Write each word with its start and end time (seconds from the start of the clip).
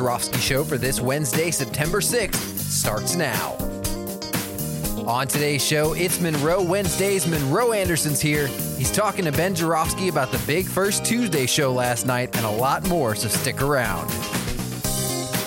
Joravsky 0.00 0.38
Show 0.38 0.64
for 0.64 0.78
this 0.78 0.98
Wednesday, 0.98 1.50
September 1.50 2.00
6th 2.00 2.58
starts 2.58 3.16
now. 3.16 3.54
On 5.06 5.28
today's 5.28 5.62
show, 5.62 5.92
it's 5.92 6.18
Monroe 6.22 6.62
Wednesdays. 6.62 7.26
Monroe 7.26 7.72
Anderson's 7.72 8.18
here. 8.18 8.46
He's 8.78 8.90
talking 8.90 9.26
to 9.26 9.32
Ben 9.32 9.54
Joravsky 9.54 10.08
about 10.08 10.32
the 10.32 10.38
big 10.46 10.66
First 10.66 11.04
Tuesday 11.04 11.44
show 11.44 11.70
last 11.74 12.06
night 12.06 12.34
and 12.34 12.46
a 12.46 12.50
lot 12.50 12.88
more, 12.88 13.14
so 13.14 13.28
stick 13.28 13.60
around. 13.60 14.08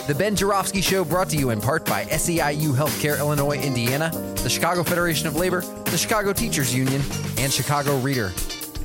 The 0.05 0.13
Ben 0.16 0.35
Joravsky 0.35 0.81
Show 0.81 1.04
brought 1.04 1.29
to 1.29 1.35
you 1.35 1.49
in 1.49 1.59
part 1.59 1.84
by 1.84 2.05
SEIU 2.05 2.76
Healthcare 2.76 3.17
Illinois, 3.17 3.59
Indiana, 3.59 4.12
the 4.43 4.49
Chicago 4.49 4.84
Federation 4.84 5.26
of 5.26 5.35
Labor, 5.35 5.62
the 5.62 5.98
Chicago 5.98 6.31
Teachers 6.31 6.76
Union, 6.76 7.01
and 7.40 7.51
Chicago 7.51 7.98
Reader. 8.01 8.31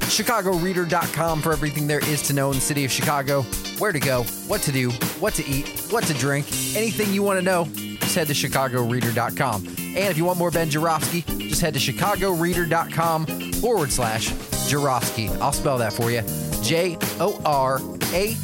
ChicagoReader.com 0.08 1.42
for 1.42 1.52
everything 1.52 1.86
there 1.86 2.00
is 2.08 2.22
to 2.22 2.32
know 2.32 2.50
in 2.50 2.56
the 2.56 2.60
city 2.60 2.84
of 2.84 2.90
Chicago, 2.90 3.42
where 3.78 3.92
to 3.92 4.00
go, 4.00 4.22
what 4.46 4.62
to 4.62 4.72
do, 4.72 4.90
what 5.20 5.34
to 5.34 5.46
eat, 5.46 5.68
what 5.90 6.04
to 6.04 6.14
drink, 6.14 6.46
anything 6.74 7.12
you 7.12 7.22
want 7.22 7.38
to 7.38 7.44
know, 7.44 7.66
just 8.00 8.14
head 8.14 8.26
to 8.28 8.32
ChicagoReader.com. 8.32 9.66
And 9.66 9.96
if 9.96 10.16
you 10.16 10.24
want 10.24 10.38
more 10.38 10.50
Ben 10.50 10.70
Joravsky, 10.70 11.22
just 11.48 11.60
head 11.60 11.74
to 11.74 11.80
ChicagoReader.com 11.80 13.26
forward 13.54 13.90
slash 13.90 14.32
Joravsky. 14.68 15.28
I'll 15.40 15.52
spell 15.52 15.78
that 15.78 15.92
for 15.92 16.10
you 16.10 16.22
J 16.62 16.96
O 17.20 17.40
R 17.44 17.78
A 18.12 18.34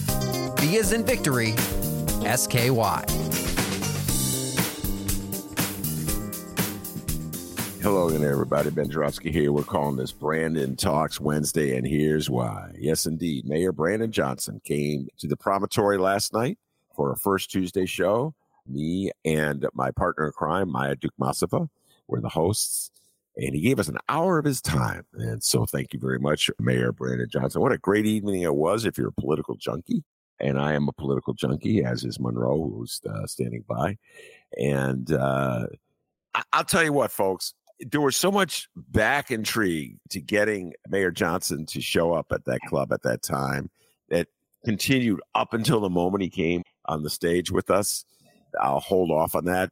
V 0.61 0.79
as 0.79 0.93
in 0.93 1.05
victory, 1.05 1.55
S 2.25 2.47
K 2.47 2.71
Y. 2.71 3.24
Hello 7.85 8.09
again, 8.09 8.25
everybody. 8.25 8.71
Ben 8.71 8.89
Joravsky 8.89 9.31
here. 9.31 9.53
We're 9.53 9.63
calling 9.63 9.97
this 9.97 10.11
Brandon 10.11 10.75
Talks 10.75 11.21
Wednesday, 11.21 11.77
and 11.77 11.87
here's 11.87 12.31
why. 12.31 12.71
Yes, 12.79 13.05
indeed. 13.05 13.45
Mayor 13.45 13.73
Brandon 13.73 14.11
Johnson 14.11 14.59
came 14.65 15.07
to 15.19 15.27
the 15.27 15.37
promontory 15.37 15.99
last 15.99 16.33
night 16.33 16.57
for 16.97 17.13
a 17.13 17.17
first 17.19 17.51
Tuesday 17.51 17.85
show. 17.85 18.35
Me 18.67 19.11
and 19.27 19.67
my 19.75 19.91
partner 19.91 20.25
in 20.25 20.33
crime, 20.33 20.71
Maya 20.71 20.97
Dukmasova, 20.97 21.69
were 22.09 22.23
the 22.23 22.29
hosts, 22.31 22.91
and 23.37 23.55
he 23.55 23.61
gave 23.61 23.79
us 23.79 23.89
an 23.89 23.99
hour 24.09 24.39
of 24.39 24.47
his 24.47 24.63
time. 24.63 25.05
And 25.13 25.43
so, 25.45 25.67
thank 25.67 25.93
you 25.93 26.01
very 26.01 26.19
much, 26.19 26.51
Mayor 26.59 26.91
Brandon 26.91 27.29
Johnson. 27.31 27.61
What 27.61 27.73
a 27.73 27.77
great 27.79 28.07
evening 28.07 28.41
it 28.41 28.55
was 28.55 28.87
if 28.87 28.97
you're 28.97 29.09
a 29.09 29.21
political 29.21 29.57
junkie. 29.57 30.03
And 30.41 30.59
I 30.59 30.73
am 30.73 30.89
a 30.89 30.93
political 30.95 31.35
junkie, 31.35 31.85
as 31.85 32.03
is 32.03 32.19
Monroe, 32.19 32.71
who's 32.75 33.03
uh, 33.07 33.27
standing 33.27 33.63
by. 33.69 33.99
And 34.59 35.13
uh, 35.13 35.67
I- 36.35 36.43
I'll 36.55 36.65
tell 36.65 36.83
you 36.83 36.95
what, 36.95 37.11
folks, 37.13 37.53
there 37.81 38.01
was 38.01 38.17
so 38.17 38.31
much 38.31 38.69
back 38.77 39.31
intrigue 39.31 39.99
to 40.11 40.21
getting 40.21 40.73
Mayor 40.89 41.11
Johnson 41.11 41.67
to 41.67 41.81
show 41.81 42.13
up 42.13 42.27
at 42.33 42.45
that 42.45 42.61
club 42.69 42.93
at 42.93 43.03
that 43.03 43.23
time 43.23 43.71
that 44.11 44.29
continued 44.65 45.21
up 45.35 45.55
until 45.55 45.81
the 45.81 45.91
moment 45.91 46.23
he 46.23 46.31
came 46.31 46.63
on 46.87 47.03
the 47.03 47.11
stage 47.11 47.51
with 47.51 47.71
us. 47.71 48.05
I'll 48.61 48.81
hold 48.81 49.11
off 49.11 49.35
on 49.35 49.45
that. 49.47 49.71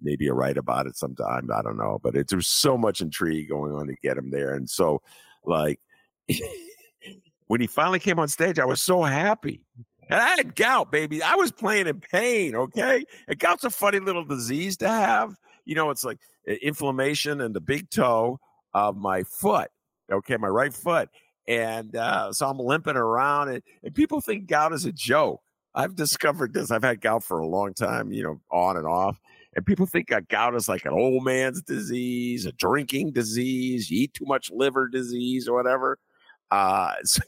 Maybe 0.00 0.24
you're 0.24 0.34
right 0.34 0.56
about 0.56 0.86
it 0.86 0.96
sometime. 0.96 1.50
I 1.54 1.62
don't 1.62 1.76
know. 1.76 2.00
But 2.02 2.14
it, 2.14 2.28
there 2.28 2.36
was 2.36 2.48
so 2.48 2.78
much 2.78 3.00
intrigue 3.00 3.48
going 3.48 3.72
on 3.72 3.86
to 3.88 3.94
get 4.02 4.16
him 4.16 4.30
there. 4.30 4.54
And 4.54 4.70
so, 4.70 5.02
like, 5.44 5.80
when 7.48 7.60
he 7.60 7.66
finally 7.66 7.98
came 7.98 8.18
on 8.18 8.28
stage, 8.28 8.58
I 8.58 8.64
was 8.64 8.80
so 8.80 9.02
happy. 9.02 9.60
And 10.08 10.20
I 10.20 10.28
had 10.36 10.54
gout, 10.54 10.92
baby. 10.92 11.22
I 11.22 11.34
was 11.34 11.50
playing 11.50 11.86
in 11.86 12.00
pain, 12.00 12.54
okay? 12.54 13.04
And 13.26 13.38
gout's 13.38 13.64
a 13.64 13.70
funny 13.70 13.98
little 13.98 14.24
disease 14.24 14.76
to 14.78 14.88
have. 14.88 15.34
You 15.64 15.74
know, 15.74 15.90
it's 15.90 16.04
like 16.04 16.18
inflammation 16.62 17.40
in 17.40 17.52
the 17.52 17.60
big 17.60 17.90
toe 17.90 18.38
of 18.72 18.96
my 18.96 19.22
foot, 19.22 19.70
okay, 20.10 20.36
my 20.36 20.48
right 20.48 20.74
foot. 20.74 21.08
And 21.46 21.94
uh, 21.94 22.32
so 22.32 22.48
I'm 22.48 22.58
limping 22.58 22.96
around, 22.96 23.50
and, 23.50 23.62
and 23.82 23.94
people 23.94 24.20
think 24.20 24.46
gout 24.46 24.72
is 24.72 24.84
a 24.84 24.92
joke. 24.92 25.40
I've 25.74 25.96
discovered 25.96 26.54
this. 26.54 26.70
I've 26.70 26.84
had 26.84 27.00
gout 27.00 27.24
for 27.24 27.38
a 27.38 27.46
long 27.46 27.74
time, 27.74 28.12
you 28.12 28.22
know, 28.22 28.40
on 28.50 28.76
and 28.76 28.86
off. 28.86 29.18
And 29.56 29.66
people 29.66 29.86
think 29.86 30.08
that 30.08 30.28
gout 30.28 30.54
is 30.54 30.68
like 30.68 30.84
an 30.84 30.92
old 30.92 31.24
man's 31.24 31.62
disease, 31.62 32.46
a 32.46 32.52
drinking 32.52 33.12
disease, 33.12 33.90
you 33.90 34.02
eat 34.02 34.14
too 34.14 34.24
much 34.24 34.50
liver 34.50 34.88
disease 34.88 35.48
or 35.48 35.56
whatever. 35.56 35.98
Uh, 36.50 36.92
so 37.04 37.22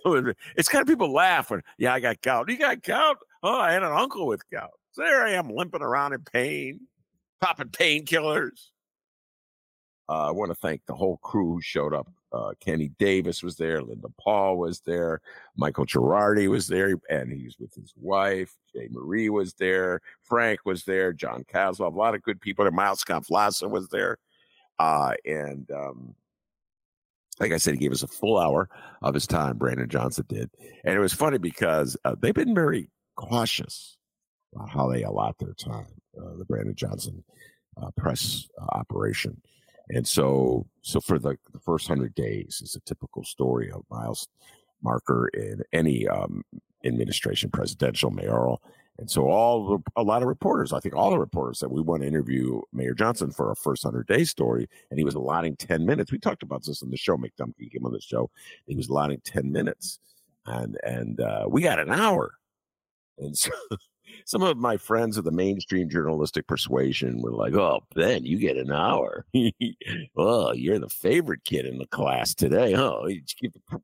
it's 0.56 0.68
kind 0.68 0.82
of 0.82 0.88
people 0.88 1.12
laugh 1.12 1.50
when, 1.50 1.62
yeah, 1.78 1.94
I 1.94 2.00
got 2.00 2.20
gout. 2.22 2.48
You 2.48 2.58
got 2.58 2.82
gout? 2.82 3.18
Oh, 3.42 3.58
I 3.58 3.72
had 3.72 3.82
an 3.82 3.92
uncle 3.92 4.26
with 4.26 4.48
gout. 4.50 4.70
So 4.92 5.02
there 5.02 5.24
I 5.24 5.32
am 5.32 5.50
limping 5.50 5.82
around 5.82 6.14
in 6.14 6.22
pain, 6.22 6.80
popping 7.40 7.68
painkillers. 7.68 8.70
Uh, 10.08 10.28
I 10.28 10.30
want 10.30 10.50
to 10.50 10.54
thank 10.54 10.82
the 10.86 10.94
whole 10.94 11.16
crew 11.18 11.54
who 11.54 11.60
showed 11.60 11.92
up. 11.92 12.08
Uh, 12.32 12.52
Kenny 12.60 12.90
Davis 12.98 13.42
was 13.42 13.56
there, 13.56 13.82
Linda 13.82 14.08
Paul 14.20 14.58
was 14.58 14.80
there, 14.80 15.20
Michael 15.56 15.86
Girardi 15.86 16.48
was 16.48 16.66
there, 16.68 16.96
and 17.08 17.32
he 17.32 17.44
was 17.44 17.56
with 17.58 17.74
his 17.74 17.94
wife. 17.96 18.54
Jay 18.74 18.88
Marie 18.90 19.30
was 19.30 19.54
there, 19.54 20.00
Frank 20.22 20.60
was 20.64 20.84
there, 20.84 21.12
John 21.12 21.44
Caswell, 21.48 21.88
a 21.88 21.90
lot 21.90 22.14
of 22.14 22.22
good 22.22 22.40
people. 22.40 22.64
there. 22.64 22.72
Miles 22.72 23.04
Konflasa 23.04 23.70
was 23.70 23.88
there, 23.88 24.18
uh, 24.78 25.14
and 25.24 25.70
um, 25.70 26.14
like 27.40 27.52
I 27.52 27.56
said, 27.56 27.74
he 27.74 27.80
gave 27.80 27.92
us 27.92 28.02
a 28.02 28.08
full 28.08 28.38
hour 28.38 28.68
of 29.02 29.14
his 29.14 29.26
time. 29.26 29.56
Brandon 29.56 29.88
Johnson 29.88 30.26
did, 30.28 30.50
and 30.84 30.94
it 30.94 31.00
was 31.00 31.14
funny 31.14 31.38
because 31.38 31.96
uh, 32.04 32.16
they've 32.20 32.34
been 32.34 32.54
very 32.54 32.90
cautious 33.16 33.96
about 34.54 34.68
how 34.68 34.90
they 34.90 35.04
allot 35.04 35.38
their 35.38 35.54
time. 35.54 35.86
Uh, 36.20 36.36
the 36.36 36.44
Brandon 36.44 36.74
Johnson 36.74 37.22
uh, 37.80 37.90
press 37.96 38.48
uh, 38.60 38.76
operation. 38.76 39.40
And 39.90 40.06
so, 40.06 40.66
so 40.82 41.00
for 41.00 41.18
the, 41.18 41.36
the 41.52 41.60
first 41.60 41.86
hundred 41.86 42.14
days 42.14 42.60
is 42.62 42.74
a 42.74 42.80
typical 42.80 43.22
story 43.24 43.70
of 43.70 43.84
Miles 43.90 44.28
Marker 44.82 45.28
in 45.28 45.62
any 45.72 46.08
um, 46.08 46.42
administration, 46.84 47.50
presidential, 47.50 48.10
mayoral. 48.10 48.62
And 48.98 49.10
so, 49.10 49.28
all 49.28 49.82
a 49.96 50.02
lot 50.02 50.22
of 50.22 50.28
reporters, 50.28 50.72
I 50.72 50.80
think 50.80 50.94
all 50.94 51.10
the 51.10 51.18
reporters 51.18 51.58
that 51.58 51.70
we 51.70 51.82
want 51.82 52.02
to 52.02 52.08
interview 52.08 52.62
Mayor 52.72 52.94
Johnson 52.94 53.30
for 53.30 53.50
a 53.50 53.56
first 53.56 53.82
hundred 53.82 54.06
day 54.06 54.24
story, 54.24 54.66
and 54.90 54.98
he 54.98 55.04
was 55.04 55.14
allotting 55.14 55.54
ten 55.56 55.84
minutes. 55.84 56.10
We 56.10 56.18
talked 56.18 56.42
about 56.42 56.64
this 56.64 56.80
in 56.80 56.90
the 56.90 56.96
show. 56.96 57.16
Mick 57.18 57.32
Dumke 57.38 57.70
came 57.70 57.84
on 57.84 57.92
the 57.92 58.00
show. 58.00 58.30
He 58.66 58.74
was 58.74 58.88
allotting 58.88 59.20
ten 59.22 59.52
minutes, 59.52 59.98
and 60.46 60.78
and 60.82 61.20
uh, 61.20 61.44
we 61.46 61.60
got 61.60 61.78
an 61.78 61.92
hour. 61.92 62.32
And 63.18 63.36
so, 63.36 63.50
some 64.24 64.42
of 64.42 64.56
my 64.56 64.76
friends 64.76 65.16
of 65.16 65.24
the 65.24 65.30
mainstream 65.30 65.88
journalistic 65.88 66.46
persuasion 66.46 67.22
were 67.22 67.32
like, 67.32 67.54
"Oh, 67.54 67.80
Ben, 67.94 68.24
you 68.24 68.38
get 68.38 68.56
an 68.56 68.72
hour. 68.72 69.26
oh, 70.16 70.52
you're 70.52 70.78
the 70.78 70.88
favorite 70.88 71.44
kid 71.44 71.66
in 71.66 71.78
the 71.78 71.86
class 71.86 72.34
today. 72.34 72.74
Oh, 72.74 73.06
you 73.06 73.22
give 73.40 73.52
the, 73.52 73.80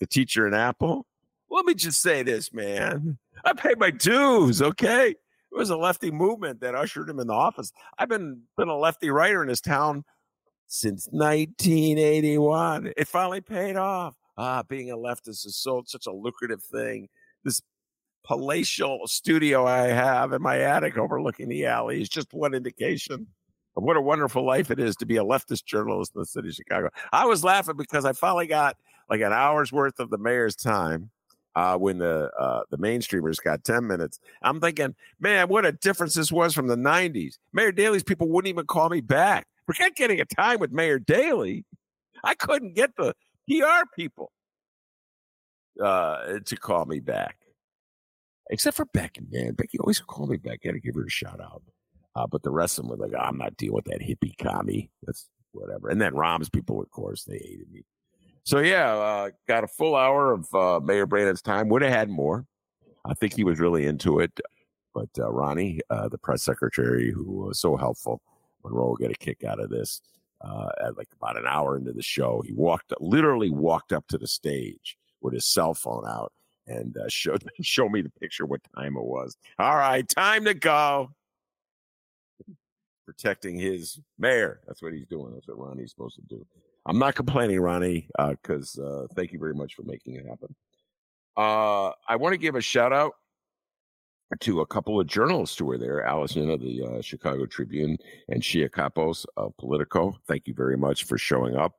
the 0.00 0.06
teacher 0.06 0.46
an 0.46 0.54
apple." 0.54 1.06
Let 1.50 1.66
me 1.66 1.74
just 1.74 2.02
say 2.02 2.22
this, 2.22 2.52
man. 2.52 3.18
I 3.44 3.52
paid 3.52 3.78
my 3.78 3.90
dues. 3.90 4.60
Okay, 4.60 5.10
it 5.10 5.58
was 5.58 5.70
a 5.70 5.76
lefty 5.76 6.10
movement 6.10 6.60
that 6.60 6.74
ushered 6.74 7.08
him 7.08 7.20
in 7.20 7.28
the 7.28 7.34
office. 7.34 7.72
I've 7.98 8.08
been 8.08 8.42
been 8.56 8.68
a 8.68 8.76
lefty 8.76 9.10
writer 9.10 9.42
in 9.42 9.48
this 9.48 9.60
town 9.60 10.04
since 10.66 11.08
1981. 11.12 12.92
It 12.96 13.06
finally 13.06 13.40
paid 13.40 13.76
off. 13.76 14.16
Ah, 14.36 14.64
being 14.64 14.90
a 14.90 14.96
leftist 14.96 15.46
is 15.46 15.56
so 15.56 15.82
such 15.86 16.06
a 16.06 16.12
lucrative 16.12 16.62
thing. 16.62 17.08
This 17.44 17.60
palatial 18.24 19.06
studio 19.06 19.66
I 19.66 19.88
have 19.88 20.32
in 20.32 20.42
my 20.42 20.58
attic 20.58 20.96
overlooking 20.96 21.48
the 21.48 21.66
alley 21.66 22.00
is 22.00 22.08
just 22.08 22.32
one 22.32 22.54
indication 22.54 23.26
of 23.76 23.82
what 23.82 23.96
a 23.96 24.00
wonderful 24.00 24.44
life 24.44 24.70
it 24.70 24.80
is 24.80 24.96
to 24.96 25.06
be 25.06 25.16
a 25.16 25.24
leftist 25.24 25.64
journalist 25.64 26.12
in 26.14 26.20
the 26.20 26.26
city 26.26 26.48
of 26.48 26.54
Chicago. 26.54 26.88
I 27.12 27.26
was 27.26 27.44
laughing 27.44 27.76
because 27.76 28.04
I 28.04 28.12
finally 28.12 28.46
got 28.46 28.76
like 29.10 29.20
an 29.20 29.32
hour's 29.32 29.72
worth 29.72 30.00
of 30.00 30.10
the 30.10 30.18
mayor's 30.18 30.56
time 30.56 31.10
uh, 31.54 31.76
when 31.76 31.98
the 31.98 32.30
uh, 32.38 32.62
the 32.70 32.78
mainstreamers 32.78 33.42
got 33.42 33.64
10 33.64 33.86
minutes. 33.86 34.18
I'm 34.42 34.60
thinking, 34.60 34.94
man, 35.20 35.48
what 35.48 35.66
a 35.66 35.72
difference 35.72 36.14
this 36.14 36.32
was 36.32 36.54
from 36.54 36.68
the 36.68 36.76
90s. 36.76 37.38
Mayor 37.52 37.72
Daley's 37.72 38.02
people 38.02 38.28
wouldn't 38.28 38.48
even 38.48 38.66
call 38.66 38.88
me 38.88 39.00
back. 39.00 39.46
Forget 39.66 39.94
getting 39.96 40.20
a 40.20 40.24
time 40.24 40.58
with 40.60 40.72
Mayor 40.72 40.98
Daley. 40.98 41.64
I 42.22 42.34
couldn't 42.34 42.74
get 42.74 42.96
the 42.96 43.14
PR 43.48 43.86
people 43.94 44.32
uh, 45.82 46.38
to 46.44 46.56
call 46.56 46.86
me 46.86 47.00
back 47.00 47.36
except 48.50 48.76
for 48.76 48.86
Becky, 48.86 49.22
man. 49.30 49.54
Becky 49.54 49.78
always 49.78 50.00
called 50.00 50.30
me 50.30 50.36
back. 50.36 50.60
I 50.64 50.68
had 50.68 50.74
to 50.74 50.80
give 50.80 50.94
her 50.94 51.04
a 51.04 51.10
shout 51.10 51.40
out. 51.40 51.62
Uh, 52.16 52.26
but 52.26 52.42
the 52.42 52.50
rest 52.50 52.78
of 52.78 52.84
them 52.84 52.96
were 52.96 53.04
like, 53.04 53.14
oh, 53.16 53.22
I'm 53.22 53.38
not 53.38 53.56
dealing 53.56 53.74
with 53.74 53.86
that 53.86 54.00
hippie 54.00 54.36
commie. 54.38 54.90
That's 55.02 55.28
whatever. 55.52 55.88
And 55.88 56.00
then 56.00 56.14
Rahm's 56.14 56.48
people, 56.48 56.80
of 56.80 56.90
course, 56.90 57.24
they 57.24 57.38
hated 57.38 57.70
me. 57.72 57.84
So 58.44 58.58
yeah, 58.58 58.94
uh, 58.94 59.30
got 59.48 59.64
a 59.64 59.68
full 59.68 59.96
hour 59.96 60.32
of 60.32 60.54
uh, 60.54 60.80
Mayor 60.84 61.06
Brandon's 61.06 61.42
time. 61.42 61.68
Would 61.70 61.82
have 61.82 61.92
had 61.92 62.10
more. 62.10 62.46
I 63.04 63.14
think 63.14 63.34
he 63.34 63.44
was 63.44 63.58
really 63.58 63.86
into 63.86 64.20
it. 64.20 64.38
But 64.94 65.08
uh, 65.18 65.30
Ronnie, 65.30 65.80
uh, 65.90 66.08
the 66.08 66.18
press 66.18 66.42
secretary, 66.42 67.10
who 67.10 67.24
was 67.24 67.58
so 67.58 67.76
helpful, 67.76 68.22
Monroe 68.62 68.88
will 68.88 68.96
get 68.96 69.10
a 69.10 69.14
kick 69.14 69.44
out 69.44 69.60
of 69.60 69.70
this. 69.70 70.00
Uh, 70.40 70.68
at 70.84 70.96
like 70.98 71.08
about 71.16 71.38
an 71.38 71.46
hour 71.48 71.76
into 71.76 71.92
the 71.92 72.02
show, 72.02 72.42
he 72.44 72.52
walked, 72.52 72.92
literally 73.00 73.48
walked 73.48 73.92
up 73.92 74.06
to 74.08 74.18
the 74.18 74.26
stage 74.26 74.96
with 75.22 75.32
his 75.32 75.46
cell 75.46 75.72
phone 75.72 76.04
out 76.06 76.32
and 76.66 76.96
uh, 76.96 77.08
showed 77.08 77.44
show 77.62 77.88
me 77.88 78.02
the 78.02 78.12
picture 78.20 78.46
what 78.46 78.60
time 78.76 78.96
it 78.96 79.04
was. 79.04 79.36
All 79.58 79.76
right, 79.76 80.06
time 80.08 80.44
to 80.44 80.54
go. 80.54 81.10
Protecting 83.06 83.58
his 83.58 84.00
mayor. 84.18 84.60
That's 84.66 84.82
what 84.82 84.94
he's 84.94 85.06
doing. 85.06 85.34
That's 85.34 85.46
what 85.46 85.58
Ronnie's 85.58 85.90
supposed 85.90 86.16
to 86.16 86.22
do. 86.22 86.46
I'm 86.86 86.98
not 86.98 87.14
complaining, 87.14 87.60
Ronnie, 87.60 88.08
because 88.18 88.78
uh, 88.78 89.04
uh, 89.04 89.06
thank 89.14 89.32
you 89.32 89.38
very 89.38 89.54
much 89.54 89.74
for 89.74 89.82
making 89.82 90.16
it 90.16 90.26
happen. 90.26 90.54
Uh, 91.36 91.92
I 92.08 92.16
want 92.16 92.32
to 92.32 92.38
give 92.38 92.54
a 92.54 92.60
shout 92.60 92.92
out 92.92 93.14
to 94.40 94.60
a 94.60 94.66
couple 94.66 95.00
of 95.00 95.06
journalists 95.06 95.58
who 95.58 95.64
were 95.64 95.78
there, 95.78 96.04
Allison 96.04 96.50
of 96.50 96.60
the 96.60 96.82
uh, 96.82 97.00
Chicago 97.00 97.46
Tribune 97.46 97.96
and 98.28 98.42
Shia 98.42 98.68
Kapos 98.68 99.26
of 99.36 99.56
Politico. 99.58 100.16
Thank 100.26 100.46
you 100.46 100.54
very 100.54 100.76
much 100.76 101.04
for 101.04 101.18
showing 101.18 101.56
up. 101.56 101.74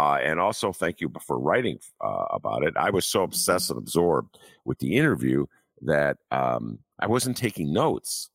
Uh, 0.00 0.16
and 0.22 0.40
also, 0.40 0.72
thank 0.72 1.02
you 1.02 1.12
for 1.26 1.38
writing 1.38 1.78
uh, 2.02 2.24
about 2.30 2.62
it. 2.62 2.72
I 2.74 2.88
was 2.88 3.04
so 3.04 3.22
obsessed 3.22 3.68
and 3.68 3.78
absorbed 3.78 4.38
with 4.64 4.78
the 4.78 4.96
interview 4.96 5.44
that 5.82 6.16
um, 6.30 6.78
I 6.98 7.06
wasn't 7.06 7.36
taking 7.36 7.70
notes. 7.70 8.30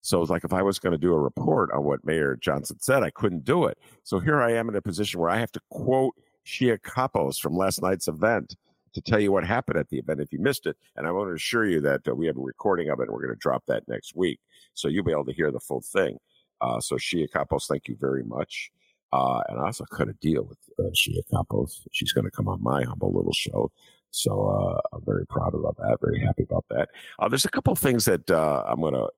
So 0.00 0.20
it's 0.20 0.32
like 0.32 0.42
if 0.42 0.52
I 0.52 0.62
was 0.62 0.80
going 0.80 0.94
to 0.94 0.98
do 0.98 1.12
a 1.12 1.20
report 1.20 1.70
on 1.70 1.84
what 1.84 2.04
Mayor 2.04 2.34
Johnson 2.34 2.80
said, 2.80 3.04
I 3.04 3.10
couldn't 3.10 3.44
do 3.44 3.66
it. 3.66 3.78
So 4.02 4.18
here 4.18 4.42
I 4.42 4.54
am 4.54 4.68
in 4.68 4.74
a 4.74 4.82
position 4.82 5.20
where 5.20 5.30
I 5.30 5.38
have 5.38 5.52
to 5.52 5.60
quote 5.70 6.14
Shia 6.44 6.76
Kapos 6.80 7.38
from 7.38 7.56
last 7.56 7.80
night's 7.82 8.08
event 8.08 8.56
to 8.92 9.00
tell 9.00 9.20
you 9.20 9.30
what 9.30 9.46
happened 9.46 9.78
at 9.78 9.88
the 9.90 9.98
event 9.98 10.20
if 10.20 10.32
you 10.32 10.40
missed 10.40 10.66
it. 10.66 10.76
And 10.96 11.06
I 11.06 11.12
want 11.12 11.30
to 11.30 11.34
assure 11.34 11.68
you 11.68 11.80
that 11.82 12.08
uh, 12.08 12.16
we 12.16 12.26
have 12.26 12.36
a 12.36 12.40
recording 12.40 12.88
of 12.88 12.98
it 12.98 13.04
and 13.04 13.12
we're 13.12 13.22
going 13.22 13.32
to 13.32 13.38
drop 13.38 13.62
that 13.68 13.86
next 13.86 14.16
week. 14.16 14.40
So 14.74 14.88
you'll 14.88 15.04
be 15.04 15.12
able 15.12 15.26
to 15.26 15.32
hear 15.32 15.52
the 15.52 15.60
full 15.60 15.82
thing. 15.82 16.18
Uh, 16.60 16.80
so 16.80 16.96
Shia 16.96 17.28
Kapos, 17.30 17.68
thank 17.68 17.86
you 17.86 17.96
very 17.96 18.24
much. 18.24 18.72
Uh, 19.16 19.42
and 19.48 19.58
I 19.58 19.66
also 19.66 19.84
cut 19.84 20.08
a 20.08 20.12
deal 20.14 20.44
with 20.44 20.58
uh, 20.78 20.90
Shia 20.92 21.22
Kapos. 21.32 21.86
She's 21.92 22.12
going 22.12 22.24
to 22.24 22.30
come 22.30 22.48
on 22.48 22.62
my 22.62 22.84
humble 22.84 23.12
little 23.12 23.32
show. 23.32 23.70
So 24.10 24.48
uh, 24.48 24.96
I'm 24.96 25.04
very 25.04 25.26
proud 25.26 25.54
about 25.54 25.76
that. 25.78 25.98
Very 26.00 26.20
happy 26.20 26.42
about 26.42 26.64
that. 26.70 26.88
Uh, 27.18 27.28
there's 27.28 27.44
a 27.44 27.50
couple 27.50 27.72
of 27.72 27.78
things 27.78 28.04
that 28.04 28.30
uh, 28.30 28.64
I'm 28.66 28.80
going 28.80 28.94
to 28.94 29.08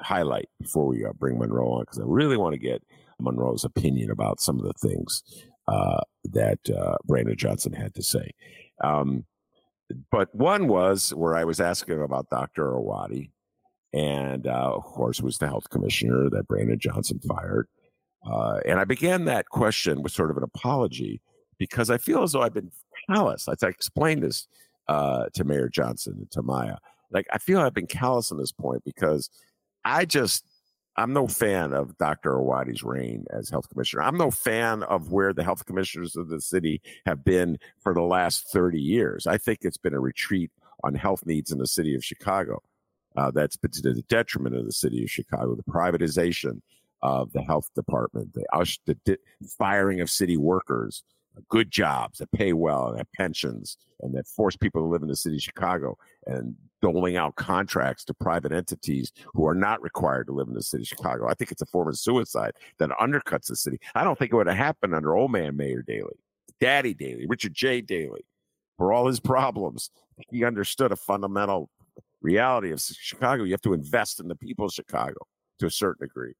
highlight 0.00 0.48
before 0.60 0.86
we 0.86 1.04
uh, 1.04 1.12
bring 1.12 1.38
Monroe 1.38 1.72
on 1.72 1.82
because 1.82 2.00
I 2.00 2.04
really 2.06 2.36
want 2.36 2.54
to 2.54 2.58
get 2.58 2.82
Monroe's 3.20 3.64
opinion 3.64 4.10
about 4.10 4.40
some 4.40 4.58
of 4.58 4.64
the 4.64 4.88
things 4.88 5.22
uh, 5.68 6.00
that 6.24 6.58
Brandon 7.06 7.36
Johnson 7.36 7.72
had 7.72 7.94
to 7.94 8.02
say. 8.02 8.30
Um, 8.82 9.24
but 10.10 10.34
one 10.34 10.68
was 10.68 11.14
where 11.14 11.36
I 11.36 11.44
was 11.44 11.60
asking 11.60 12.02
about 12.02 12.30
Dr. 12.30 12.72
Arwady, 12.72 13.30
and 13.92 14.46
uh, 14.46 14.72
of 14.74 14.84
course, 14.84 15.20
was 15.20 15.38
the 15.38 15.46
health 15.46 15.70
commissioner 15.70 16.28
that 16.30 16.48
Brandon 16.48 16.78
Johnson 16.78 17.20
fired. 17.20 17.68
Uh, 18.24 18.60
and 18.66 18.78
I 18.80 18.84
began 18.84 19.26
that 19.26 19.48
question 19.48 20.02
with 20.02 20.12
sort 20.12 20.30
of 20.30 20.36
an 20.36 20.42
apology 20.42 21.20
because 21.58 21.90
I 21.90 21.98
feel 21.98 22.22
as 22.22 22.32
though 22.32 22.42
I've 22.42 22.54
been 22.54 22.70
callous. 23.08 23.48
I 23.48 23.54
explained 23.66 24.22
this 24.22 24.46
uh, 24.88 25.26
to 25.34 25.44
Mayor 25.44 25.68
Johnson 25.68 26.14
and 26.18 26.30
to 26.32 26.42
Maya. 26.42 26.76
Like, 27.10 27.26
I 27.32 27.38
feel 27.38 27.60
I've 27.60 27.74
been 27.74 27.86
callous 27.86 28.32
on 28.32 28.38
this 28.38 28.52
point 28.52 28.82
because 28.84 29.30
I 29.84 30.04
just 30.04 30.44
I'm 30.96 31.12
no 31.12 31.26
fan 31.26 31.72
of 31.72 31.98
Dr. 31.98 32.32
Arwady's 32.32 32.84
reign 32.84 33.24
as 33.30 33.50
health 33.50 33.68
commissioner. 33.68 34.02
I'm 34.02 34.16
no 34.16 34.30
fan 34.30 34.84
of 34.84 35.10
where 35.10 35.32
the 35.32 35.42
health 35.42 35.66
commissioners 35.66 36.14
of 36.14 36.28
the 36.28 36.40
city 36.40 36.80
have 37.04 37.24
been 37.24 37.58
for 37.80 37.94
the 37.94 38.02
last 38.02 38.48
30 38.52 38.80
years. 38.80 39.26
I 39.26 39.38
think 39.38 39.60
it's 39.62 39.76
been 39.76 39.94
a 39.94 40.00
retreat 40.00 40.52
on 40.84 40.94
health 40.94 41.26
needs 41.26 41.50
in 41.50 41.58
the 41.58 41.66
city 41.66 41.94
of 41.94 42.04
Chicago. 42.04 42.62
Uh, 43.16 43.30
that's 43.32 43.56
been 43.56 43.70
to 43.72 43.82
the 43.82 44.02
detriment 44.02 44.56
of 44.56 44.66
the 44.66 44.72
city 44.72 45.02
of 45.02 45.10
Chicago. 45.10 45.56
The 45.56 45.62
privatization 45.64 46.60
of 47.04 47.30
the 47.32 47.42
health 47.42 47.70
department, 47.74 48.32
the, 48.32 48.44
the 48.96 49.18
firing 49.58 50.00
of 50.00 50.08
city 50.08 50.38
workers, 50.38 51.04
good 51.50 51.70
jobs 51.70 52.18
that 52.18 52.32
pay 52.32 52.52
well 52.54 52.88
and 52.88 52.98
have 52.98 53.12
pensions 53.12 53.76
and 54.00 54.14
that 54.14 54.26
force 54.26 54.56
people 54.56 54.80
to 54.80 54.86
live 54.86 55.02
in 55.02 55.08
the 55.08 55.16
city 55.16 55.36
of 55.36 55.42
Chicago 55.42 55.98
and 56.26 56.54
doling 56.80 57.16
out 57.16 57.36
contracts 57.36 58.04
to 58.04 58.14
private 58.14 58.52
entities 58.52 59.12
who 59.34 59.46
are 59.46 59.54
not 59.54 59.82
required 59.82 60.26
to 60.26 60.32
live 60.32 60.48
in 60.48 60.54
the 60.54 60.62
city 60.62 60.82
of 60.82 60.88
Chicago. 60.88 61.28
I 61.28 61.34
think 61.34 61.50
it's 61.52 61.62
a 61.62 61.66
form 61.66 61.88
of 61.88 61.98
suicide 61.98 62.52
that 62.78 62.90
undercuts 62.90 63.48
the 63.48 63.56
city. 63.56 63.78
I 63.94 64.02
don't 64.02 64.18
think 64.18 64.32
it 64.32 64.36
would 64.36 64.46
have 64.46 64.56
happened 64.56 64.94
under 64.94 65.14
old 65.14 65.30
man 65.30 65.56
Mayor 65.56 65.82
Daley, 65.82 66.16
Daddy 66.58 66.94
Daley, 66.94 67.26
Richard 67.26 67.52
J. 67.52 67.82
Daley. 67.82 68.24
For 68.78 68.92
all 68.92 69.06
his 69.06 69.20
problems, 69.20 69.90
he 70.30 70.44
understood 70.44 70.90
a 70.90 70.96
fundamental 70.96 71.70
reality 72.22 72.72
of 72.72 72.80
Chicago. 72.80 73.44
You 73.44 73.52
have 73.52 73.60
to 73.62 73.74
invest 73.74 74.20
in 74.20 74.26
the 74.26 74.34
people 74.34 74.66
of 74.66 74.72
Chicago 74.72 75.26
to 75.60 75.66
a 75.66 75.70
certain 75.70 76.06
degree. 76.06 76.34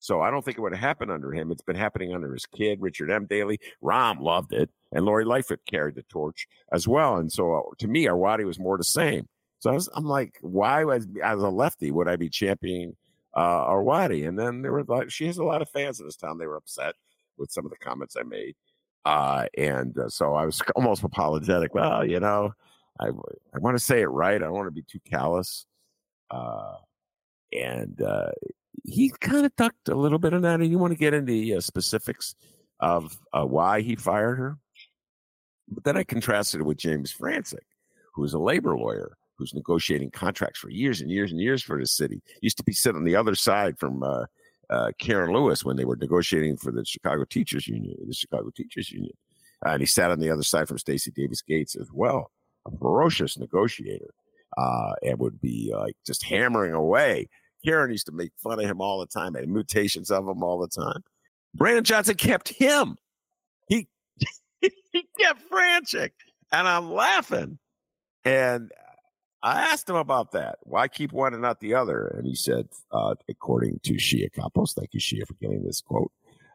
So 0.00 0.20
I 0.20 0.30
don't 0.30 0.44
think 0.44 0.58
it 0.58 0.60
would 0.60 0.72
have 0.72 0.80
happened 0.80 1.10
under 1.10 1.32
him. 1.32 1.50
It's 1.50 1.62
been 1.62 1.76
happening 1.76 2.14
under 2.14 2.32
his 2.32 2.46
kid, 2.46 2.80
Richard 2.80 3.10
M. 3.10 3.26
Daley. 3.26 3.58
Rahm 3.82 4.20
loved 4.20 4.52
it, 4.52 4.70
and 4.92 5.04
Lori 5.04 5.24
Lightfoot 5.24 5.60
carried 5.68 5.96
the 5.96 6.04
torch 6.04 6.46
as 6.72 6.86
well. 6.86 7.16
And 7.16 7.30
so 7.32 7.54
uh, 7.54 7.60
to 7.78 7.88
me, 7.88 8.06
Arwady 8.06 8.44
was 8.44 8.58
more 8.58 8.76
the 8.78 8.84
same. 8.84 9.28
So 9.60 9.72
I 9.72 9.78
I'm 9.94 10.04
like, 10.04 10.38
why 10.40 10.84
was 10.84 11.06
as 11.22 11.42
a 11.42 11.48
lefty 11.48 11.90
would 11.90 12.08
I 12.08 12.16
be 12.16 12.28
championing 12.28 12.96
uh, 13.34 13.66
Arwady? 13.66 14.28
And 14.28 14.38
then 14.38 14.62
there 14.62 14.72
were 14.72 14.84
like, 14.84 15.10
she 15.10 15.26
has 15.26 15.38
a 15.38 15.44
lot 15.44 15.62
of 15.62 15.70
fans 15.70 15.98
in 15.98 16.06
this 16.06 16.16
town. 16.16 16.38
They 16.38 16.46
were 16.46 16.56
upset 16.56 16.94
with 17.36 17.50
some 17.50 17.64
of 17.64 17.70
the 17.70 17.78
comments 17.78 18.16
I 18.16 18.22
made, 18.22 18.54
uh, 19.04 19.46
and 19.56 19.98
uh, 19.98 20.08
so 20.08 20.34
I 20.34 20.44
was 20.44 20.62
almost 20.76 21.02
apologetic. 21.02 21.74
Well, 21.74 22.06
you 22.06 22.20
know, 22.20 22.52
I 23.00 23.08
I 23.08 23.58
want 23.58 23.76
to 23.76 23.84
say 23.84 24.00
it 24.00 24.06
right. 24.06 24.36
I 24.36 24.38
don't 24.38 24.52
want 24.52 24.68
to 24.68 24.72
be 24.72 24.82
too 24.82 25.00
callous. 25.04 25.66
Uh, 26.30 26.74
and 27.52 28.00
uh, 28.02 28.30
he 28.84 29.12
kind 29.20 29.46
of 29.46 29.54
ducked 29.56 29.88
a 29.88 29.94
little 29.94 30.18
bit 30.18 30.32
of 30.32 30.42
that. 30.42 30.60
And 30.60 30.70
you 30.70 30.78
want 30.78 30.92
to 30.92 30.98
get 30.98 31.14
into 31.14 31.32
the 31.32 31.56
uh, 31.56 31.60
specifics 31.60 32.34
of 32.80 33.18
uh, 33.32 33.44
why 33.44 33.80
he 33.80 33.96
fired 33.96 34.36
her? 34.36 34.58
But 35.68 35.84
then 35.84 35.96
I 35.96 36.04
contrasted 36.04 36.60
it 36.60 36.64
with 36.64 36.78
James 36.78 37.12
Franczek, 37.12 37.58
who 38.14 38.24
is 38.24 38.32
a 38.32 38.38
labor 38.38 38.76
lawyer 38.76 39.16
who's 39.36 39.54
negotiating 39.54 40.10
contracts 40.10 40.58
for 40.58 40.70
years 40.70 41.00
and 41.00 41.10
years 41.10 41.30
and 41.30 41.40
years 41.40 41.62
for 41.62 41.78
the 41.78 41.86
city. 41.86 42.20
Used 42.40 42.56
to 42.56 42.64
be 42.64 42.72
sitting 42.72 42.98
on 42.98 43.04
the 43.04 43.16
other 43.16 43.34
side 43.34 43.78
from 43.78 44.02
uh, 44.02 44.24
uh, 44.70 44.90
Karen 44.98 45.32
Lewis 45.32 45.64
when 45.64 45.76
they 45.76 45.84
were 45.84 45.96
negotiating 45.96 46.56
for 46.56 46.72
the 46.72 46.84
Chicago 46.84 47.24
Teachers 47.24 47.68
Union, 47.68 47.96
the 48.06 48.14
Chicago 48.14 48.50
Teachers 48.54 48.90
Union. 48.90 49.14
Uh, 49.64 49.70
and 49.70 49.80
he 49.80 49.86
sat 49.86 50.10
on 50.10 50.20
the 50.20 50.30
other 50.30 50.42
side 50.42 50.68
from 50.68 50.78
Stacy 50.78 51.10
Davis 51.10 51.42
Gates 51.42 51.76
as 51.76 51.88
well, 51.92 52.30
a 52.66 52.76
ferocious 52.78 53.38
negotiator, 53.38 54.12
uh, 54.56 54.92
and 55.02 55.18
would 55.18 55.40
be 55.40 55.72
like 55.74 55.96
just 56.06 56.24
hammering 56.24 56.72
away 56.72 57.28
Karen 57.64 57.90
used 57.90 58.06
to 58.06 58.12
make 58.12 58.32
fun 58.36 58.60
of 58.60 58.66
him 58.66 58.80
all 58.80 59.00
the 59.00 59.06
time, 59.06 59.34
and 59.34 59.52
mutations 59.52 60.10
of 60.10 60.26
him 60.26 60.42
all 60.42 60.58
the 60.58 60.68
time. 60.68 61.02
Brandon 61.54 61.84
Johnson 61.84 62.14
kept 62.14 62.48
him. 62.48 62.96
He 63.68 63.88
he 64.60 65.08
kept 65.18 65.42
Franczek, 65.50 66.10
and 66.52 66.68
I'm 66.68 66.92
laughing. 66.92 67.58
And 68.24 68.70
I 69.42 69.60
asked 69.72 69.88
him 69.88 69.96
about 69.96 70.32
that. 70.32 70.58
Why 70.62 70.88
keep 70.88 71.12
one 71.12 71.32
and 71.32 71.42
not 71.42 71.60
the 71.60 71.74
other? 71.74 72.06
And 72.06 72.26
he 72.26 72.34
said, 72.34 72.68
uh, 72.92 73.14
according 73.28 73.80
to 73.84 73.94
Shia 73.94 74.30
Kapos, 74.30 74.74
thank 74.74 74.90
you, 74.92 75.00
Shia, 75.00 75.26
for 75.26 75.34
getting 75.34 75.64
this 75.64 75.80
quote. 75.80 76.12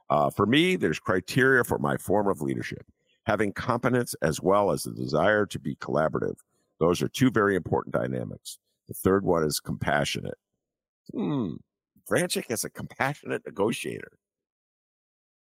Uh, 0.10 0.30
for 0.30 0.46
me, 0.46 0.76
there's 0.76 1.00
criteria 1.00 1.64
for 1.64 1.80
my 1.80 1.98
form 1.98 2.28
of 2.28 2.42
leadership 2.42 2.86
having 3.26 3.54
competence 3.54 4.16
as 4.22 4.42
well 4.42 4.72
as 4.72 4.84
the 4.84 4.92
desire 4.92 5.46
to 5.46 5.60
be 5.60 5.76
collaborative. 5.76 6.36
Those 6.80 7.02
are 7.02 7.08
two 7.08 7.32
very 7.32 7.56
important 7.56 7.94
dynamics. 7.94 8.60
The 8.88 8.94
third 8.94 9.24
one 9.24 9.44
is 9.44 9.60
compassionate 9.60 10.38
hmm, 11.12 11.54
Franczek 12.10 12.52
is 12.52 12.64
a 12.64 12.70
compassionate 12.70 13.46
negotiator. 13.46 14.12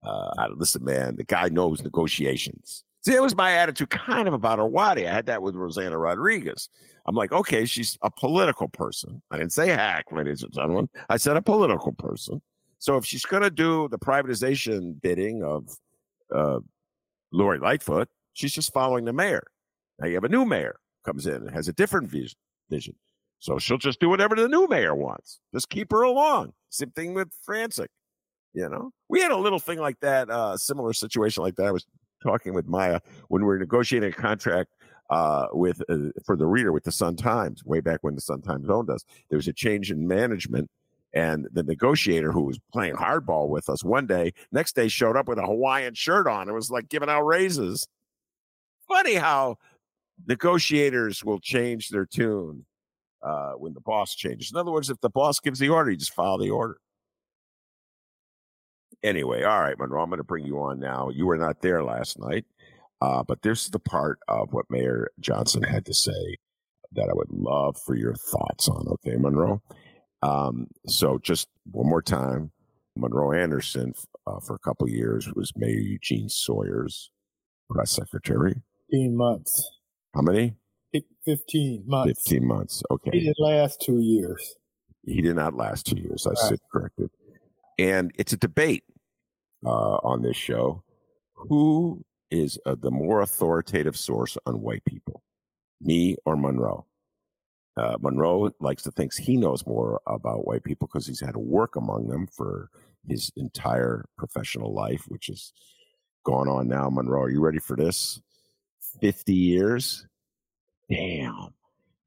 Uh, 0.03 0.48
listen, 0.56 0.84
man, 0.84 1.15
the 1.15 1.24
guy 1.24 1.50
knows 1.50 1.84
negotiations. 1.84 2.84
See, 3.03 3.13
that 3.13 3.22
was 3.22 3.36
my 3.36 3.53
attitude 3.53 3.89
kind 3.89 4.27
of 4.27 4.34
about 4.34 4.60
Arwady. 4.60 5.08
I 5.08 5.13
had 5.13 5.25
that 5.25 5.41
with 5.41 5.56
Rossana 5.56 6.00
Rodriguez. 6.00 6.70
I'm 7.08 7.15
like, 7.15 7.32
okay, 7.32 7.65
she's 7.65 7.98
a 8.03 8.12
political 8.12 8.68
person. 8.68 9.22
I 9.32 9.38
didn't 9.38 9.53
say 9.53 9.70
hack, 9.70 10.06
ladies 10.12 10.44
and 10.44 10.53
gentlemen. 10.53 10.88
I 11.10 11.18
said 11.18 11.36
a 11.36 11.41
political 11.41 11.94
person. 11.94 12.41
So 12.77 12.98
if 12.98 13.06
she's 13.06 13.25
going 13.25 13.44
to 13.44 13.51
do 13.51 13.88
the 13.89 13.98
privatization 13.98 15.00
bidding 15.01 15.44
of 15.44 15.68
uh, 16.34 16.60
Lori 17.32 17.60
Lightfoot, 17.60 18.08
she's 18.34 18.53
just 18.53 18.74
following 18.74 19.06
the 19.06 19.13
mayor. 19.13 19.48
Now 20.00 20.08
you 20.08 20.15
have 20.15 20.24
a 20.24 20.30
new 20.30 20.46
mayor 20.46 20.80
comes 21.06 21.25
in 21.25 21.36
and 21.36 21.51
has 21.51 21.68
a 21.68 21.74
different 21.74 22.10
vision. 22.70 22.96
So 23.41 23.57
she'll 23.57 23.79
just 23.79 24.00
do 24.00 24.07
whatever 24.07 24.36
the 24.36 24.48
new 24.48 24.67
mayor 24.67 24.95
wants. 24.95 25.39
Just 25.53 25.69
keep 25.69 25.91
her 25.91 26.03
along. 26.03 26.53
Same 26.69 26.91
thing 26.91 27.13
with 27.15 27.31
Franczek. 27.45 27.88
You 28.53 28.69
know, 28.69 28.91
we 29.10 29.19
had 29.19 29.31
a 29.31 29.38
little 29.38 29.60
thing 29.60 29.79
like 29.79 30.00
that, 30.01 30.29
uh, 30.29 30.57
similar 30.57 30.93
situation 30.93 31.43
like 31.43 31.55
that. 31.55 31.65
I 31.65 31.71
was 31.71 31.86
talking 32.21 32.53
with 32.53 32.67
Maya 32.67 33.00
when 33.29 33.41
we 33.41 33.48
were 33.48 33.57
negotiating 33.57 34.10
a 34.10 34.13
contract 34.13 34.75
uh, 35.10 35.48
with 35.53 35.81
uh, 35.89 36.12
for 36.25 36.38
the 36.38 36.45
reader 36.45 36.71
with 36.71 36.83
the 36.83 36.91
Sun 36.91 37.15
Times 37.15 37.65
way 37.65 37.81
back 37.81 38.00
when 38.03 38.15
the 38.15 38.21
Sun 38.21 38.43
Times 38.43 38.69
owned 38.69 38.89
us. 38.89 39.03
There 39.29 39.38
was 39.38 39.48
a 39.48 39.53
change 39.53 39.91
in 39.91 40.07
management 40.07 40.69
And 41.13 41.48
the 41.51 41.63
negotiator 41.63 42.31
who 42.31 42.43
was 42.43 42.60
playing 42.71 42.95
hardball 42.95 43.50
with 43.50 43.69
us 43.69 43.83
one 43.83 44.07
day, 44.07 44.33
next 44.51 44.75
day 44.75 44.88
showed 44.88 45.17
up 45.17 45.27
with 45.27 45.39
a 45.39 45.45
Hawaiian 45.45 45.93
shirt 45.93 46.27
on. 46.27 46.48
It 46.48 46.53
was 46.53 46.71
like 46.71 46.89
giving 46.89 47.10
out 47.10 47.24
raises. 47.24 47.88
Funny 48.88 49.15
how 49.15 49.57
negotiators 50.27 51.24
will 51.24 51.39
change 51.39 51.89
their 51.89 52.05
tune 52.05 52.65
uh, 53.23 53.53
when 53.53 53.73
the 53.73 53.81
boss 53.81 54.15
changes. 54.15 54.51
In 54.51 54.57
other 54.57 54.71
words, 54.71 54.89
if 54.89 54.99
the 55.01 55.09
boss 55.09 55.39
gives 55.39 55.59
the 55.59 55.69
order, 55.69 55.91
you 55.91 55.97
just 55.97 56.13
follow 56.13 56.39
the 56.39 56.49
order. 56.49 56.77
Anyway, 59.03 59.43
all 59.43 59.61
right, 59.61 59.77
Monroe, 59.79 60.03
I'm 60.03 60.09
going 60.09 60.17
to 60.17 60.23
bring 60.23 60.45
you 60.45 60.59
on 60.59 60.79
now. 60.79 61.09
You 61.09 61.25
were 61.25 61.37
not 61.37 61.61
there 61.61 61.83
last 61.83 62.19
night, 62.19 62.45
uh, 63.01 63.23
but 63.23 63.41
this 63.41 63.63
is 63.63 63.69
the 63.71 63.79
part 63.79 64.19
of 64.27 64.53
what 64.53 64.65
Mayor 64.69 65.09
Johnson 65.19 65.63
had 65.63 65.85
to 65.87 65.93
say 65.93 66.37
that 66.93 67.09
I 67.09 67.13
would 67.13 67.31
love 67.31 67.77
for 67.83 67.95
your 67.95 68.13
thoughts 68.13 68.67
on. 68.67 68.87
Okay, 68.87 69.15
Monroe? 69.17 69.61
Um, 70.21 70.67
so 70.85 71.17
just 71.17 71.47
one 71.71 71.89
more 71.89 72.01
time, 72.01 72.51
Monroe 72.95 73.31
Anderson, 73.31 73.93
uh, 74.27 74.39
for 74.39 74.55
a 74.55 74.59
couple 74.59 74.87
years, 74.87 75.31
was 75.33 75.51
Mayor 75.55 75.79
Eugene 75.79 76.29
Sawyer's 76.29 77.09
press 77.69 77.91
secretary. 77.91 78.61
15 78.91 79.15
months. 79.15 79.71
How 80.13 80.21
many? 80.21 80.53
15 81.25 81.83
months. 81.86 82.24
15 82.24 82.45
months. 82.45 82.83
Okay. 82.91 83.12
He 83.13 83.19
didn't 83.21 83.39
last 83.39 83.81
two 83.81 84.00
years. 84.00 84.55
He 85.05 85.21
did 85.21 85.36
not 85.36 85.55
last 85.55 85.86
two 85.86 85.98
years. 85.98 86.27
I 86.27 86.31
right. 86.31 86.60
corrected. 86.71 87.10
And 87.79 88.12
it's 88.17 88.33
a 88.33 88.38
debate 88.38 88.83
uh, 89.65 89.98
on 90.03 90.21
this 90.21 90.38
show. 90.38 90.83
Who 91.33 92.03
is 92.29 92.60
uh, 92.65 92.75
the 92.79 92.91
more 92.91 93.21
authoritative 93.21 93.98
source 93.98 94.38
on 94.45 94.62
white 94.62 94.86
people, 94.86 95.24
me 95.81 96.17
or 96.25 96.36
Monroe? 96.36 96.86
Uh, 97.77 97.98
Monroe 98.00 98.51
likes 98.60 98.83
to 98.83 98.91
think 98.91 99.13
he 99.13 99.38
knows 99.38 99.65
more 99.65 100.01
about 100.05 100.45
white 100.45 100.63
people 100.63 100.88
because 100.88 101.07
he's 101.07 101.21
had 101.21 101.33
to 101.33 101.39
work 101.39 101.75
among 101.75 102.07
them 102.07 102.27
for 102.27 102.69
his 103.07 103.31
entire 103.38 104.05
professional 104.17 104.74
life, 104.74 105.05
which 105.07 105.29
is 105.29 105.53
going 106.24 106.50
on 106.50 106.67
now. 106.67 106.89
Monroe, 106.89 107.24
are 107.24 107.29
you 107.29 107.39
ready 107.39 107.60
for 107.60 107.75
this? 107.75 108.21
50 109.00 109.33
years? 109.33 110.05
Damn. 110.91 111.53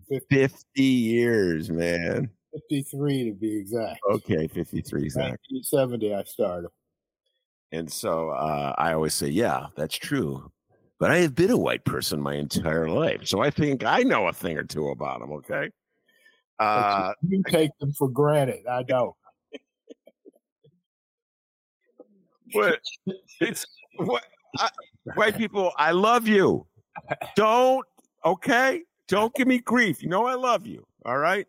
50, 0.09 0.37
50 0.37 0.83
years, 0.83 1.71
man. 1.71 2.31
53 2.53 3.31
to 3.31 3.33
be 3.35 3.57
exact. 3.57 4.01
Okay, 4.11 4.47
53 4.47 5.03
exactly. 5.03 5.39
1970 5.51 6.15
I 6.15 6.23
started. 6.25 6.71
And 7.73 7.91
so 7.91 8.31
uh, 8.31 8.75
I 8.79 8.93
always 8.93 9.15
say, 9.15 9.29
yeah, 9.29 9.67
that's 9.77 9.97
true. 9.97 10.51
But 11.01 11.11
I 11.11 11.19
have 11.19 11.35
been 11.35 11.51
a 11.51 11.57
white 11.57 11.85
person 11.85 12.21
my 12.21 12.35
entire 12.35 12.89
life. 12.89 13.27
So 13.27 13.41
I 13.41 13.51
think 13.51 13.85
I 13.85 14.03
know 14.03 14.29
a 14.29 14.33
thing 14.33 14.57
or 14.57 14.63
two 14.63 14.89
about 14.89 15.21
them, 15.21 15.33
okay? 15.33 15.71
Uh, 16.61 17.13
you 17.27 17.43
take 17.49 17.71
them 17.81 17.93
for 17.93 18.09
granted. 18.09 18.67
I 18.71 18.85
don't. 18.85 19.15
but 22.53 22.81
it's 23.41 23.67
what 23.97 24.25
I, 24.59 24.69
white 25.15 25.37
people, 25.37 25.73
I 25.77 25.91
love 25.91 26.29
you. 26.29 26.67
Don't 27.35 27.85
Okay? 28.25 28.83
Don't 29.09 29.35
give 29.35 29.47
me 29.47 29.59
grief. 29.59 30.03
You 30.03 30.09
know 30.09 30.27
I 30.27 30.35
love 30.35 30.67
you. 30.67 30.87
All 31.05 31.19
right? 31.19 31.47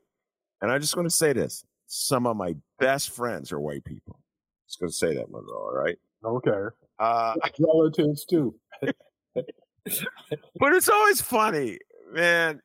And 0.62 0.72
I 0.72 0.78
just 0.80 0.96
want 0.96 1.08
to 1.08 1.16
say 1.16 1.34
this. 1.34 1.64
Some 1.88 2.26
of 2.28 2.36
my 2.36 2.56
best 2.80 3.12
friends 3.12 3.52
are 3.52 3.60
white 3.60 3.84
people. 3.84 4.20
Just 4.68 4.80
gonna 4.80 4.92
say 4.92 5.14
that, 5.16 5.30
Monroe, 5.30 5.54
all 5.54 5.76
right? 5.76 5.98
Okay. 6.24 6.76
Uh 6.98 7.36
relatives 7.60 8.26
too. 8.26 8.56
but 8.82 10.74
it's 10.74 10.90
always 10.90 11.22
funny, 11.22 11.78
man. 12.12 12.62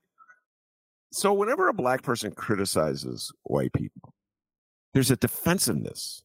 So 1.13 1.33
whenever 1.33 1.69
a 1.69 1.75
black 1.75 2.03
person 2.03 2.33
criticizes 2.33 3.33
white 3.43 3.73
people, 3.73 4.15
there's 4.95 5.11
a 5.11 5.17
defensiveness 5.17 6.23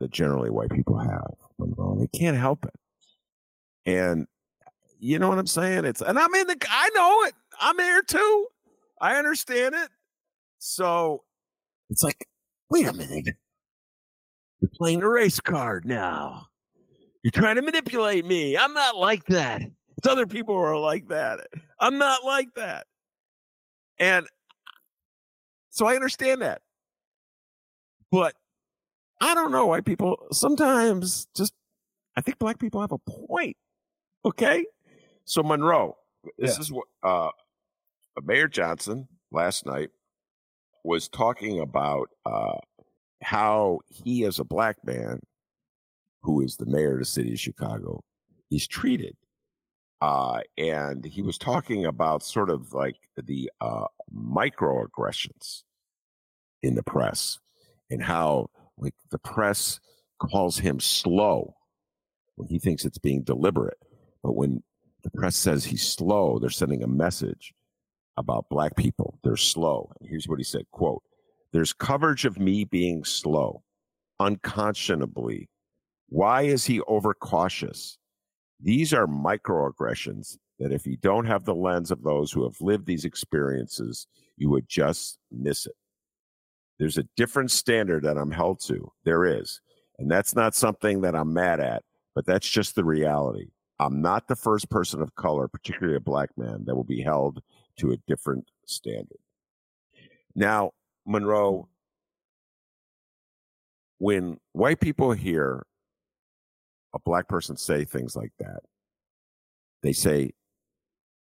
that 0.00 0.10
generally 0.10 0.50
white 0.50 0.70
people 0.70 0.96
have, 0.98 1.34
Monroe. 1.58 1.96
They 1.98 2.18
can't 2.18 2.36
help 2.36 2.64
it. 2.64 2.74
And 3.84 4.26
you 4.98 5.18
know 5.18 5.28
what 5.28 5.38
I'm 5.38 5.46
saying? 5.46 5.84
It's 5.84 6.00
and 6.02 6.18
I'm 6.18 6.34
in 6.34 6.46
the 6.46 6.56
I 6.68 6.90
know 6.94 7.22
it. 7.24 7.34
I'm 7.60 7.78
here 7.78 8.02
too. 8.02 8.46
I 9.00 9.16
understand 9.16 9.74
it. 9.74 9.88
So 10.58 11.24
it's 11.90 12.02
like, 12.02 12.26
wait 12.70 12.86
a 12.86 12.92
minute. 12.92 13.28
You're 14.60 14.70
playing 14.74 15.02
a 15.02 15.08
race 15.08 15.40
card 15.40 15.84
now. 15.84 16.46
You're 17.22 17.30
trying 17.30 17.56
to 17.56 17.62
manipulate 17.62 18.24
me. 18.24 18.56
I'm 18.56 18.74
not 18.74 18.96
like 18.96 19.24
that. 19.26 19.62
It's 19.96 20.06
other 20.06 20.26
people 20.26 20.54
who 20.54 20.62
are 20.62 20.78
like 20.78 21.08
that. 21.08 21.40
I'm 21.80 21.98
not 21.98 22.24
like 22.24 22.54
that. 22.54 22.86
And 23.98 24.26
so 25.70 25.86
I 25.86 25.94
understand 25.94 26.42
that. 26.42 26.60
But 28.10 28.34
I 29.20 29.34
don't 29.34 29.52
know 29.52 29.66
why 29.66 29.80
people 29.80 30.26
sometimes 30.32 31.26
just 31.36 31.52
I 32.16 32.20
think 32.20 32.38
black 32.38 32.58
people 32.58 32.80
have 32.80 32.92
a 32.92 32.98
point. 32.98 33.56
Okay? 34.24 34.64
So 35.28 35.42
Monroe, 35.42 35.94
this 36.38 36.54
yeah. 36.54 36.60
is 36.60 36.72
what 36.72 36.86
uh, 37.02 37.28
Mayor 38.24 38.48
Johnson 38.48 39.08
last 39.30 39.66
night 39.66 39.90
was 40.84 41.06
talking 41.06 41.60
about 41.60 42.08
uh, 42.24 42.56
how 43.22 43.80
he, 43.90 44.24
as 44.24 44.38
a 44.38 44.44
black 44.44 44.78
man, 44.84 45.20
who 46.22 46.40
is 46.40 46.56
the 46.56 46.64
mayor 46.64 46.94
of 46.94 47.00
the 47.00 47.04
city 47.04 47.34
of 47.34 47.40
Chicago, 47.40 48.02
is 48.50 48.66
treated. 48.66 49.18
Uh, 50.00 50.40
and 50.56 51.04
he 51.04 51.20
was 51.20 51.36
talking 51.36 51.84
about 51.84 52.22
sort 52.22 52.48
of 52.48 52.72
like 52.72 52.96
the 53.22 53.50
uh, 53.60 53.84
microaggressions 54.10 55.62
in 56.62 56.74
the 56.74 56.82
press 56.82 57.38
and 57.90 58.02
how 58.02 58.48
like 58.78 58.94
the 59.10 59.18
press 59.18 59.78
calls 60.18 60.58
him 60.58 60.80
slow 60.80 61.54
when 62.36 62.48
he 62.48 62.58
thinks 62.58 62.86
it's 62.86 62.96
being 62.96 63.22
deliberate. 63.24 63.76
But 64.22 64.34
when 64.34 64.62
the 65.10 65.18
press 65.18 65.36
says 65.36 65.64
he's 65.64 65.86
slow. 65.86 66.38
They're 66.38 66.50
sending 66.50 66.82
a 66.82 66.88
message 66.88 67.54
about 68.16 68.48
black 68.50 68.76
people. 68.76 69.18
They're 69.22 69.36
slow. 69.36 69.90
And 70.00 70.08
here's 70.08 70.28
what 70.28 70.38
he 70.38 70.44
said, 70.44 70.64
quote, 70.70 71.02
there's 71.52 71.72
coverage 71.72 72.24
of 72.24 72.38
me 72.38 72.64
being 72.64 73.04
slow, 73.04 73.62
unconscionably. 74.20 75.48
Why 76.10 76.42
is 76.42 76.64
he 76.64 76.82
overcautious? 76.82 77.96
These 78.60 78.92
are 78.92 79.06
microaggressions 79.06 80.36
that 80.58 80.72
if 80.72 80.86
you 80.86 80.96
don't 80.98 81.26
have 81.26 81.44
the 81.44 81.54
lens 81.54 81.90
of 81.90 82.02
those 82.02 82.32
who 82.32 82.42
have 82.42 82.60
lived 82.60 82.86
these 82.86 83.04
experiences, 83.04 84.06
you 84.36 84.50
would 84.50 84.68
just 84.68 85.18
miss 85.30 85.64
it. 85.64 85.76
There's 86.78 86.98
a 86.98 87.08
different 87.16 87.50
standard 87.50 88.02
that 88.04 88.18
I'm 88.18 88.30
held 88.30 88.60
to. 88.66 88.92
There 89.04 89.24
is. 89.24 89.60
And 89.98 90.10
that's 90.10 90.34
not 90.34 90.54
something 90.54 91.00
that 91.00 91.14
I'm 91.14 91.32
mad 91.32 91.60
at, 91.60 91.82
but 92.14 92.26
that's 92.26 92.48
just 92.48 92.74
the 92.74 92.84
reality. 92.84 93.48
I'm 93.80 94.02
not 94.02 94.26
the 94.26 94.36
first 94.36 94.70
person 94.70 95.00
of 95.00 95.14
color, 95.14 95.48
particularly 95.48 95.96
a 95.96 96.00
black 96.00 96.30
man, 96.36 96.64
that 96.64 96.74
will 96.74 96.84
be 96.84 97.00
held 97.00 97.42
to 97.76 97.92
a 97.92 97.96
different 98.08 98.50
standard. 98.66 99.18
Now, 100.34 100.72
Monroe, 101.06 101.68
when 103.98 104.38
white 104.52 104.80
people 104.80 105.12
hear 105.12 105.64
a 106.94 106.98
black 106.98 107.28
person 107.28 107.56
say 107.56 107.84
things 107.84 108.16
like 108.16 108.32
that, 108.38 108.60
they 109.82 109.92
say 109.92 110.32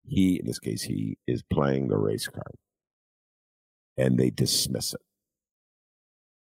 he, 0.07 0.39
in 0.39 0.45
this 0.45 0.59
case, 0.59 0.81
he 0.81 1.17
is 1.27 1.43
playing 1.51 1.87
the 1.87 1.97
race 1.97 2.27
card 2.27 2.55
and 3.97 4.17
they 4.17 4.29
dismiss 4.29 4.93
it. 4.93 5.01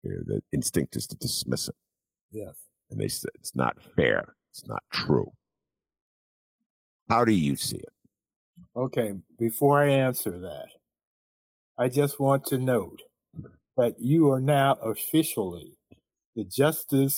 The 0.05 0.41
instinct 0.53 0.97
is 0.97 1.07
to 1.09 1.17
dismiss 1.17 1.69
it. 1.69 1.75
Yes. 2.31 2.55
And 2.91 2.99
they 3.01 3.09
say 3.09 3.29
it's 3.35 3.55
not 3.55 3.77
fair. 3.97 4.37
It's 4.53 4.67
not 4.67 4.83
true. 4.93 5.33
How 7.09 7.25
do 7.25 7.33
you 7.33 7.57
see 7.57 7.79
it? 7.79 7.93
Okay, 8.77 9.15
before 9.39 9.83
I 9.83 9.89
answer 9.89 10.39
that, 10.41 10.69
I 11.79 11.89
just 11.89 12.21
want 12.21 12.45
to 12.47 12.59
note 12.59 13.03
that 13.77 13.95
you 13.99 14.31
are 14.31 14.41
now 14.41 14.75
officially 14.83 15.77
the 16.37 16.45
Justin 16.45 17.09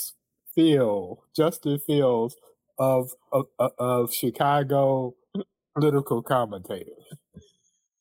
Field, 0.54 1.18
Justin 1.34 1.78
Fields 1.80 2.36
of, 2.78 3.10
of, 3.32 3.46
of 3.78 4.14
Chicago 4.14 5.14
political 5.74 6.22
commentators. 6.22 7.04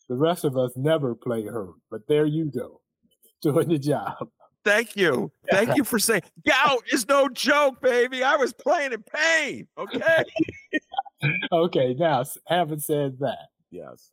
The 0.07 0.15
rest 0.15 0.43
of 0.43 0.57
us 0.57 0.71
never 0.75 1.15
play 1.15 1.45
her, 1.45 1.69
but 1.89 2.07
there 2.07 2.25
you 2.25 2.45
go, 2.45 2.81
doing 3.41 3.69
the 3.69 3.79
job. 3.79 4.29
Thank 4.65 4.95
you. 4.95 5.31
Thank 5.49 5.75
you 5.77 5.83
for 5.85 5.99
saying 5.99 6.23
gout 6.47 6.83
is 6.91 7.07
no 7.07 7.29
joke, 7.29 7.81
baby. 7.81 8.23
I 8.23 8.35
was 8.35 8.53
playing 8.53 8.93
in 8.93 9.03
pain. 9.03 9.67
Okay. 9.77 10.23
okay, 11.51 11.93
now 11.93 12.23
having 12.47 12.79
said 12.79 13.19
that, 13.19 13.47
yes, 13.71 14.11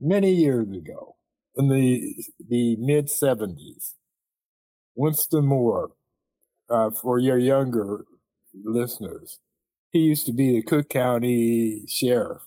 many 0.00 0.32
years 0.32 0.68
ago, 0.70 1.16
in 1.56 1.68
the 1.68 2.14
the 2.48 2.76
mid 2.76 3.10
seventies, 3.10 3.94
Winston 4.94 5.46
Moore, 5.46 5.92
uh, 6.70 6.90
for 6.90 7.18
your 7.18 7.38
younger 7.38 8.04
listeners, 8.64 9.38
he 9.90 10.00
used 10.00 10.26
to 10.26 10.32
be 10.32 10.52
the 10.52 10.62
Cook 10.62 10.88
County 10.88 11.84
sheriff. 11.88 12.42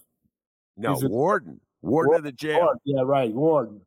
No, 0.77 0.93
a, 0.93 1.08
warden, 1.08 1.60
warden, 1.81 2.10
warden 2.10 2.15
of 2.15 2.24
the 2.24 2.31
jail. 2.31 2.60
Warden, 2.60 2.79
yeah, 2.86 3.01
right, 3.03 3.34
warden. 3.34 3.81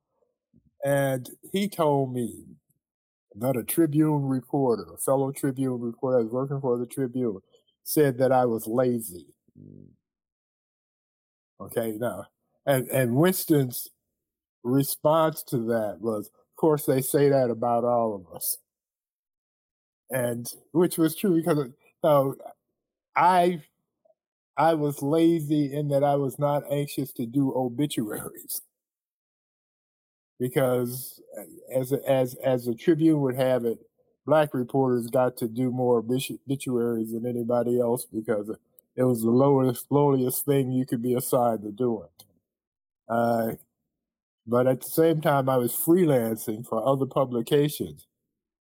And 0.85 1.31
he 1.53 1.69
told 1.69 2.13
me 2.13 2.45
another 3.35 3.63
Tribune 3.63 4.27
reporter, 4.27 4.87
a 4.95 4.99
fellow 4.99 5.33
Tribune 5.33 5.81
reporter, 5.81 6.19
I 6.19 6.23
was 6.23 6.33
working 6.33 6.61
for 6.61 6.79
the 6.79 6.87
Tribune, 6.87 7.39
said 7.85 8.19
that 8.19 8.33
I 8.33 8.45
was 8.45 8.67
lazy. 8.67 9.27
Mm. 9.59 9.89
Okay, 11.61 11.97
now, 11.99 12.27
and, 12.67 12.89
and 12.89 13.15
Winston's 13.15 13.89
response 14.65 15.43
to 15.45 15.59
that 15.69 15.99
was, 16.01 16.27
of 16.27 16.57
course, 16.57 16.87
they 16.87 17.01
say 17.01 17.29
that 17.29 17.51
about 17.51 17.85
all 17.85 18.15
of 18.15 18.35
us. 18.35 18.59
And 20.11 20.47
which 20.73 20.99
was 20.99 21.17
true 21.17 21.37
because 21.37 21.69
no, 22.05 22.35
I 23.17 23.63
I 24.59 24.75
was 24.75 25.01
lazy 25.01 25.73
in 25.73 25.89
that 25.89 26.05
I 26.05 26.17
was 26.17 26.39
not 26.39 26.65
anxious 26.71 27.13
to 27.15 27.25
do 27.25 27.55
obituaries 27.55 28.61
because 30.43 31.23
as 31.73 31.93
as 31.93 32.35
as 32.45 32.65
the 32.65 32.75
Tribune 32.75 33.21
would 33.21 33.37
have 33.37 33.65
it, 33.65 33.79
black 34.27 34.53
reporters 34.53 35.07
got 35.07 35.37
to 35.37 35.47
do 35.47 35.71
more 35.71 35.99
obituaries 35.99 37.13
than 37.13 37.25
anybody 37.27 37.79
else 37.79 38.07
because 38.13 38.51
it 38.97 39.05
was 39.05 39.23
the 39.23 39.31
lowest 39.31 39.87
lowliest 39.91 40.45
thing 40.45 40.73
you 40.73 40.85
could 40.85 41.01
be 41.01 41.15
assigned 41.15 41.63
to 41.63 41.71
doing. 41.71 42.09
Uh, 43.09 43.53
but 44.45 44.67
at 44.67 44.81
the 44.81 44.91
same 44.91 45.21
time, 45.21 45.49
I 45.49 45.59
was 45.59 45.77
freelancing 45.77 46.67
for 46.67 46.85
other 46.85 47.07
publications 47.07 48.09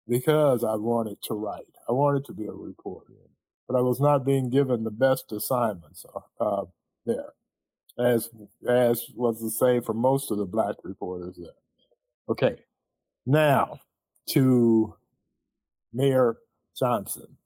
because 0.08 0.64
I 0.64 0.76
wanted 0.76 1.20
to 1.24 1.34
write. 1.34 1.74
I 1.90 1.94
wanted 1.94 2.26
to 2.26 2.34
be 2.34 2.46
a 2.46 2.52
reporter, 2.52 3.14
but 3.68 3.76
I 3.76 3.82
was 3.82 4.00
not 4.00 4.24
being 4.24 4.52
given 4.52 4.84
the 4.84 4.92
best 4.92 5.32
assignments 5.32 6.06
uh, 6.14 6.44
uh 6.44 6.66
there, 7.08 7.34
as 7.98 8.30
as 8.70 9.08
was 9.16 9.42
the 9.42 9.50
same 9.50 9.82
for 9.82 9.96
most 9.96 10.30
of 10.30 10.38
the 10.38 10.46
black 10.46 10.76
reporters 10.84 11.38
there. 11.38 11.50
Okay. 12.30 12.56
Now 13.26 13.80
to 14.30 14.96
Mayor 15.94 16.38
Johnson. 16.78 17.38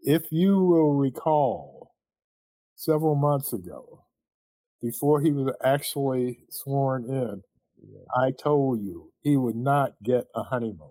If 0.00 0.30
you 0.30 0.62
will 0.62 0.94
recall, 0.94 1.94
several 2.76 3.16
months 3.16 3.52
ago, 3.52 4.04
before 4.80 5.20
he 5.20 5.32
was 5.32 5.52
actually 5.64 6.44
sworn 6.50 7.04
in, 7.04 7.42
yeah. 7.82 8.00
I 8.16 8.30
told 8.30 8.80
you 8.80 9.12
he 9.22 9.36
would 9.36 9.56
not 9.56 9.94
get 10.02 10.26
a 10.34 10.42
honeymoon. 10.42 10.90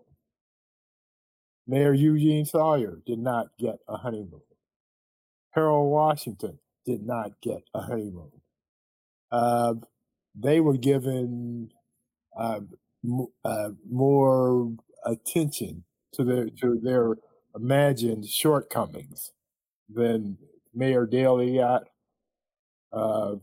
Mayor 1.67 1.94
Eugene 1.94 2.46
Sawyer 2.46 3.00
did 3.06 3.20
not 3.20 3.48
get 3.60 3.79
a 3.88 3.98
honeymoon. 3.98 4.41
Harold 5.51 5.91
Washington 5.91 6.60
did 6.86 7.06
not 7.06 7.32
get 7.41 7.62
a 7.74 7.82
honeymoon. 7.82 8.32
Uh, 9.32 9.74
they 10.36 10.60
were 10.60 10.77
given 10.77 11.70
uh, 12.38 12.60
uh, 13.46 13.70
more 13.89 14.72
attention 15.06 15.84
to 16.13 16.24
their 16.24 16.48
to 16.62 16.79
their 16.84 17.15
imagined 17.56 18.25
shortcomings 18.27 19.32
than 19.89 20.38
Mayor 20.74 21.06
Daley 21.06 21.58
got. 21.58 21.84
Uh, 22.91 23.36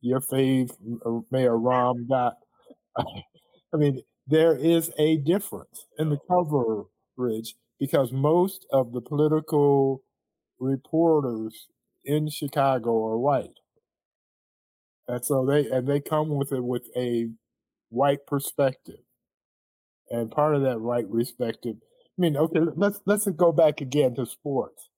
your 0.00 0.20
fave 0.20 0.70
uh, 1.04 1.20
Mayor 1.30 1.56
Rahm 1.56 2.08
got. 2.08 2.36
I 2.96 3.76
mean, 3.76 4.02
there 4.26 4.56
is 4.56 4.90
a 4.98 5.16
difference 5.18 5.86
in 5.98 6.10
the 6.10 6.18
coverage 6.28 7.54
because 7.78 8.12
most 8.12 8.66
of 8.72 8.92
the 8.92 9.00
political 9.00 10.02
reporters 10.58 11.68
in 12.04 12.28
Chicago 12.30 13.04
are 13.06 13.18
white. 13.18 13.58
And 15.08 15.24
so 15.24 15.46
they 15.46 15.68
and 15.70 15.86
they 15.86 16.00
come 16.00 16.30
with 16.30 16.52
it 16.52 16.62
with 16.62 16.88
a 16.96 17.28
white 17.90 18.26
perspective. 18.26 19.00
And 20.10 20.30
part 20.30 20.54
of 20.54 20.62
that 20.62 20.80
white 20.80 21.10
perspective, 21.10 21.76
I 21.82 22.20
mean, 22.20 22.36
okay, 22.36 22.60
let's 22.76 23.00
let's 23.06 23.26
go 23.28 23.52
back 23.52 23.80
again 23.80 24.14
to 24.16 24.26
sports. 24.26 24.88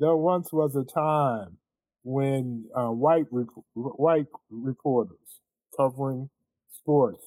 There 0.00 0.16
once 0.16 0.52
was 0.52 0.76
a 0.76 0.84
time 0.84 1.58
when 2.02 2.66
uh, 2.74 2.88
white 2.90 3.26
white 3.74 4.26
reporters 4.50 5.40
covering 5.76 6.30
sports 6.70 7.26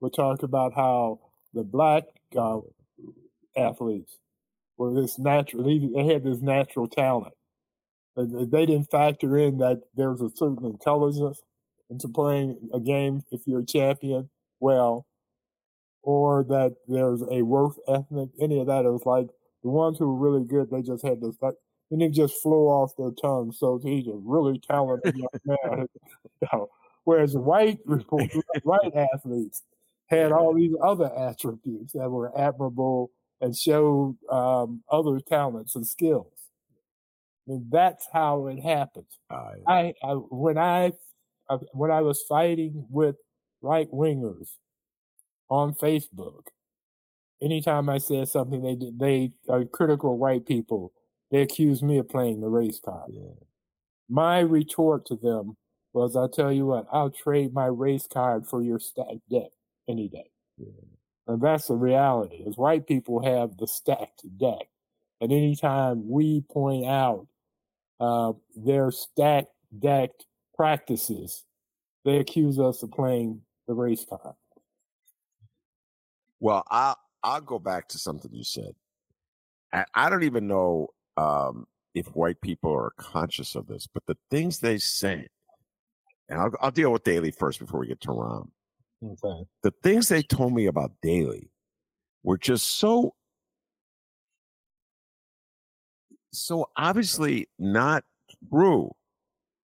would 0.00 0.14
talk 0.14 0.42
about 0.42 0.74
how 0.74 1.20
the 1.54 1.64
black 1.64 2.04
uh, 2.36 2.60
athletes 3.56 4.18
were 4.76 4.94
this 4.94 5.18
natural. 5.18 5.64
They 5.64 6.06
had 6.06 6.24
this 6.24 6.40
natural 6.40 6.88
talent, 6.88 7.34
they 8.24 8.66
didn't 8.66 8.90
factor 8.90 9.36
in 9.38 9.58
that 9.58 9.82
there's 9.94 10.20
a 10.20 10.30
certain 10.34 10.66
intelligence 10.66 11.42
into 11.90 12.08
playing 12.08 12.58
a 12.74 12.80
game 12.80 13.22
if 13.30 13.42
you're 13.46 13.60
a 13.60 13.66
champion 13.66 14.28
well, 14.60 15.06
or 16.02 16.44
that 16.44 16.74
there's 16.86 17.22
a 17.30 17.42
work 17.42 17.74
ethic, 17.88 18.30
any 18.40 18.60
of 18.60 18.66
that. 18.66 18.84
It 18.84 18.90
was 18.90 19.06
like 19.06 19.28
the 19.62 19.70
ones 19.70 19.98
who 19.98 20.06
were 20.12 20.30
really 20.30 20.44
good, 20.44 20.70
they 20.70 20.82
just 20.82 21.04
had 21.04 21.20
this, 21.20 21.36
like, 21.40 21.54
and 21.90 22.02
it 22.02 22.12
just 22.12 22.42
flew 22.42 22.66
off 22.66 22.92
their 22.98 23.10
tongue. 23.10 23.52
So 23.52 23.80
he's 23.82 24.06
a 24.06 24.12
really 24.14 24.60
talented 24.68 25.16
young 25.16 25.28
man. 25.44 25.86
you 26.40 26.48
know, 26.52 26.68
whereas 27.04 27.36
white 27.36 27.78
white 28.62 28.94
athletes 28.94 29.62
had 30.06 30.32
all 30.32 30.54
these 30.54 30.74
other 30.82 31.10
attributes 31.16 31.92
that 31.92 32.10
were 32.10 32.36
admirable 32.38 33.10
and 33.40 33.56
showed 33.56 34.16
um, 34.30 34.82
other 34.90 35.20
talents 35.20 35.76
and 35.76 35.86
skills. 35.86 36.32
And 37.48 37.70
that's 37.70 38.06
how 38.12 38.46
it 38.48 38.60
happens. 38.60 39.18
Uh, 39.30 39.52
I, 39.66 39.94
I, 40.02 40.12
when 40.12 40.58
I, 40.58 40.92
when 41.72 41.90
I 41.90 42.02
was 42.02 42.22
fighting 42.28 42.86
with 42.90 43.16
right 43.62 43.90
wingers 43.90 44.50
on 45.48 45.74
Facebook, 45.74 46.42
anytime 47.42 47.88
I 47.88 47.98
said 47.98 48.28
something 48.28 48.62
they 48.62 48.74
did, 48.74 48.98
they 48.98 49.32
are 49.48 49.64
critical 49.64 50.18
white 50.18 50.46
people. 50.46 50.92
They 51.30 51.40
accused 51.40 51.82
me 51.82 51.98
of 51.98 52.08
playing 52.08 52.40
the 52.40 52.48
race 52.48 52.80
card. 52.84 53.10
Yeah. 53.12 53.32
My 54.08 54.40
retort 54.40 55.06
to 55.06 55.16
them 55.16 55.56
was, 55.92 56.16
"I'll 56.16 56.28
tell 56.28 56.52
you 56.52 56.66
what, 56.66 56.86
I'll 56.92 57.10
trade 57.10 57.52
my 57.52 57.66
race 57.66 58.06
card 58.06 58.46
for 58.46 58.62
your 58.62 58.78
stacked 58.78 59.28
deck 59.30 59.50
any 59.88 60.08
day." 60.08 60.30
Yeah. 60.56 60.66
And 61.26 61.42
that's 61.42 61.68
the 61.68 61.74
reality. 61.74 62.36
Is 62.36 62.56
white 62.56 62.86
people 62.86 63.22
have 63.22 63.56
the 63.58 63.66
stacked 63.66 64.22
deck, 64.38 64.68
and 65.20 65.32
anytime 65.32 66.08
we 66.08 66.42
point 66.50 66.86
out 66.86 67.26
uh, 68.00 68.32
their 68.56 68.90
stacked 68.90 69.52
deck 69.78 70.10
practices, 70.54 71.44
they 72.04 72.18
accuse 72.18 72.58
us 72.58 72.82
of 72.82 72.90
playing 72.90 73.42
the 73.66 73.74
race 73.74 74.04
card. 74.08 74.34
Well, 76.40 76.62
I'll 76.70 76.96
I'll 77.22 77.40
go 77.40 77.58
back 77.58 77.88
to 77.88 77.98
something 77.98 78.32
you 78.32 78.44
said. 78.44 78.74
I, 79.72 79.84
I 79.94 80.10
don't 80.10 80.22
even 80.22 80.46
know 80.46 80.88
um, 81.16 81.66
if 81.94 82.06
white 82.14 82.40
people 82.40 82.72
are 82.72 82.92
conscious 82.96 83.54
of 83.54 83.66
this, 83.66 83.86
but 83.92 84.06
the 84.06 84.16
things 84.30 84.60
they 84.60 84.78
say, 84.78 85.26
and 86.28 86.40
I'll, 86.40 86.52
I'll 86.60 86.70
deal 86.70 86.92
with 86.92 87.04
Daley 87.04 87.32
first 87.32 87.58
before 87.58 87.80
we 87.80 87.88
get 87.88 88.00
to 88.02 88.08
Rahm. 88.08 88.50
Okay. 89.04 89.44
The 89.62 89.72
things 89.82 90.08
they 90.08 90.22
told 90.22 90.52
me 90.52 90.66
about 90.66 90.92
Daley 91.02 91.50
were 92.22 92.38
just 92.38 92.78
so 92.78 93.14
so 96.32 96.68
obviously 96.76 97.48
not 97.58 98.04
true. 98.50 98.92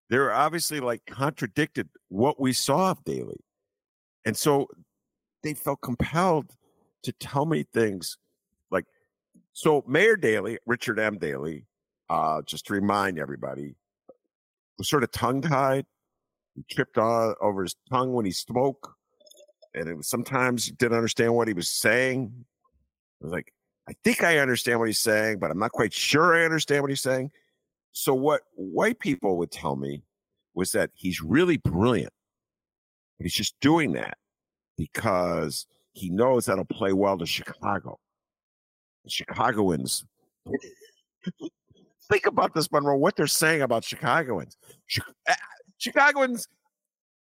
They're 0.09 0.33
obviously 0.33 0.79
like 0.79 1.05
contradicted 1.05 1.89
what 2.09 2.39
we 2.39 2.53
saw 2.53 2.91
of 2.91 3.03
Daley. 3.03 3.39
And 4.25 4.37
so 4.37 4.67
they 5.43 5.53
felt 5.53 5.81
compelled 5.81 6.51
to 7.03 7.11
tell 7.13 7.45
me 7.45 7.65
things 7.73 8.17
like 8.71 8.85
so 9.53 9.83
Mayor 9.87 10.15
Daley, 10.15 10.59
Richard 10.65 10.99
M. 10.99 11.17
Daley, 11.17 11.65
uh, 12.09 12.41
just 12.43 12.67
to 12.67 12.73
remind 12.73 13.19
everybody, 13.19 13.75
was 14.77 14.89
sort 14.89 15.03
of 15.03 15.11
tongue 15.11 15.41
tied. 15.41 15.85
He 16.55 16.63
tripped 16.69 16.97
on 16.97 17.35
over 17.41 17.63
his 17.63 17.75
tongue 17.89 18.13
when 18.13 18.25
he 18.25 18.31
spoke. 18.31 18.95
And 19.73 19.89
it 19.89 19.97
was 19.97 20.07
sometimes 20.07 20.67
didn't 20.67 20.97
understand 20.97 21.33
what 21.33 21.47
he 21.47 21.53
was 21.53 21.69
saying. 21.69 22.31
It 23.19 23.23
was 23.23 23.33
like 23.33 23.51
I 23.87 23.93
think 24.03 24.23
I 24.23 24.37
understand 24.37 24.79
what 24.79 24.87
he's 24.87 24.99
saying, 24.99 25.39
but 25.39 25.51
I'm 25.51 25.59
not 25.59 25.71
quite 25.71 25.93
sure 25.93 26.35
I 26.35 26.45
understand 26.45 26.83
what 26.83 26.89
he's 26.89 27.01
saying. 27.01 27.31
So, 27.91 28.13
what 28.13 28.41
white 28.55 28.99
people 28.99 29.37
would 29.37 29.51
tell 29.51 29.75
me 29.75 30.03
was 30.55 30.71
that 30.71 30.91
he's 30.93 31.21
really 31.21 31.57
brilliant, 31.57 32.13
but 33.17 33.25
he's 33.25 33.33
just 33.33 33.59
doing 33.59 33.93
that 33.93 34.17
because 34.77 35.67
he 35.93 36.09
knows 36.09 36.45
that'll 36.45 36.65
play 36.65 36.93
well 36.93 37.17
to 37.17 37.25
Chicago. 37.25 37.99
Chicagoans. 39.07 40.05
think 42.09 42.25
about 42.25 42.53
this, 42.53 42.71
Monroe, 42.71 42.97
what 42.97 43.15
they're 43.15 43.27
saying 43.27 43.61
about 43.61 43.83
Chicagoans. 43.83 44.57
Eh, 45.27 45.33
Chicagoans, 45.77 46.47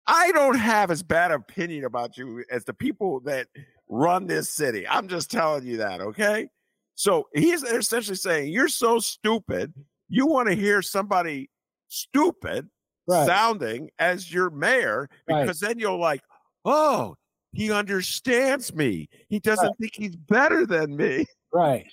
I 0.07 0.33
don't 0.33 0.59
have 0.59 0.91
as 0.91 1.03
bad 1.03 1.31
opinion 1.31 1.85
about 1.85 2.17
you 2.17 2.45
as 2.51 2.65
the 2.65 2.75
people 2.75 3.21
that 3.21 3.49
run 3.91 4.27
this 4.27 4.55
city. 4.55 4.89
I'm 4.89 5.09
just 5.09 5.31
telling 5.31 5.67
you 5.67 5.79
that, 5.79 6.01
okay? 6.01 6.49
So 6.95 7.29
he's 7.35 7.63
essentially 7.63 8.17
saying, 8.17 8.53
You're 8.53 8.69
so 8.69 8.99
stupid. 8.99 9.75
You 10.09 10.27
want 10.27 10.49
to 10.49 10.55
hear 10.55 10.81
somebody 10.81 11.51
stupid 11.89 12.69
right. 13.07 13.27
sounding 13.27 13.91
as 13.99 14.33
your 14.33 14.51
mayor 14.51 15.09
because 15.27 15.63
right. 15.63 15.69
then 15.69 15.79
you'll 15.79 16.01
like, 16.01 16.23
Oh, 16.65 17.17
he 17.53 17.73
understands 17.73 18.73
me. 18.75 19.09
He 19.29 19.41
doesn't 19.41 19.67
right. 19.67 19.77
think 19.81 19.93
he's 19.95 20.17
better 20.17 20.67
than 20.67 20.97
me. 20.97 21.27
Right. 21.53 21.87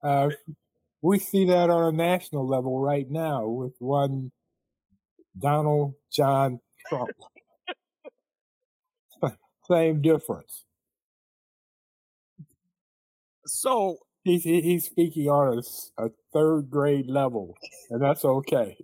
Uh, 0.00 0.28
we 1.00 1.18
see 1.18 1.46
that 1.46 1.70
on 1.70 1.92
a 1.92 1.96
national 1.96 2.46
level 2.46 2.78
right 2.78 3.10
now 3.10 3.48
with 3.48 3.74
one 3.80 4.30
Donald 5.36 5.94
John 6.12 6.60
Trump. 6.88 7.10
Same 9.68 10.00
difference. 10.00 10.62
So 13.52 13.98
he's 14.24 14.44
he's 14.44 14.86
speaking 14.86 15.28
on 15.28 15.58
a, 15.98 16.04
a 16.04 16.10
third 16.32 16.70
grade 16.70 17.06
level, 17.06 17.54
and 17.90 18.02
that's 18.02 18.24
okay. 18.24 18.76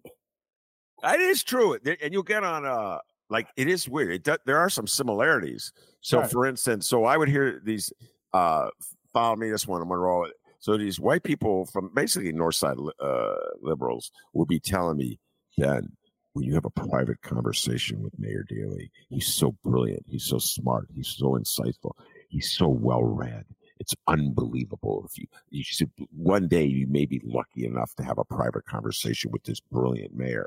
That 1.03 1.21
is 1.21 1.43
true, 1.43 1.79
and 1.85 2.13
you'll 2.13 2.23
get 2.23 2.45
on 2.45 2.67
a 2.67 3.01
like 3.31 3.49
it 3.57 3.67
is 3.67 3.89
weird. 3.89 4.13
It 4.13 4.25
does, 4.25 4.39
there 4.45 4.59
are 4.59 4.69
some 4.69 4.87
similarities. 4.87 5.73
So, 6.03 6.21
right. 6.21 6.31
for 6.31 6.47
instance, 6.47 6.87
so 6.87 7.05
I 7.05 7.17
would 7.17 7.29
hear 7.29 7.61
these 7.65 7.93
uh 8.35 8.69
follow 9.13 9.37
me 9.37 9.51
this 9.51 9.67
one, 9.67 9.81
I'm 9.81 9.89
gonna 9.89 10.01
roll 10.01 10.27
it. 10.27 10.35
So 10.61 10.77
these 10.77 11.01
white 11.01 11.23
people 11.23 11.65
from 11.67 11.91
basically 11.95 12.33
North 12.33 12.57
Side 12.57 12.77
uh, 13.01 13.35
liberals 13.63 14.11
will 14.35 14.47
be 14.47 14.61
telling 14.61 14.99
me, 14.99 15.19
Ben, 15.57 15.89
when 16.35 16.45
you 16.45 16.55
have 16.55 16.67
a 16.67 16.71
private 16.71 17.23
conversation 17.23 18.03
with 18.03 18.13
Mayor 18.19 18.45
Daley, 18.49 18.91
he's 19.09 19.33
so 19.33 19.57
brilliant, 19.65 20.05
he's 20.07 20.25
so 20.25 20.39
smart, 20.39 20.89
he's 20.95 21.15
so 21.17 21.39
insightful, 21.39 21.93
he's 22.29 22.51
so 22.53 22.69
well 22.69 23.03
read. 23.03 23.45
It's 23.79 23.95
unbelievable. 24.07 25.05
If 25.09 25.19
you, 25.19 25.27
you 25.51 25.63
should, 25.63 25.91
one 26.17 26.49
day 26.49 26.65
you 26.65 26.87
may 26.87 27.07
be 27.07 27.21
lucky 27.25 27.65
enough 27.65 27.95
to 27.97 28.03
have 28.03 28.19
a 28.19 28.25
private 28.25 28.67
conversation 28.67 29.31
with 29.31 29.45
this 29.45 29.61
brilliant 29.61 30.17
mayor. 30.17 30.47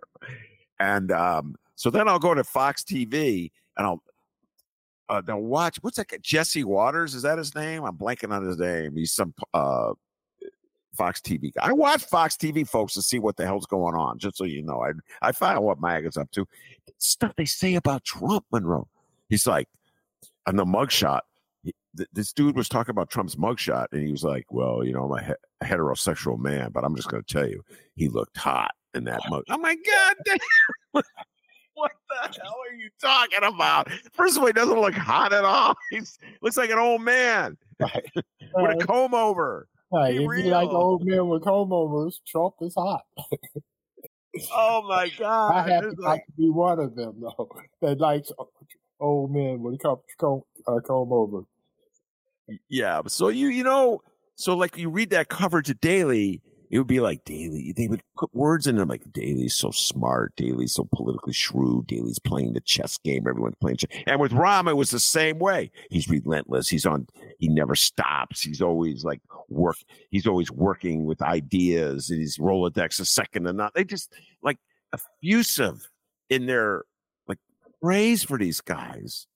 And 0.79 1.11
um, 1.11 1.55
so 1.75 1.89
then 1.89 2.07
I'll 2.07 2.19
go 2.19 2.33
to 2.33 2.43
Fox 2.43 2.83
TV 2.83 3.51
and 3.77 3.87
I'll 3.87 4.03
uh, 5.09 5.19
they'll 5.19 5.41
watch 5.41 5.77
what's 5.81 5.97
that? 5.97 6.09
Jesse 6.21 6.63
Watters? 6.63 7.15
is 7.15 7.23
that 7.23 7.37
his 7.37 7.53
name? 7.53 7.83
I'm 7.83 7.97
blanking 7.97 8.33
on 8.33 8.45
his 8.45 8.57
name. 8.57 8.95
He's 8.95 9.11
some 9.11 9.33
uh, 9.53 9.91
Fox 10.95 11.19
TV 11.19 11.53
guy. 11.53 11.67
I 11.67 11.73
watch 11.73 12.03
Fox 12.03 12.35
TV 12.35 12.67
folks 12.67 12.93
to 12.93 13.01
see 13.01 13.19
what 13.19 13.35
the 13.35 13.45
hell's 13.45 13.65
going 13.65 13.95
on. 13.95 14.19
Just 14.19 14.37
so 14.37 14.45
you 14.45 14.61
know, 14.61 14.81
I 14.83 14.91
I 15.27 15.31
find 15.33 15.57
out 15.57 15.63
what 15.63 15.81
MAGA's 15.81 16.17
up 16.17 16.31
to. 16.31 16.47
Stuff 16.97 17.33
they 17.35 17.45
say 17.45 17.75
about 17.75 18.03
Trump, 18.05 18.45
Monroe. 18.51 18.87
He's 19.29 19.45
like 19.45 19.67
on 20.47 20.55
the 20.55 20.65
mugshot 20.65 21.21
this 22.13 22.33
dude 22.33 22.55
was 22.55 22.69
talking 22.69 22.91
about 22.91 23.09
Trump's 23.09 23.35
mugshot, 23.35 23.87
and 23.91 24.01
he 24.05 24.11
was 24.11 24.23
like, 24.23 24.45
"Well, 24.49 24.83
you 24.83 24.93
know, 24.93 25.11
I'm 25.11 25.23
a, 25.23 25.35
a 25.61 25.65
heterosexual 25.65 26.39
man, 26.39 26.71
but 26.71 26.83
I'm 26.83 26.95
just 26.95 27.09
going 27.09 27.23
to 27.23 27.33
tell 27.33 27.47
you, 27.47 27.63
he 27.95 28.07
looked 28.07 28.37
hot 28.37 28.71
in 28.93 29.03
that 29.05 29.21
mug." 29.29 29.43
Oh 29.49 29.57
my 29.57 29.75
god, 29.75 30.15
damn. 30.25 30.37
what 31.73 31.91
the 32.09 32.39
hell 32.41 32.55
are 32.69 32.75
you 32.75 32.89
talking 33.01 33.43
about? 33.43 33.89
First 34.13 34.37
of 34.37 34.41
all, 34.41 34.47
he 34.47 34.53
doesn't 34.53 34.79
look 34.79 34.93
hot 34.93 35.33
at 35.33 35.43
all. 35.43 35.75
He 35.91 36.01
looks 36.41 36.57
like 36.57 36.69
an 36.69 36.79
old 36.79 37.01
man 37.01 37.57
right. 37.79 38.05
with 38.15 38.81
a 38.81 38.85
comb 38.85 39.13
over. 39.13 39.67
Right. 39.91 40.15
If 40.15 40.27
real. 40.27 40.45
you 40.45 40.51
like 40.51 40.69
old 40.69 41.05
men 41.05 41.27
with 41.27 41.43
comb 41.43 41.73
overs, 41.73 42.21
Trump 42.25 42.55
is 42.61 42.73
hot. 42.75 43.01
oh 44.53 44.83
my 44.87 45.11
god! 45.19 45.53
I 45.53 45.69
happen 45.69 45.95
like... 45.97 46.25
to 46.25 46.31
be 46.37 46.49
one 46.49 46.79
of 46.79 46.95
them 46.95 47.15
though 47.19 47.49
that 47.81 47.99
likes 47.99 48.31
oh, 48.39 48.49
old 49.01 49.31
men 49.31 49.61
with 49.61 49.81
comb, 49.81 49.99
comb, 50.17 50.43
uh, 50.67 50.79
comb 50.79 51.11
over. 51.11 51.41
Yeah. 52.69 53.01
So 53.07 53.27
you 53.29 53.47
you 53.47 53.63
know, 53.63 54.01
so 54.35 54.55
like 54.55 54.77
you 54.77 54.89
read 54.89 55.09
that 55.11 55.29
coverage 55.29 55.73
daily, 55.81 56.41
it 56.71 56.77
would 56.77 56.87
be 56.87 57.01
like 57.01 57.25
Daley. 57.25 57.73
They 57.75 57.87
would 57.89 58.01
put 58.17 58.33
words 58.33 58.65
in 58.65 58.77
there 58.77 58.85
like 58.85 59.03
Daley's 59.11 59.55
so 59.55 59.71
smart, 59.71 60.33
Daley's 60.37 60.73
so 60.73 60.87
politically 60.95 61.33
shrewd, 61.33 61.87
Daley's 61.87 62.17
playing 62.17 62.53
the 62.53 62.61
chess 62.61 62.97
game, 62.97 63.27
everyone's 63.27 63.57
playing 63.59 63.77
chess. 63.77 63.89
And 64.07 64.21
with 64.21 64.31
Rahm, 64.31 64.69
it 64.69 64.77
was 64.77 64.89
the 64.89 64.99
same 64.99 65.37
way. 65.37 65.69
He's 65.89 66.07
relentless. 66.07 66.69
He's 66.69 66.85
on. 66.85 67.07
He 67.39 67.49
never 67.49 67.75
stops. 67.75 68.41
He's 68.41 68.61
always 68.61 69.03
like 69.03 69.21
work. 69.49 69.75
He's 70.11 70.25
always 70.25 70.49
working 70.49 71.03
with 71.03 71.21
ideas, 71.21 72.07
he's 72.07 72.37
Rolodex 72.37 73.01
a 73.01 73.05
second 73.05 73.43
to 73.43 73.53
not. 73.53 73.73
They 73.73 73.83
just 73.83 74.13
like 74.41 74.57
effusive 74.93 75.89
in 76.29 76.45
their 76.45 76.83
praise 77.81 78.23
for 78.23 78.37
these 78.37 78.61
guys. 78.61 79.27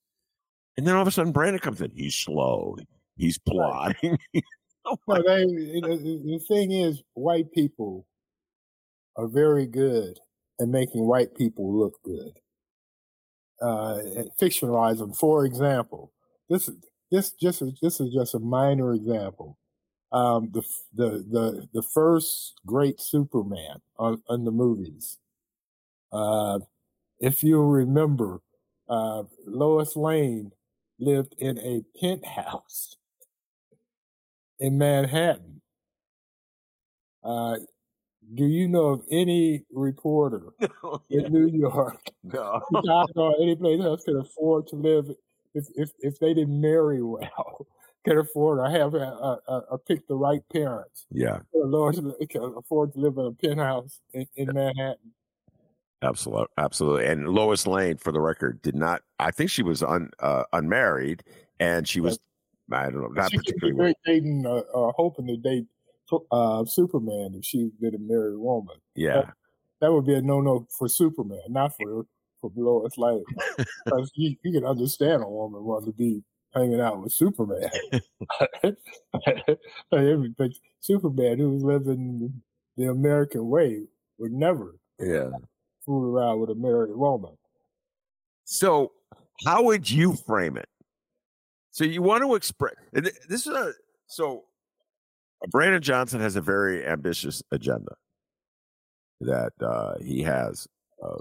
And 0.77 0.85
then 0.85 0.95
all 0.95 1.01
of 1.01 1.07
a 1.07 1.11
sudden, 1.11 1.31
Brandon 1.31 1.59
comes 1.59 1.81
in. 1.81 1.91
He's 1.95 2.15
slow. 2.15 2.77
He's 3.17 3.37
plotting. 3.37 4.17
oh 4.85 4.97
no, 5.07 5.21
they, 5.21 5.45
the 5.45 6.43
thing 6.47 6.71
is, 6.71 7.01
white 7.13 7.51
people 7.53 8.05
are 9.15 9.27
very 9.27 9.65
good 9.65 10.19
at 10.59 10.67
making 10.67 11.07
white 11.07 11.35
people 11.35 11.73
look 11.73 11.93
good. 12.03 12.31
Uh, 13.61 13.99
fictionalize 14.39 14.97
them. 14.97 15.13
For 15.13 15.45
example, 15.45 16.11
this 16.49 16.69
this 17.09 17.31
just 17.31 17.63
this 17.81 18.01
is 18.01 18.13
just 18.13 18.35
a 18.35 18.39
minor 18.39 18.93
example. 18.93 19.57
Um, 20.11 20.49
the 20.51 20.61
the 20.93 21.25
the 21.31 21.69
the 21.73 21.81
first 21.81 22.53
great 22.65 22.99
Superman 22.99 23.81
on, 23.97 24.21
on 24.27 24.43
the 24.43 24.51
movies. 24.51 25.19
Uh, 26.11 26.59
if 27.19 27.43
you 27.43 27.61
remember, 27.61 28.41
uh, 28.89 29.23
Lois 29.45 29.95
Lane 29.95 30.51
lived 30.99 31.35
in 31.39 31.57
a 31.59 31.83
penthouse 31.99 32.95
in 34.59 34.77
Manhattan. 34.77 35.61
Uh, 37.23 37.57
do 38.33 38.45
you 38.45 38.67
know 38.67 38.87
of 38.87 39.03
any 39.11 39.63
reporter 39.71 40.53
oh, 40.83 41.01
in 41.09 41.31
New 41.31 41.47
York, 41.47 42.01
no. 42.23 42.61
Chicago, 42.73 43.11
or 43.15 43.35
any 43.41 43.55
place 43.55 43.81
else 43.81 44.03
can 44.03 44.17
afford 44.17 44.67
to 44.67 44.75
live 44.75 45.11
if 45.53 45.65
if 45.75 45.91
if 45.99 46.19
they 46.19 46.33
didn't 46.33 46.59
marry 46.59 47.01
well? 47.01 47.67
Can 48.03 48.19
afford 48.19 48.59
or 48.59 48.69
have 48.69 48.93
a, 48.93 48.97
a, 48.97 49.61
a 49.71 49.77
pick 49.79 50.07
the 50.07 50.15
right 50.15 50.41
parents. 50.53 51.07
Yeah, 51.09 51.39
Lord 51.53 51.95
can 52.29 52.53
afford 52.55 52.93
to 52.93 52.99
live 52.99 53.17
in 53.17 53.25
a 53.25 53.31
penthouse 53.31 53.99
in, 54.13 54.27
in 54.35 54.53
Manhattan. 54.53 55.11
Absolutely, 56.05 56.47
absolutely. 56.57 57.05
And 57.05 57.29
Lois 57.29 57.67
Lane, 57.67 57.97
for 57.97 58.11
the 58.11 58.21
record, 58.21 58.61
did 58.61 58.75
not. 58.75 59.01
I 59.19 59.31
think 59.31 59.49
she 59.49 59.63
was 59.63 59.83
un, 59.83 60.11
uh, 60.19 60.43
unmarried, 60.53 61.23
and 61.59 61.87
she 61.87 61.99
was 62.01 62.19
I 62.71 62.89
don't 62.89 63.01
know, 63.01 63.07
not 63.07 63.31
she 63.31 63.37
particularly. 63.37 63.93
Be 64.05 64.13
dating, 64.13 64.45
uh, 64.45 64.61
uh, 64.73 64.91
hoping 64.95 65.27
to 65.27 65.37
date 65.37 65.65
uh, 66.31 66.65
Superman 66.65 67.35
if 67.35 67.45
she 67.45 67.69
been 67.79 67.95
a 67.95 67.99
married 67.99 68.37
woman. 68.37 68.75
Yeah, 68.95 69.15
that, 69.15 69.33
that 69.81 69.93
would 69.93 70.05
be 70.05 70.15
a 70.15 70.21
no 70.21 70.41
no 70.41 70.67
for 70.77 70.87
Superman, 70.87 71.41
not 71.49 71.75
for 71.75 72.05
for 72.41 72.51
Lois 72.55 72.97
Lane. 72.97 73.23
you, 74.15 74.35
you 74.43 74.51
can 74.51 74.65
understand 74.65 75.23
a 75.23 75.27
woman 75.27 75.63
wanting 75.63 75.91
to 75.91 75.97
be 75.97 76.23
hanging 76.53 76.81
out 76.81 77.01
with 77.01 77.11
Superman, 77.11 77.69
but 78.61 80.51
Superman, 80.79 81.37
who 81.37 81.51
was 81.51 81.63
living 81.63 82.41
the 82.77 82.85
American 82.85 83.47
way, 83.49 83.83
would 84.17 84.31
never 84.31 84.75
yeah 84.99 85.29
fool 85.85 86.05
around 86.05 86.39
with 86.39 86.49
a 86.49 86.55
married 86.55 86.95
woman. 86.95 87.31
So, 88.45 88.91
how 89.45 89.63
would 89.63 89.89
you 89.89 90.13
frame 90.13 90.57
it? 90.57 90.69
So 91.75 91.83
you 91.83 92.01
want 92.01 92.23
to 92.23 92.35
express 92.35 92.75
this 92.93 93.45
is 93.45 93.47
a 93.47 93.73
so 94.07 94.45
Brandon 95.49 95.81
Johnson 95.81 96.21
has 96.21 96.37
a 96.37 96.41
very 96.41 96.85
ambitious 96.85 97.43
agenda 97.51 97.95
that 99.19 99.51
uh, 99.61 99.95
he 100.01 100.21
has. 100.21 100.69
Uh, 101.03 101.17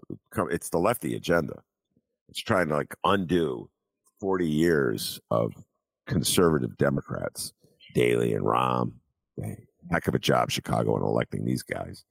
it's 0.50 0.68
the 0.68 0.79
lefty 0.79 1.16
agenda. 1.16 1.61
It's 2.29 2.38
trying 2.38 2.68
to 2.68 2.77
like 2.77 2.94
undo 3.03 3.68
40 4.20 4.48
years 4.48 5.20
of 5.31 5.53
conservative 6.07 6.77
Democrats, 6.77 7.53
Daley 7.94 8.35
and 8.35 8.44
Rahm. 8.44 8.92
Heck 9.90 10.07
of 10.07 10.14
a 10.14 10.20
job, 10.20 10.53
Chicago, 10.53 10.96
in 10.96 11.03
electing 11.03 11.44
these 11.44 11.64
guys. 11.64 12.05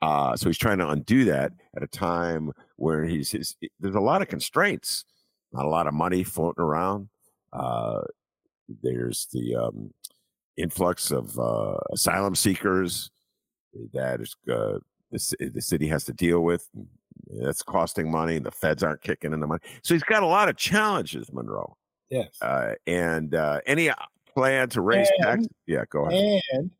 Uh, 0.00 0.36
so 0.36 0.48
he's 0.48 0.58
trying 0.58 0.78
to 0.78 0.88
undo 0.88 1.24
that 1.24 1.52
at 1.76 1.82
a 1.82 1.88
time 1.88 2.52
where 2.76 3.04
he's, 3.04 3.30
he's 3.30 3.56
there's 3.80 3.96
a 3.96 4.00
lot 4.00 4.22
of 4.22 4.28
constraints, 4.28 5.04
not 5.52 5.64
a 5.64 5.68
lot 5.68 5.86
of 5.86 5.94
money 5.94 6.22
floating 6.22 6.62
around. 6.62 7.08
Uh, 7.52 8.02
there's 8.82 9.26
the 9.32 9.56
um, 9.56 9.92
influx 10.56 11.10
of 11.10 11.38
uh, 11.38 11.78
asylum 11.92 12.34
seekers 12.34 13.10
that 13.92 14.20
is, 14.20 14.36
uh, 14.48 14.78
the, 15.10 15.50
the 15.54 15.62
city 15.62 15.88
has 15.88 16.04
to 16.04 16.12
deal 16.12 16.40
with. 16.40 16.68
That's 17.40 17.62
costing 17.62 18.10
money. 18.10 18.38
The 18.38 18.50
feds 18.50 18.82
aren't 18.82 19.02
kicking 19.02 19.32
in 19.32 19.40
the 19.40 19.46
money. 19.46 19.60
So 19.82 19.94
he's 19.94 20.02
got 20.02 20.22
a 20.22 20.26
lot 20.26 20.48
of 20.48 20.56
challenges, 20.56 21.32
Monroe. 21.32 21.76
Yes. 22.08 22.30
Uh, 22.40 22.74
and 22.86 23.34
uh, 23.34 23.60
any 23.66 23.90
plan 24.34 24.68
to 24.70 24.80
raise 24.80 25.10
and, 25.18 25.24
taxes? 25.24 25.48
Yeah, 25.66 25.84
go 25.90 26.06
ahead. 26.06 26.40
And 26.52 26.70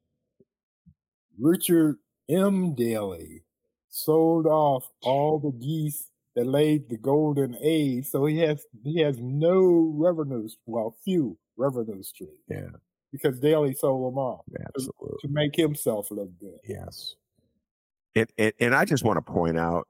Richard 1.38 1.96
M. 2.28 2.74
Daley 2.74 3.44
sold 3.88 4.46
off 4.46 4.88
all 5.02 5.38
the 5.38 5.52
geese 5.52 6.10
that 6.36 6.46
laid 6.46 6.88
the 6.88 6.98
golden 6.98 7.56
egg. 7.60 8.04
So 8.06 8.26
he 8.26 8.38
has 8.38 8.64
he 8.84 9.00
has 9.00 9.18
no 9.18 9.92
revenue, 9.96 10.48
well, 10.66 10.96
few 11.04 11.38
revenue 11.56 12.02
streams. 12.02 12.38
Yeah. 12.48 12.68
Because 13.10 13.40
Daley 13.40 13.74
sold 13.74 14.12
them 14.12 14.18
off. 14.18 14.44
Absolutely. 14.66 15.16
To, 15.22 15.28
to 15.28 15.32
make 15.32 15.56
himself 15.56 16.10
look 16.10 16.30
good. 16.38 16.58
Yes. 16.68 17.14
And, 18.14 18.30
and, 18.36 18.52
and 18.60 18.74
I 18.74 18.84
just 18.84 19.02
want 19.04 19.16
to 19.16 19.32
point 19.32 19.58
out, 19.58 19.88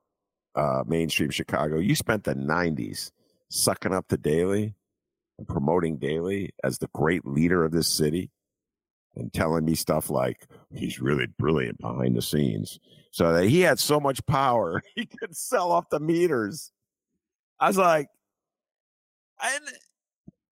uh, 0.55 0.85
mainstream 0.87 1.31
Chicago, 1.31 1.79
you 1.79 1.95
spent 1.95 2.25
the 2.25 2.35
90s 2.35 3.11
sucking 3.49 3.93
up 3.93 4.09
to 4.09 4.17
Daley. 4.17 4.75
and 5.39 5.49
promoting 5.49 5.97
Daley 5.99 6.51
as 6.65 6.79
the 6.79 6.89
great 6.95 7.27
leader 7.27 7.65
of 7.65 7.73
this 7.73 7.89
city 7.89 8.31
and 9.17 9.33
telling 9.33 9.65
me 9.65 9.75
stuff 9.75 10.11
like 10.11 10.47
he's 10.73 11.01
really 11.01 11.27
brilliant 11.39 11.79
behind 11.81 12.17
the 12.17 12.23
scenes. 12.23 12.79
So 13.11 13.33
that 13.33 13.47
he 13.47 13.61
had 13.61 13.79
so 13.79 13.99
much 13.99 14.25
power, 14.27 14.83
he 14.95 15.07
could 15.07 15.37
sell 15.37 15.73
off 15.73 15.89
the 15.91 16.01
meters. 16.01 16.73
I 17.61 17.69
was 17.69 17.79
like, 17.79 18.09
and 19.43 19.65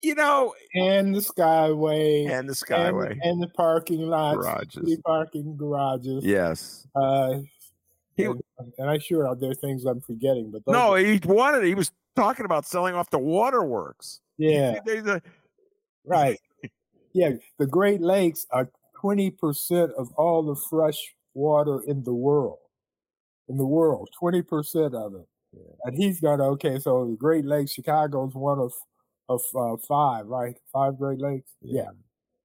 you 0.03 0.15
know, 0.15 0.55
and 0.75 1.15
the 1.15 1.21
Skyway, 1.21 2.31
and 2.31 2.49
the 2.49 2.55
Skyway, 2.55 3.13
and, 3.13 3.23
and 3.23 3.43
the 3.43 3.49
parking 3.49 4.01
lots, 4.01 4.39
garages, 4.39 4.99
parking 5.05 5.57
garages. 5.57 6.25
Yes. 6.25 6.87
Uh, 6.95 7.41
he, 8.17 8.25
and, 8.25 8.43
and 8.79 8.91
I'm 8.91 9.01
sure 9.01 9.35
there 9.37 9.51
are 9.51 9.55
things 9.55 9.85
I'm 9.85 10.01
forgetting, 10.01 10.51
but 10.51 10.63
no, 10.67 10.95
are, 10.95 10.99
he 10.99 11.21
wanted. 11.25 11.65
He 11.65 11.75
was 11.75 11.93
talking 12.17 12.45
about 12.45 12.67
selling 12.67 12.95
off 12.95 13.11
the 13.11 13.19
waterworks. 13.19 14.21
Yeah, 14.39 14.81
a, 14.87 15.21
right. 16.05 16.39
Yeah, 17.13 17.31
the 17.59 17.67
Great 17.67 18.01
Lakes 18.01 18.47
are 18.51 18.71
20 19.01 19.31
percent 19.33 19.93
of 19.97 20.13
all 20.17 20.43
the 20.43 20.61
fresh 20.69 21.15
water 21.35 21.81
in 21.87 22.05
the 22.05 22.15
world. 22.15 22.59
In 23.49 23.57
the 23.57 23.67
world, 23.67 24.09
20 24.19 24.43
percent 24.43 24.95
of 24.95 25.15
it. 25.15 25.27
Yeah. 25.53 25.75
And 25.85 25.97
he's 25.97 26.21
got 26.21 26.41
okay. 26.41 26.79
So 26.79 27.07
the 27.11 27.17
Great 27.17 27.45
Lakes, 27.45 27.73
Chicago's 27.73 28.35
one 28.35 28.59
of 28.59 28.73
of 29.29 29.43
uh, 29.55 29.77
five, 29.87 30.27
right? 30.27 30.57
Five 30.73 30.99
Great 30.99 31.21
Lakes. 31.21 31.51
Yeah. 31.63 31.83
yeah. 31.83 31.91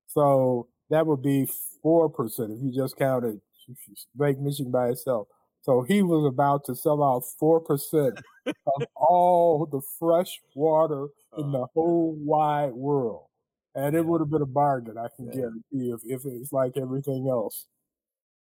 So 0.08 0.68
that 0.90 1.06
would 1.06 1.22
be 1.22 1.48
four 1.82 2.10
percent 2.10 2.52
if 2.52 2.64
you 2.64 2.72
just 2.72 2.98
counted 2.98 3.42
Lake 4.18 4.40
Michigan 4.40 4.72
by 4.72 4.90
itself. 4.90 5.28
So 5.62 5.82
he 5.82 6.04
was 6.04 6.26
about 6.32 6.64
to 6.66 6.76
sell 6.76 7.04
out 7.04 7.24
four 7.40 7.60
percent 7.60 8.20
of 8.46 8.54
all 8.96 9.66
the 9.66 9.82
fresh 10.00 10.40
water 10.54 11.08
in 11.38 11.52
the 11.52 11.66
whole 11.74 12.16
wide 12.20 12.74
world, 12.74 13.26
and 13.76 13.96
it 13.96 14.06
would 14.06 14.22
have 14.22 14.30
been 14.30 14.42
a 14.42 14.48
bargain. 14.48 14.98
I 14.98 15.08
can 15.16 15.28
yeah. 15.28 15.34
guarantee 15.34 15.92
if 15.92 16.02
if 16.04 16.26
it's 16.26 16.52
like 16.52 16.78
everything 16.78 17.28
else. 17.30 17.68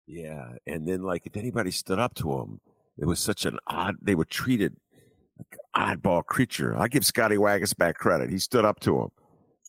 Yeah, 0.06 0.52
and 0.66 0.86
then 0.86 1.02
like 1.02 1.26
if 1.26 1.36
anybody 1.36 1.70
stood 1.70 1.98
up 1.98 2.14
to 2.16 2.32
him, 2.32 2.60
it 2.98 3.06
was 3.06 3.20
such 3.20 3.46
an 3.46 3.58
odd. 3.66 3.96
They 4.02 4.14
were 4.14 4.24
treated 4.24 4.76
like 5.38 5.58
oddball 5.76 6.24
creature. 6.24 6.76
I 6.76 6.88
give 6.88 7.04
Scotty 7.04 7.36
Waguespack 7.36 7.94
credit. 7.94 8.30
He 8.30 8.38
stood 8.38 8.64
up 8.64 8.80
to 8.80 9.00
him 9.00 9.08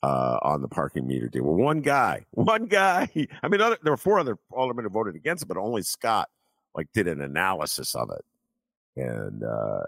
uh, 0.03 0.39
on 0.41 0.61
the 0.61 0.67
parking 0.67 1.07
meter 1.07 1.27
deal. 1.27 1.43
Well, 1.43 1.55
one 1.55 1.81
guy, 1.81 2.25
one 2.31 2.65
guy. 2.65 3.09
I 3.41 3.47
mean, 3.47 3.61
other, 3.61 3.77
there 3.83 3.93
were 3.93 3.97
four 3.97 4.19
other 4.19 4.37
aldermen 4.51 4.85
who 4.85 4.89
voted 4.89 5.15
against 5.15 5.43
it, 5.43 5.47
but 5.47 5.57
only 5.57 5.81
Scott 5.81 6.29
like 6.75 6.87
did 6.93 7.07
an 7.07 7.21
analysis 7.21 7.95
of 7.95 8.09
it, 8.09 9.01
and 9.01 9.43
uh, 9.43 9.85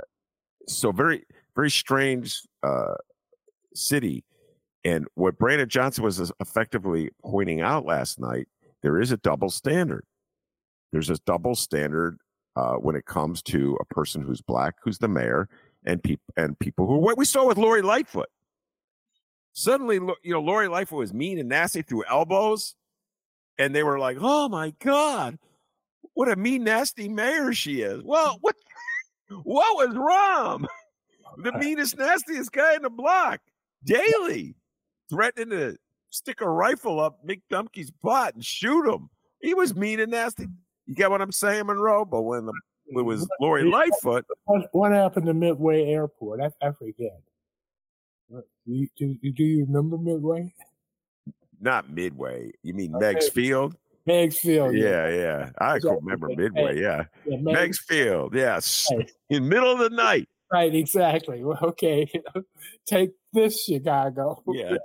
so 0.68 0.92
very 0.92 1.26
very 1.56 1.72
strange 1.72 2.42
uh, 2.64 2.96
city. 3.74 4.24
And 4.86 5.08
what 5.16 5.40
Brandon 5.40 5.68
Johnson 5.68 6.04
was 6.04 6.32
effectively 6.40 7.10
pointing 7.26 7.60
out 7.60 7.86
last 7.86 8.20
night, 8.20 8.48
there 8.84 9.02
is 9.02 9.12
a 9.12 9.18
double 9.18 9.50
standard. 9.50 10.06
There's 10.92 11.10
a 11.10 11.18
double 11.26 11.56
standard 11.56 12.20
uh, 12.56 12.76
when 12.76 12.96
it 12.96 13.06
comes 13.06 13.42
to 13.44 13.76
a 13.82 13.86
person 13.86 14.22
who's 14.22 14.42
black, 14.42 14.76
who's 14.84 15.00
the 15.00 15.08
mayor, 15.08 15.50
and 15.86 16.02
people 16.04 16.34
and 16.38 16.58
people 16.60 16.86
who 16.86 16.98
what 16.98 17.18
we 17.18 17.26
saw 17.26 17.46
with 17.46 17.58
Lori 17.58 17.82
Lightfoot. 17.82 18.30
Suddenly, 19.54 19.96
you 20.24 20.34
know, 20.34 20.42
Lori 20.42 20.68
Lightfoot 20.68 21.00
was 21.00 21.14
mean 21.14 21.40
and 21.40 21.50
nasty 21.50 21.82
through 21.82 22.04
elbows, 22.08 22.76
and 23.58 23.74
they 23.74 23.84
were 23.84 23.98
like, 23.98 24.18
"Oh 24.20 24.48
my 24.50 24.72
god, 24.80 25.40
what 26.14 26.32
a 26.32 26.36
mean, 26.36 26.64
nasty 26.64 27.10
mayor 27.10 27.54
she 27.54 27.82
is." 27.82 28.04
Well, 28.04 28.38
what 28.42 28.56
what 29.44 29.88
was 29.88 29.96
wrong? 29.96 30.68
The 31.38 31.54
meanest, 31.54 31.98
nastiest 31.98 32.52
guy 32.52 32.76
in 32.76 32.84
the 32.84 32.90
block, 32.90 33.42
Daley, 33.84 34.56
threatening 35.10 35.50
to 35.52 35.78
stick 36.10 36.42
a 36.42 36.50
rifle 36.50 37.00
up 37.00 37.26
Mick 37.26 37.42
Dumke's 37.52 37.92
butt 37.92 38.36
and 38.36 38.44
shoot 38.44 38.88
him. 38.88 39.10
He 39.42 39.54
was 39.54 39.76
mean 39.76 40.00
and 40.00 40.12
nasty. 40.12 40.48
You 40.86 40.96
get 40.96 41.12
what 41.12 41.22
I'm 41.22 41.32
saying, 41.32 41.66
Monroe? 41.66 42.06
But 42.06 42.22
when 42.22 42.46
the 42.46 42.54
it 42.88 43.02
was 43.02 43.28
Lori 43.42 43.64
Lightfoot. 43.64 44.26
What, 44.46 44.68
what 44.72 44.92
happened 44.92 45.26
to 45.26 45.34
Midway 45.34 45.86
Airport? 45.86 46.42
I, 46.42 46.52
I 46.66 46.72
forget. 46.72 47.20
Do 48.30 48.44
you, 48.66 48.88
do, 48.98 49.16
do 49.32 49.44
you 49.44 49.66
remember 49.66 49.98
Midway? 49.98 50.54
Not 51.60 51.90
Midway. 51.90 52.52
You 52.64 52.74
mean 52.74 52.96
okay. 52.96 53.14
Meigs 53.14 53.30
Field? 53.30 53.76
Meigs 54.06 54.38
Field. 54.38 54.76
Yeah, 54.76 55.10
yeah. 55.10 55.16
yeah. 55.16 55.50
I 55.60 55.80
can 55.80 55.98
remember 56.02 56.30
Midway. 56.30 56.80
Yeah. 56.80 57.06
yeah 57.26 57.38
Meigs, 57.38 57.56
Meigs 57.60 57.80
Field. 57.80 58.36
Yes. 58.36 58.88
Right. 58.96 59.12
In 59.30 59.48
middle 59.48 59.72
of 59.72 59.80
the 59.80 59.90
night. 59.90 60.28
Right, 60.52 60.74
exactly. 60.74 61.44
Okay. 61.44 62.10
Take 62.86 63.12
this, 63.34 63.64
Chicago. 63.66 64.44
Yeah. 64.54 64.78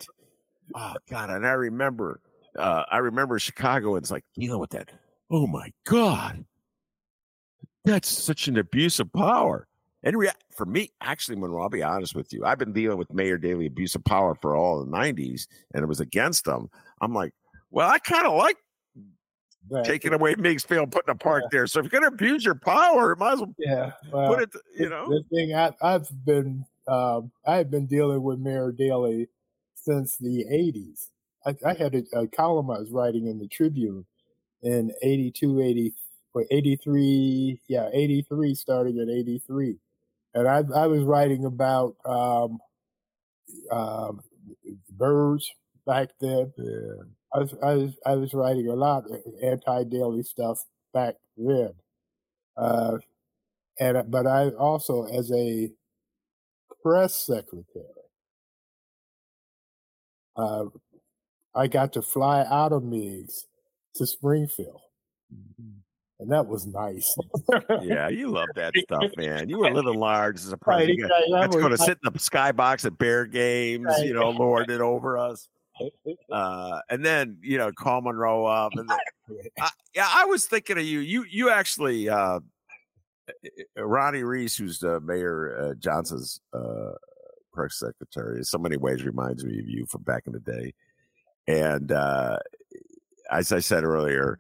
oh 0.74 0.94
God. 1.08 1.30
And 1.30 1.46
I 1.46 1.52
remember 1.52 2.20
uh, 2.56 2.84
I 2.90 2.98
remember 2.98 3.38
Chicago 3.38 3.94
and 3.96 4.02
it's 4.02 4.10
like 4.10 4.24
you 4.36 4.48
know 4.48 4.58
what 4.58 4.70
that. 4.70 4.90
Oh 5.30 5.46
my 5.46 5.72
God. 5.84 6.44
That's 7.84 8.08
such 8.08 8.48
an 8.48 8.58
abuse 8.58 9.00
of 9.00 9.12
power. 9.12 9.66
And 10.02 10.16
rea- 10.16 10.30
for 10.56 10.64
me, 10.66 10.90
actually, 11.00 11.36
Monroe, 11.36 11.62
I'll 11.62 11.68
be 11.68 11.82
honest 11.82 12.14
with 12.14 12.32
you, 12.32 12.44
I've 12.44 12.58
been 12.58 12.72
dealing 12.72 12.98
with 12.98 13.12
Mayor 13.12 13.36
Daley 13.38 13.66
abuse 13.66 13.94
of 13.94 14.04
power 14.04 14.34
for 14.34 14.56
all 14.56 14.82
the 14.84 14.90
90s, 14.90 15.46
and 15.74 15.82
it 15.82 15.86
was 15.86 16.00
against 16.00 16.44
them. 16.46 16.70
I'm 17.02 17.12
like, 17.12 17.32
well, 17.70 17.88
I 17.88 17.98
kind 17.98 18.26
of 18.26 18.34
like 18.34 18.56
right. 19.68 19.84
taking 19.84 20.12
away 20.12 20.34
Meigs 20.36 20.64
Field, 20.64 20.92
putting 20.92 21.10
a 21.10 21.14
park 21.14 21.44
yeah. 21.44 21.48
there. 21.52 21.66
So 21.66 21.80
if 21.80 21.84
you're 21.84 22.00
going 22.00 22.10
to 22.10 22.14
abuse 22.14 22.44
your 22.44 22.54
power, 22.54 23.12
it 23.12 23.18
might 23.18 23.34
as 23.34 23.40
well, 23.40 23.54
yeah, 23.58 23.92
well, 24.12 24.34
put 24.34 24.42
it, 24.42 24.50
you 24.78 24.88
know. 24.88 25.08
The 25.08 25.22
thing 25.34 25.54
I, 25.54 25.72
have 25.82 26.08
been, 26.24 26.64
um, 26.88 27.30
I've 27.46 27.70
been 27.70 27.86
dealing 27.86 28.22
with 28.22 28.38
Mayor 28.38 28.72
Daley 28.72 29.28
since 29.74 30.16
the 30.16 30.44
80s. 30.50 31.08
I, 31.46 31.56
I 31.68 31.74
had 31.74 31.94
a, 31.94 32.18
a 32.18 32.28
column 32.28 32.70
I 32.70 32.78
was 32.78 32.90
writing 32.90 33.26
in 33.26 33.38
the 33.38 33.48
Tribune 33.48 34.04
in 34.62 34.92
82, 35.02 35.60
83 35.60 35.94
for 36.32 36.46
83, 36.50 37.60
yeah, 37.68 37.88
83, 37.92 38.54
starting 38.54 38.98
at 39.00 39.08
83. 39.08 39.76
And 40.34 40.48
I, 40.48 40.62
I 40.74 40.86
was 40.86 41.02
writing 41.02 41.44
about 41.44 41.96
um, 42.04 42.58
um, 43.72 44.20
birds 44.90 45.50
back 45.86 46.10
then. 46.20 46.52
Yeah. 46.56 47.04
I 47.34 47.38
was, 47.38 47.54
I 47.62 47.74
was, 47.74 47.92
I 48.06 48.14
was 48.16 48.34
writing 48.34 48.68
a 48.68 48.74
lot 48.74 49.04
of 49.04 49.18
anti-Daley 49.42 50.22
stuff 50.22 50.58
back 50.92 51.14
then. 51.36 51.70
Uh, 52.56 52.98
and, 53.78 54.10
but 54.10 54.26
I 54.26 54.48
also, 54.50 55.04
as 55.04 55.30
a 55.32 55.70
press 56.82 57.14
secretary, 57.26 57.84
uh, 60.36 60.64
I 61.54 61.66
got 61.66 61.92
to 61.94 62.02
fly 62.02 62.44
out 62.48 62.72
of 62.72 62.82
Meigs 62.82 63.46
to 63.96 64.06
Springfield. 64.06 64.80
Mm-hmm 65.32 65.80
and 66.20 66.30
that 66.30 66.46
was 66.46 66.66
nice. 66.66 67.16
yeah, 67.82 68.08
you 68.08 68.28
love 68.28 68.48
that 68.54 68.74
stuff, 68.76 69.10
man. 69.16 69.48
You 69.48 69.58
were 69.58 69.70
living 69.70 69.98
large 69.98 70.36
as 70.36 70.52
a. 70.52 70.58
Right, 70.66 70.94
That's 71.32 71.56
going 71.56 71.70
to 71.70 71.78
sit 71.78 71.98
in 72.04 72.12
the 72.12 72.18
skybox 72.18 72.84
at 72.84 72.98
Bear 72.98 73.24
games, 73.24 73.86
right. 73.86 74.06
you 74.06 74.12
know, 74.12 74.28
lord 74.28 74.70
it 74.70 74.82
over 74.82 75.16
us. 75.16 75.48
Uh, 76.30 76.80
and 76.88 77.04
then 77.04 77.36
you 77.42 77.58
know, 77.58 77.72
call 77.72 78.00
Monroe 78.00 78.46
up, 78.46 78.72
and 78.76 78.88
then, 78.88 78.98
I, 79.60 79.70
yeah, 79.94 80.08
I 80.08 80.26
was 80.26 80.46
thinking 80.46 80.78
of 80.78 80.84
you. 80.84 81.00
You 81.00 81.24
you 81.24 81.50
actually, 81.50 82.08
uh, 82.08 82.38
Ronnie 83.76 84.22
Reese, 84.22 84.56
who's 84.56 84.78
the 84.78 85.00
Mayor 85.00 85.74
Johnson's 85.80 86.40
uh, 86.52 86.92
press 87.52 87.76
secretary, 87.78 88.38
in 88.38 88.44
so 88.44 88.58
many 88.58 88.76
ways 88.76 89.04
reminds 89.04 89.44
me 89.44 89.58
of 89.58 89.68
you 89.68 89.86
from 89.86 90.02
back 90.02 90.24
in 90.26 90.32
the 90.32 90.40
day. 90.40 90.72
And 91.48 91.90
uh, 91.90 92.38
as 93.30 93.52
I 93.52 93.58
said 93.58 93.84
earlier, 93.84 94.38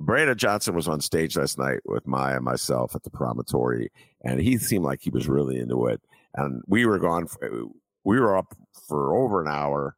Brandon 0.00 0.36
Johnson 0.36 0.74
was 0.74 0.88
on 0.88 1.00
stage 1.00 1.36
last 1.36 1.58
night 1.58 1.80
with 1.86 2.06
Maya 2.06 2.36
and 2.36 2.44
myself 2.44 2.94
at 2.94 3.02
the 3.02 3.10
promontory, 3.10 3.90
and 4.24 4.40
he 4.40 4.58
seemed 4.58 4.84
like 4.84 5.00
he 5.00 5.10
was 5.10 5.28
really 5.28 5.58
into 5.58 5.86
it. 5.86 6.00
And 6.34 6.62
we 6.66 6.84
were 6.84 6.98
gone, 6.98 7.26
for, 7.26 7.48
we 8.04 8.20
were 8.20 8.36
up 8.36 8.54
for 8.88 9.16
over 9.16 9.40
an 9.40 9.48
hour, 9.48 9.96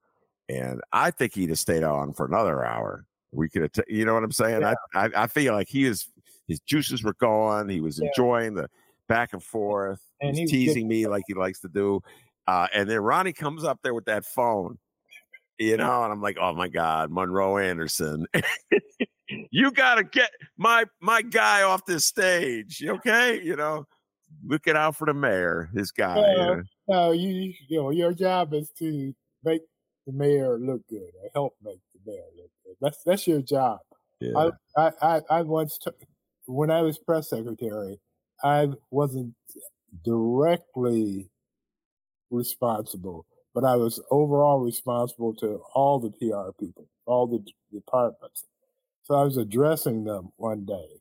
and 0.49 0.81
I 0.93 1.11
think 1.11 1.35
he'd 1.35 1.51
have 1.51 1.59
stayed 1.59 1.83
on 1.83 2.13
for 2.13 2.27
another 2.27 2.65
hour. 2.65 3.05
We 3.33 3.49
could 3.49 3.63
have, 3.63 3.85
you 3.89 4.05
know 4.05 4.15
what 4.15 4.25
I'm 4.25 4.33
saying? 4.33 4.63
Yeah. 4.63 4.75
I, 4.95 5.07
I, 5.07 5.11
I 5.17 5.27
feel 5.27 5.55
like 5.55 5.69
he 5.69 5.89
was, 5.89 6.09
his 6.47 6.61
juices 6.61 7.03
were 7.03 7.15
going. 7.15 7.69
He 7.69 7.81
was 7.81 7.99
yeah. 7.99 8.09
enjoying 8.09 8.55
the 8.55 8.69
back 9.09 9.33
and 9.33 9.43
forth. 9.43 10.01
And 10.21 10.37
he's 10.37 10.51
teasing 10.51 10.89
me 10.89 11.07
like 11.07 11.25
he 11.27 11.35
likes 11.35 11.61
to 11.61 11.69
do. 11.69 12.01
Uh, 12.47 12.67
and 12.73 12.89
then 12.89 13.01
Ronnie 13.01 13.35
comes 13.35 13.65
up 13.65 13.81
there 13.83 13.93
with 13.93 14.07
that 14.07 14.25
phone, 14.25 14.79
you 15.59 15.77
know, 15.77 16.03
and 16.03 16.13
I'm 16.13 16.23
like, 16.23 16.39
oh 16.41 16.55
my 16.55 16.69
God, 16.69 17.11
Monroe 17.11 17.59
Anderson. 17.59 18.27
you 19.51 19.71
got 19.71 19.97
to 19.97 20.05
get 20.05 20.31
my 20.57 20.87
my 21.01 21.21
guy 21.21 21.63
off 21.63 21.85
this 21.85 22.07
stage, 22.07 22.83
okay? 22.83 23.43
You 23.43 23.57
know, 23.57 23.87
looking 24.47 24.77
out 24.77 24.97
for 24.97 25.07
the 25.07 25.13
mayor, 25.13 25.69
his 25.75 25.91
guy. 25.91 26.17
Well, 26.17 26.63
no, 26.89 27.13
you 27.13 27.53
you 27.69 27.83
know 27.83 27.91
your 27.91 28.15
job 28.15 28.55
is 28.55 28.71
to 28.79 29.13
make 29.45 29.61
the 30.09 30.15
mayor 30.15 30.59
look 30.59 30.89
good 30.89 31.11
or 31.23 31.31
help 31.35 31.55
make 31.63 31.81
the 31.93 32.11
mayor 32.11 32.25
look 32.37 32.51
good. 32.65 32.77
That's 32.81 33.03
that's 33.05 33.27
your 33.27 33.43
job. 33.43 33.81
Yeah. 34.21 34.51
I 34.77 34.91
I 35.01 35.21
I 35.31 35.43
once 35.43 35.79
t- 35.79 35.91
when 36.47 36.71
I 36.71 36.81
was 36.81 36.99
press 36.99 37.29
secretary, 37.29 38.01
I 38.43 38.71
wasn't 38.91 39.35
directly 40.05 41.29
responsible, 42.31 43.27
but 43.55 43.65
I 43.65 43.77
was 43.77 44.01
overall 44.11 44.61
responsible 44.61 45.35
to 45.35 45.61
all 45.75 45.99
the 45.99 46.11
PR 46.11 46.53
people, 46.59 46.89
all 47.05 47.27
the 47.27 47.45
departments. 47.71 48.47
So 49.05 49.15
I 49.15 49.25
was 49.25 49.37
addressing 49.37 50.05
them 50.05 50.33
one 50.37 50.65
day. 50.65 51.01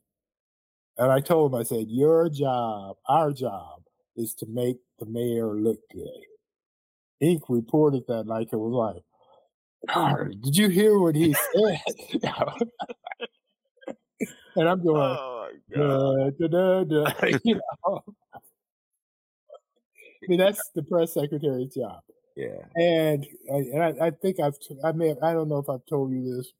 And 0.98 1.12
I 1.12 1.20
told 1.20 1.52
them, 1.52 1.60
I 1.60 1.62
said, 1.62 1.86
your 1.88 2.28
job, 2.28 2.96
our 3.06 3.32
job 3.32 3.82
is 4.16 4.34
to 4.34 4.46
make 4.46 4.78
the 4.98 5.06
mayor 5.06 5.54
look 5.54 5.78
good. 5.92 6.24
Inc. 7.22 7.40
reported 7.48 8.04
that 8.08 8.26
like 8.26 8.52
it 8.52 8.56
was 8.56 8.72
like, 8.72 9.02
did 10.42 10.56
you 10.56 10.68
hear 10.68 10.98
what 10.98 11.16
he 11.16 11.34
said? 11.54 11.80
and 14.56 14.68
I'm 14.68 14.84
going, 14.84 15.16
oh 15.18 15.48
da, 15.74 16.30
da, 16.48 16.84
da, 16.84 17.12
you 17.44 17.54
know. 17.54 18.02
I 18.34 20.26
mean, 20.28 20.38
that's 20.38 20.70
the 20.74 20.82
press 20.82 21.14
secretary's 21.14 21.74
job. 21.74 22.00
Yeah. 22.36 22.60
And 22.76 23.26
and 23.48 23.82
I, 23.82 24.06
I 24.06 24.10
think 24.10 24.38
I've 24.40 24.54
I 24.84 24.92
may 24.92 25.08
have, 25.08 25.18
I 25.22 25.32
don't 25.32 25.48
know 25.48 25.58
if 25.58 25.68
I've 25.68 25.86
told 25.88 26.12
you 26.12 26.36
this 26.36 26.52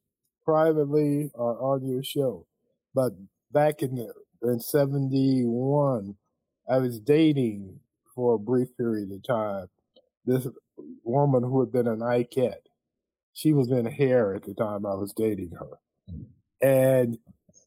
privately 0.43 1.31
or 1.35 1.57
on 1.61 1.87
your 1.87 2.03
show, 2.03 2.45
but 2.93 3.13
back 3.51 3.81
in 3.81 3.95
the 3.95 4.13
in 4.43 4.59
'71, 4.59 6.15
I 6.69 6.77
was 6.77 6.99
dating 6.99 7.79
for 8.15 8.35
a 8.35 8.39
brief 8.39 8.75
period 8.77 9.11
of 9.11 9.23
time 9.23 9.67
this 10.29 10.47
woman 11.03 11.43
who 11.43 11.59
had 11.59 11.71
been 11.71 11.87
an 11.87 11.99
Ikette. 11.99 12.67
She 13.33 13.53
was 13.53 13.71
in 13.71 13.85
hair 13.85 14.35
at 14.35 14.43
the 14.43 14.53
time 14.53 14.85
I 14.85 14.95
was 14.95 15.13
dating 15.15 15.51
her, 15.59 15.79
and 16.61 17.17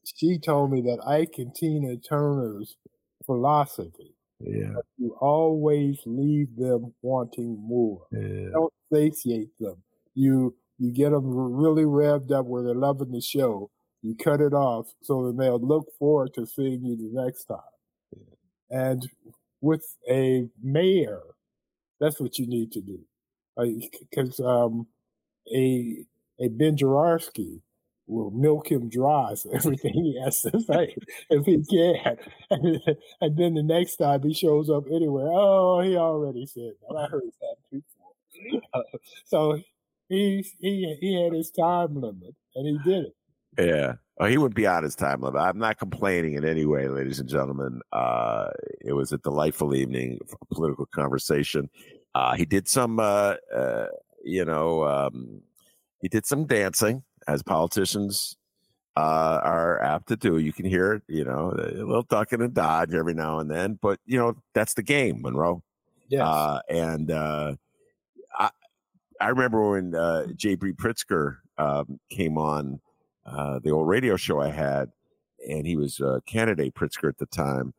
she 0.03 0.37
told 0.37 0.71
me 0.71 0.81
that 0.81 1.05
Ike 1.07 1.35
and 1.37 1.55
Tina 1.55 1.97
Turner's 1.97 2.75
philosophy 3.25 4.13
yeah. 4.45 4.73
You 4.97 5.15
always 5.21 5.99
leave 6.05 6.55
them 6.57 6.93
wanting 7.01 7.57
more. 7.59 8.05
Yeah. 8.11 8.49
Don't 8.51 8.73
satiate 8.91 9.57
them. 9.59 9.75
You 10.15 10.55
you 10.79 10.91
get 10.91 11.11
them 11.11 11.23
really 11.25 11.83
revved 11.83 12.31
up 12.31 12.45
where 12.45 12.63
they're 12.63 12.75
loving 12.75 13.11
the 13.11 13.21
show. 13.21 13.69
You 14.01 14.15
cut 14.15 14.41
it 14.41 14.53
off 14.53 14.87
so 15.01 15.27
that 15.27 15.37
they'll 15.37 15.65
look 15.65 15.87
forward 15.97 16.33
to 16.33 16.45
seeing 16.45 16.83
you 16.83 16.97
the 16.97 17.23
next 17.23 17.45
time. 17.45 17.59
Yeah. 18.11 18.89
And 18.89 19.09
with 19.61 19.85
a 20.09 20.49
mayor, 20.61 21.21
that's 22.03 22.19
what 22.19 22.37
you 22.37 22.47
need 22.47 22.71
to 22.73 22.81
do. 22.81 22.99
Because 24.09 24.39
um, 24.39 24.87
a 25.53 26.05
a 26.39 26.49
Ben 26.49 26.75
Joravsky 26.75 27.61
will 28.07 28.31
milk 28.31 28.69
him 28.69 28.89
dry 28.89 29.33
for 29.41 29.55
everything 29.55 29.93
he 29.93 30.19
has 30.23 30.41
to 30.41 30.59
say 30.61 30.95
if 31.29 31.45
he 31.45 31.63
can. 31.63 32.17
And, 32.49 32.81
and, 33.21 33.37
then 33.37 33.53
the 33.53 33.63
next 33.63 33.95
time 33.97 34.23
he 34.23 34.33
shows 34.33 34.69
up 34.69 34.83
anywhere, 34.91 35.27
oh, 35.31 35.79
he 35.81 35.95
already 35.95 36.45
said 36.45 36.73
that. 36.81 36.95
I 36.97 37.07
heard 37.07 37.23
that 37.41 37.55
before. 37.71 38.83
So 39.25 39.59
he 40.09 40.45
he 40.59 40.97
he 40.99 41.23
had 41.23 41.33
his 41.33 41.51
time 41.51 41.95
limit 41.95 42.35
and 42.55 42.67
he 42.67 42.89
did 42.89 43.05
it. 43.05 43.15
Yeah. 43.57 43.93
Oh, 44.19 44.25
he 44.25 44.37
would 44.37 44.53
be 44.53 44.67
on 44.67 44.83
his 44.83 44.95
time 44.95 45.21
limit. 45.21 45.41
I'm 45.41 45.57
not 45.57 45.79
complaining 45.79 46.33
in 46.33 46.45
any 46.45 46.65
way, 46.65 46.87
ladies 46.87 47.19
and 47.19 47.29
gentlemen. 47.29 47.81
Uh, 47.91 48.49
it 48.81 48.93
was 48.93 49.11
a 49.11 49.17
delightful 49.19 49.75
evening 49.75 50.19
for 50.27 50.37
political 50.51 50.87
conversation. 50.87 51.69
Uh, 52.15 52.35
he 52.35 52.45
did 52.45 52.67
some, 52.67 52.99
uh, 52.99 53.35
uh 53.55 53.87
you 54.23 54.45
know, 54.45 54.85
um, 54.85 55.41
he 56.01 56.07
did 56.07 56.25
some 56.25 56.45
dancing 56.45 57.03
as 57.27 57.43
politicians 57.43 58.37
uh, 58.95 59.39
are 59.43 59.81
apt 59.81 60.07
to 60.09 60.15
do. 60.15 60.37
You 60.37 60.53
can 60.53 60.65
hear 60.65 60.93
it, 60.93 61.03
you 61.07 61.23
know, 61.23 61.51
a 61.51 61.83
little 61.83 62.03
ducking 62.03 62.41
and 62.41 62.53
dodge 62.53 62.93
every 62.93 63.13
now 63.13 63.39
and 63.39 63.49
then, 63.49 63.79
but 63.81 63.99
you 64.05 64.17
know 64.17 64.35
that's 64.53 64.73
the 64.75 64.83
game, 64.83 65.21
Monroe. 65.21 65.63
Yeah, 66.09 66.27
uh, 66.27 66.59
and 66.69 67.09
uh, 67.09 67.55
I 68.37 68.49
I 69.19 69.29
remember 69.29 69.71
when 69.71 69.95
uh, 69.95 70.27
J.B. 70.35 70.73
Pritzker 70.73 71.37
um, 71.57 71.99
came 72.09 72.37
on 72.37 72.81
uh, 73.25 73.59
the 73.63 73.71
old 73.71 73.87
radio 73.87 74.15
show 74.15 74.41
I 74.41 74.49
had, 74.49 74.91
and 75.47 75.65
he 75.65 75.75
was 75.75 75.99
uh, 75.99 76.19
candidate 76.25 76.75
Pritzker 76.75 77.09
at 77.09 77.17
the 77.17 77.25
time. 77.25 77.73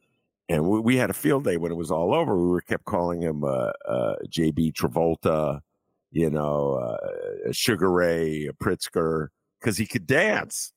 And 0.49 0.69
we, 0.69 0.81
we, 0.81 0.97
had 0.97 1.09
a 1.09 1.15
field 1.15 1.45
day 1.45 1.57
when 1.57 1.73
it 1.73 1.77
was 1.77 1.91
all 1.91 2.15
over. 2.15 2.37
We 2.37 2.49
were 2.49 2.61
kept 2.61 2.85
calling 2.85 3.23
him 3.23 3.45
uh, 3.45 3.73
JB 4.29 4.75
Travolta, 4.75 5.61
you 6.11 6.29
know, 6.29 6.97
Sugar 7.51 7.91
Ray 7.91 8.51
Pritzker, 8.63 9.29
because 9.61 9.79
he 9.79 9.87
could 9.87 10.07
dance, 10.07 10.73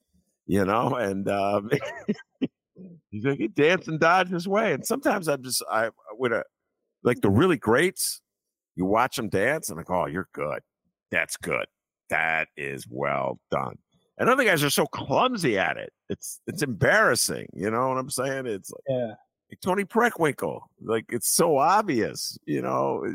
you 0.46 0.64
know, 0.64 0.96
and 1.00 1.28
um, 1.30 1.70
he's 3.12 3.26
like 3.26 3.40
he 3.40 3.48
dance 3.48 3.88
and 3.88 4.00
dodge 4.00 4.30
his 4.30 4.48
way. 4.48 4.74
And 4.74 4.86
sometimes 4.86 5.28
I'm 5.28 5.44
just 5.44 5.64
I 5.70 5.90
would 6.14 6.34
like 7.04 7.22
the 7.22 7.30
really 7.30 7.58
greats. 7.58 8.22
You 8.76 8.86
watch 8.86 9.16
them 9.16 9.30
dance, 9.30 9.70
and 9.70 9.78
like, 9.78 9.90
oh, 9.90 10.06
you're 10.06 10.30
good. 10.34 10.60
That's 11.12 11.36
good. 11.38 11.66
That 12.10 12.48
is 12.56 12.86
well 12.90 13.40
done. 13.50 13.78
And 14.20 14.30
other 14.30 14.44
guys 14.44 14.64
are 14.64 14.70
so 14.70 14.86
clumsy 14.86 15.58
at 15.58 15.78
it. 15.78 15.92
It's 16.10 16.42
it's 16.48 16.64
embarrassing. 16.64 17.48
You 17.54 17.70
know 17.70 17.90
what 17.90 17.98
I'm 17.98 18.10
saying? 18.10 18.46
It's 18.46 18.72
like, 18.72 18.84
yeah. 18.88 19.14
Toni 19.62 19.86
Preckwinkle. 19.86 20.62
Like 20.82 21.06
it's 21.10 21.34
so 21.34 21.58
obvious. 21.58 22.38
You 22.46 22.62
know. 22.62 23.06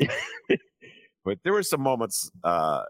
but 1.24 1.38
there 1.42 1.52
were 1.52 1.62
some 1.62 1.80
moments 1.80 2.30
uh, 2.44 2.82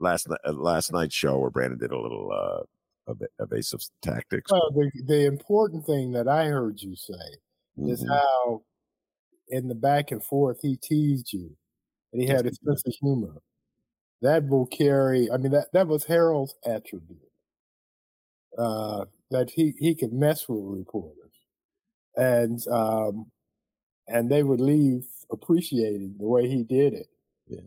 last 0.00 0.28
uh, 0.30 0.52
last 0.52 0.92
night's 0.92 1.14
show 1.14 1.38
where 1.38 1.50
Brandon 1.50 1.78
did 1.78 1.92
a 1.92 1.98
little 1.98 2.30
uh, 2.32 3.14
evasive 3.38 3.80
tactics. 4.02 4.50
Well, 4.50 4.70
the, 4.72 4.90
the 5.06 5.26
important 5.26 5.86
thing 5.86 6.12
that 6.12 6.28
I 6.28 6.46
heard 6.46 6.80
you 6.80 6.96
say 6.96 7.14
mm-hmm. 7.78 7.90
is 7.90 8.06
how 8.08 8.62
in 9.48 9.68
the 9.68 9.74
back 9.74 10.10
and 10.10 10.22
forth 10.22 10.58
he 10.62 10.76
teased 10.76 11.32
you, 11.32 11.56
and 12.12 12.22
he 12.22 12.28
had 12.28 12.46
a 12.46 12.54
sense 12.54 12.82
of 12.86 12.94
humor. 13.00 13.42
That 14.22 14.46
will 14.48 14.66
carry. 14.66 15.30
I 15.30 15.36
mean, 15.36 15.52
that 15.52 15.72
that 15.72 15.88
was 15.88 16.04
Harold's 16.04 16.54
attribute. 16.66 17.18
Uh, 18.58 19.04
that 19.30 19.50
he 19.50 19.74
he 19.78 19.94
could 19.94 20.12
mess 20.12 20.48
with 20.48 20.60
reporters, 20.62 21.16
and 22.16 22.66
um, 22.68 23.26
and 24.08 24.30
they 24.30 24.42
would 24.42 24.60
leave 24.60 25.06
appreciating 25.30 26.16
the 26.18 26.26
way 26.26 26.48
he 26.48 26.62
did 26.62 26.94
it. 26.94 27.08
Yeah 27.46 27.60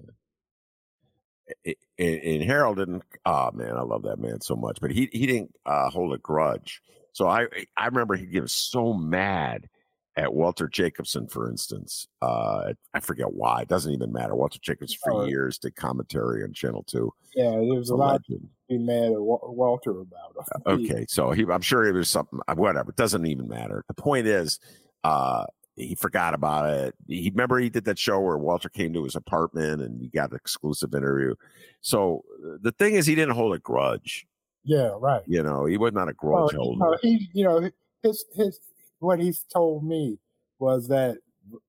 and, 1.97 2.21
and, 2.21 2.43
Harold 2.43 2.77
didn't. 2.77 3.03
Oh 3.25 3.51
man, 3.53 3.75
I 3.75 3.81
love 3.81 4.03
that 4.03 4.19
man 4.19 4.41
so 4.41 4.55
much. 4.55 4.79
But 4.81 4.91
he 4.91 5.09
he 5.11 5.25
didn't 5.25 5.53
uh, 5.65 5.89
hold 5.89 6.13
a 6.13 6.17
grudge. 6.17 6.81
So 7.11 7.27
I 7.27 7.47
I 7.77 7.85
remember 7.85 8.15
he 8.15 8.39
was 8.39 8.53
so 8.53 8.93
mad 8.93 9.69
at 10.15 10.33
Walter 10.33 10.67
Jacobson, 10.67 11.27
for 11.27 11.49
instance. 11.49 12.07
Uh, 12.21 12.73
I 12.93 12.99
forget 12.99 13.33
why. 13.33 13.61
It 13.61 13.67
doesn't 13.67 13.91
even 13.91 14.11
matter. 14.11 14.35
Walter 14.35 14.59
Jacobson 14.61 14.97
for 15.03 15.13
oh. 15.13 15.25
years 15.25 15.57
did 15.57 15.75
commentary 15.75 16.43
on 16.43 16.53
Channel 16.53 16.83
Two. 16.83 17.11
Yeah, 17.35 17.51
there 17.51 17.61
was 17.61 17.89
a, 17.89 17.95
a 17.95 17.95
lot 17.95 18.23
to 18.25 18.39
be 18.77 18.83
mad 18.83 19.11
at 19.11 19.21
Walter 19.21 20.01
about. 20.01 20.35
Uh, 20.37 20.59
okay, 20.71 21.05
so 21.07 21.31
he, 21.31 21.45
I'm 21.49 21.61
sure 21.61 21.85
it 21.85 21.93
was 21.93 22.09
something. 22.09 22.39
Whatever. 22.55 22.89
It 22.91 22.95
doesn't 22.95 23.25
even 23.25 23.47
matter. 23.47 23.83
The 23.87 23.93
point 23.93 24.27
is, 24.27 24.59
uh, 25.03 25.45
he 25.75 25.95
forgot 25.95 26.33
about 26.33 26.69
it. 26.69 26.95
He 27.07 27.29
remember 27.29 27.59
he 27.59 27.69
did 27.69 27.85
that 27.85 27.97
show 27.97 28.19
where 28.19 28.37
Walter 28.37 28.69
came 28.69 28.93
to 28.93 29.03
his 29.03 29.15
apartment 29.15 29.81
and 29.81 30.01
he 30.01 30.07
got 30.07 30.31
an 30.31 30.35
exclusive 30.35 30.93
interview. 30.93 31.35
So 31.81 32.23
the 32.61 32.71
thing 32.71 32.95
is, 32.95 33.05
he 33.05 33.15
didn't 33.15 33.35
hold 33.35 33.55
a 33.55 33.59
grudge. 33.59 34.27
Yeah, 34.63 34.91
right. 34.99 35.23
You 35.27 35.43
know, 35.43 35.65
he 35.65 35.77
was 35.77 35.93
not 35.93 36.09
a 36.09 36.13
grudge 36.13 36.53
well, 36.53 36.75
holder. 36.75 36.97
He, 37.01 37.29
you 37.33 37.43
know, 37.43 37.69
his 38.01 38.25
his 38.35 38.59
what 38.99 39.19
he's 39.19 39.43
told 39.51 39.83
me 39.85 40.19
was 40.59 40.87
that 40.87 41.17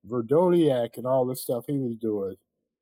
Vrdolyak 0.08 0.96
and 0.96 1.06
all 1.06 1.26
the 1.26 1.34
stuff 1.34 1.64
he 1.66 1.78
was 1.78 1.96
doing, 1.96 2.36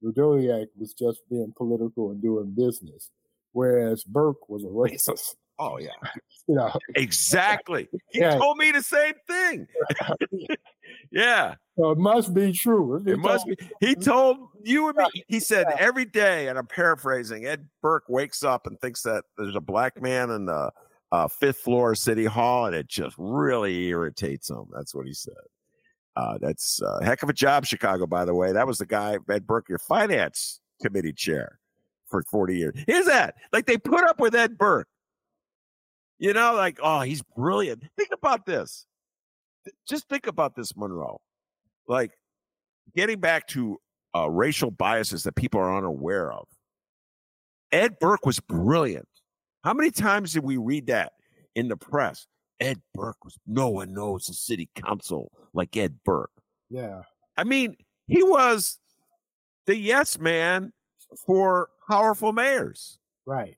Vrdolyak 0.05 0.67
was 0.79 0.93
just 0.93 1.21
being 1.31 1.53
political 1.57 2.11
and 2.11 2.21
doing 2.21 2.51
business, 2.51 3.11
whereas 3.53 4.05
Burke 4.05 4.49
was 4.49 4.65
a 4.65 4.69
racist. 4.69 5.35
Oh 5.59 5.79
yeah, 5.79 5.91
you 6.49 6.55
know 6.55 6.73
exactly. 6.97 7.89
He 8.11 8.21
yeah. 8.21 8.37
told 8.37 8.57
me 8.57 8.73
the 8.73 8.83
same 8.83 9.15
thing. 9.29 9.67
yeah. 11.13 11.55
So 11.79 11.91
it 11.91 11.99
must 11.99 12.35
be 12.35 12.53
true. 12.53 13.03
It 13.07 13.19
must 13.19 13.47
be. 13.47 13.57
He 13.81 13.95
told 13.95 14.39
you 14.63 14.89
and 14.89 14.97
me. 14.97 15.25
He 15.29 15.41
said 15.41 15.67
yeah. 15.69 15.77
every 15.79 16.05
day, 16.05 16.49
and 16.49 16.59
I'm 16.59 16.67
paraphrasing. 16.67 17.47
Ed 17.47 17.69
Burke 17.81 18.09
wakes 18.09 18.43
up 18.43 18.67
and 18.67 18.79
thinks 18.81 19.03
that 19.03 19.25
there's 19.39 19.57
a 19.57 19.61
black 19.61 20.03
man 20.03 20.31
in 20.31 20.47
the 20.47 20.71
uh, 21.13 21.29
fifth 21.29 21.59
floor 21.59 21.93
of 21.93 21.99
City 21.99 22.25
Hall, 22.25 22.67
and 22.67 22.75
it 22.75 22.89
just 22.89 23.15
really 23.19 23.87
irritates 23.89 24.51
him. 24.51 24.65
That's 24.75 24.95
what 24.95 25.07
he 25.07 25.15
said. 25.15 25.35
Uh, 26.15 26.39
that's 26.41 26.81
a 26.83 27.05
heck 27.05 27.23
of 27.23 27.31
a 27.31 27.35
job, 27.35 27.65
Chicago. 27.65 28.07
By 28.07 28.25
the 28.25 28.35
way, 28.35 28.53
that 28.53 28.67
was 28.67 28.79
the 28.79 28.87
guy 28.87 29.19
Ed 29.31 29.47
Burke, 29.47 29.69
your 29.69 29.79
finance 29.79 30.61
committee 30.83 31.13
chair 31.13 31.59
for 32.13 32.23
40 32.23 32.57
years. 32.57 32.75
Is 32.87 33.07
that 33.07 33.35
like 33.53 33.67
they 33.67 33.77
put 33.77 34.05
up 34.05 34.21
with 34.21 34.37
Ed 34.37 34.57
Burke? 34.57 34.87
You 36.19 36.33
know, 36.33 36.55
like, 36.55 36.79
oh, 36.81 37.01
he's 37.01 37.23
brilliant. 37.37 37.83
Think 37.97 38.11
about 38.13 38.47
this. 38.47 38.87
Just 39.89 40.09
think 40.09 40.29
about 40.29 40.55
this, 40.55 40.77
Monroe. 40.77 41.21
Like, 41.89 42.13
getting 42.95 43.19
back 43.19 43.49
to 43.49 43.79
uh, 44.15 44.31
racial 44.31 44.71
biases 44.71 45.25
that 45.25 45.35
people 45.35 45.59
are 45.59 45.77
unaware 45.77 46.33
of. 46.33 46.47
Ed 47.73 47.99
Burke 47.99 48.25
was 48.25 48.39
brilliant. 48.39 49.09
How 49.65 49.75
many 49.75 49.91
times 49.91 50.35
did 50.35 50.45
we 50.45 50.59
read 50.59 50.87
that 50.87 51.13
in 51.57 51.67
the 51.67 51.77
press? 51.77 52.27
Ed 52.61 52.81
Burke 52.95 53.25
was, 53.25 53.37
no 53.47 53.69
one 53.71 53.93
knows 53.93 54.27
the 54.27 54.35
city 54.35 54.69
council 54.77 55.33
like 55.53 55.77
Ed 55.77 55.97
Burke. 56.05 56.31
Yeah. 56.71 57.03
I 57.37 57.45
mean, 57.45 57.77
he 58.07 58.23
was 58.23 58.79
the 59.67 59.77
yes 59.77 60.19
man 60.19 60.73
for 61.19 61.69
powerful 61.89 62.33
mayors. 62.33 62.99
Right. 63.27 63.57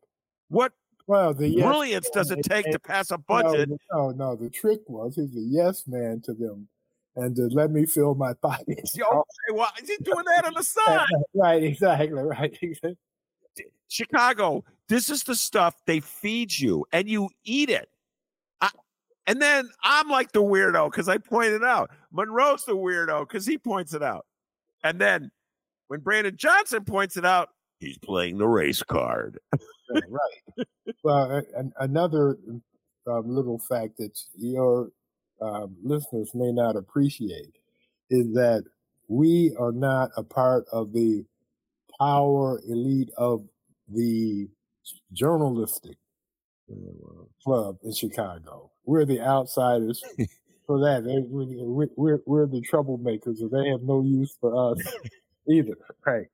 What 0.48 0.72
Well, 1.06 1.34
the 1.34 1.48
yes 1.48 1.64
brilliance 1.64 2.10
does 2.10 2.30
it 2.30 2.42
take 2.42 2.70
to 2.70 2.78
pass 2.78 3.10
a 3.10 3.18
budget? 3.18 3.70
No, 3.92 4.10
no, 4.10 4.36
the 4.36 4.50
trick 4.50 4.80
was 4.88 5.16
he's 5.16 5.36
a 5.36 5.40
yes 5.40 5.86
man 5.86 6.20
to 6.22 6.34
them, 6.34 6.68
and 7.16 7.34
to 7.36 7.48
let 7.48 7.70
me 7.70 7.86
fill 7.86 8.14
my 8.14 8.32
pockets. 8.42 8.98
Okay, 8.98 9.52
well, 9.52 9.70
is 9.82 9.88
he 9.88 9.96
doing 10.02 10.24
that 10.26 10.44
on 10.44 10.54
the 10.54 10.62
side? 10.62 11.06
right, 11.34 11.62
exactly, 11.62 12.22
right. 12.22 12.56
Chicago, 13.88 14.64
this 14.88 15.08
is 15.08 15.22
the 15.22 15.34
stuff 15.34 15.74
they 15.86 16.00
feed 16.00 16.56
you 16.56 16.84
and 16.92 17.08
you 17.08 17.30
eat 17.44 17.70
it. 17.70 17.88
I, 18.60 18.70
and 19.26 19.40
then 19.40 19.68
I'm 19.82 20.08
like 20.08 20.32
the 20.32 20.42
weirdo 20.42 20.90
because 20.90 21.08
I 21.08 21.18
pointed 21.18 21.62
out. 21.62 21.90
Monroe's 22.12 22.64
the 22.64 22.76
weirdo 22.76 23.20
because 23.20 23.46
he 23.46 23.56
points 23.56 23.94
it 23.94 24.02
out. 24.02 24.26
And 24.82 25.00
then 25.00 25.30
when 25.94 26.00
Brandon 26.00 26.36
Johnson 26.36 26.84
points 26.84 27.16
it 27.16 27.24
out, 27.24 27.50
he's 27.78 27.98
playing 27.98 28.38
the 28.38 28.48
race 28.48 28.82
card. 28.82 29.38
Right. 30.08 30.66
well, 31.04 31.40
another 31.78 32.36
um, 33.06 33.22
little 33.26 33.60
fact 33.60 33.98
that 33.98 34.18
your 34.34 34.88
um, 35.40 35.76
listeners 35.84 36.32
may 36.34 36.50
not 36.50 36.74
appreciate 36.74 37.54
is 38.10 38.34
that 38.34 38.64
we 39.06 39.54
are 39.56 39.70
not 39.70 40.10
a 40.16 40.24
part 40.24 40.64
of 40.72 40.92
the 40.92 41.24
power 42.00 42.60
elite 42.66 43.10
of 43.16 43.44
the 43.88 44.48
journalistic 45.12 45.96
club 47.44 47.76
in 47.84 47.94
Chicago. 47.94 48.72
We're 48.84 49.04
the 49.04 49.20
outsiders 49.20 50.02
for 50.66 50.80
that. 50.80 51.04
They, 51.04 51.20
we, 51.20 51.88
we're, 51.94 52.20
we're 52.26 52.46
the 52.48 52.62
troublemakers, 52.62 53.38
and 53.42 53.50
they 53.52 53.68
have 53.68 53.82
no 53.82 54.02
use 54.02 54.36
for 54.40 54.72
us 54.72 54.78
either. 55.50 55.76
Right. 56.06 56.26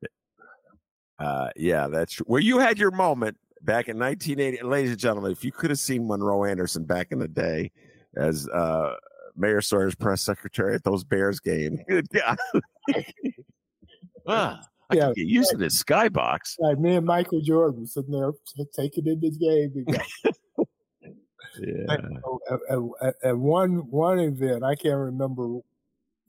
Uh, 1.19 1.51
yeah, 1.57 1.87
that's 1.89 2.15
true. 2.15 2.27
Well, 2.29 2.41
you 2.43 2.59
had 2.59 2.79
your 2.79 2.91
moment 2.91 3.37
back 3.63 3.89
in 3.89 3.99
1980. 3.99 4.63
Ladies 4.67 4.91
and 4.93 4.99
gentlemen, 4.99 5.33
if 5.33 5.45
you 5.45 5.53
could 5.53 5.71
have 5.71 5.79
seen 5.79 6.07
Monroe 6.07 6.45
Anderson 6.45 6.85
back 6.85 7.09
in 7.13 7.19
the 7.19 7.29
day 7.29 7.71
as 8.17 8.49
uh, 8.49 8.95
Mayor 9.37 9.61
Sawyer's 9.61 9.95
press 9.95 10.23
secretary 10.23 10.75
at 10.75 10.83
those 10.85 11.05
Bears 11.05 11.39
games, 11.41 11.79
good 11.89 12.09
God. 12.11 12.39
Ah, 14.27 14.61
I 14.91 14.97
Yeah. 14.97 15.13
get 15.17 15.27
used 15.27 15.51
to 15.51 15.57
this 15.57 15.83
skybox. 15.83 16.57
Like 16.59 16.79
me 16.79 16.95
and 16.97 17.07
Michael 17.07 17.41
Jordan 17.41 17.87
sitting 17.87 18.13
there 18.13 18.33
taking 18.77 19.07
in 19.07 19.19
this 19.19 19.37
game. 19.37 19.73
Yeah. 21.59 21.85
And, 21.89 22.19
and- 23.01 23.15
and 23.23 23.41
one 23.41 23.91
one 23.91 24.19
event 24.21 24.63
I 24.63 24.75
can't 24.75 24.99
remember. 24.99 25.57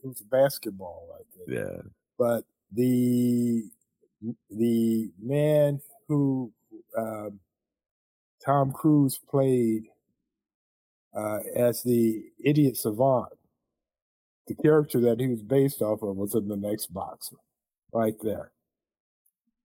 It 0.04 0.08
was 0.08 0.22
basketball, 0.22 1.10
I 1.14 1.22
think. 1.38 1.60
Yeah. 1.60 1.82
But 2.18 2.46
the 2.72 3.70
the 4.50 5.12
man 5.22 5.82
who 6.08 6.52
um, 6.98 7.40
Tom 8.46 8.72
Cruise 8.72 9.20
played 9.30 9.84
uh, 11.16 11.40
as 11.56 11.84
the 11.84 12.24
idiot 12.44 12.78
savant, 12.78 13.30
the 14.48 14.56
character 14.56 15.00
that 15.02 15.20
he 15.20 15.28
was 15.28 15.42
based 15.42 15.82
off 15.82 16.02
of 16.02 16.16
was 16.16 16.36
in 16.36 16.48
the 16.48 16.58
next 16.58 16.88
boxer, 16.88 17.38
right 17.94 18.16
there. 18.22 18.52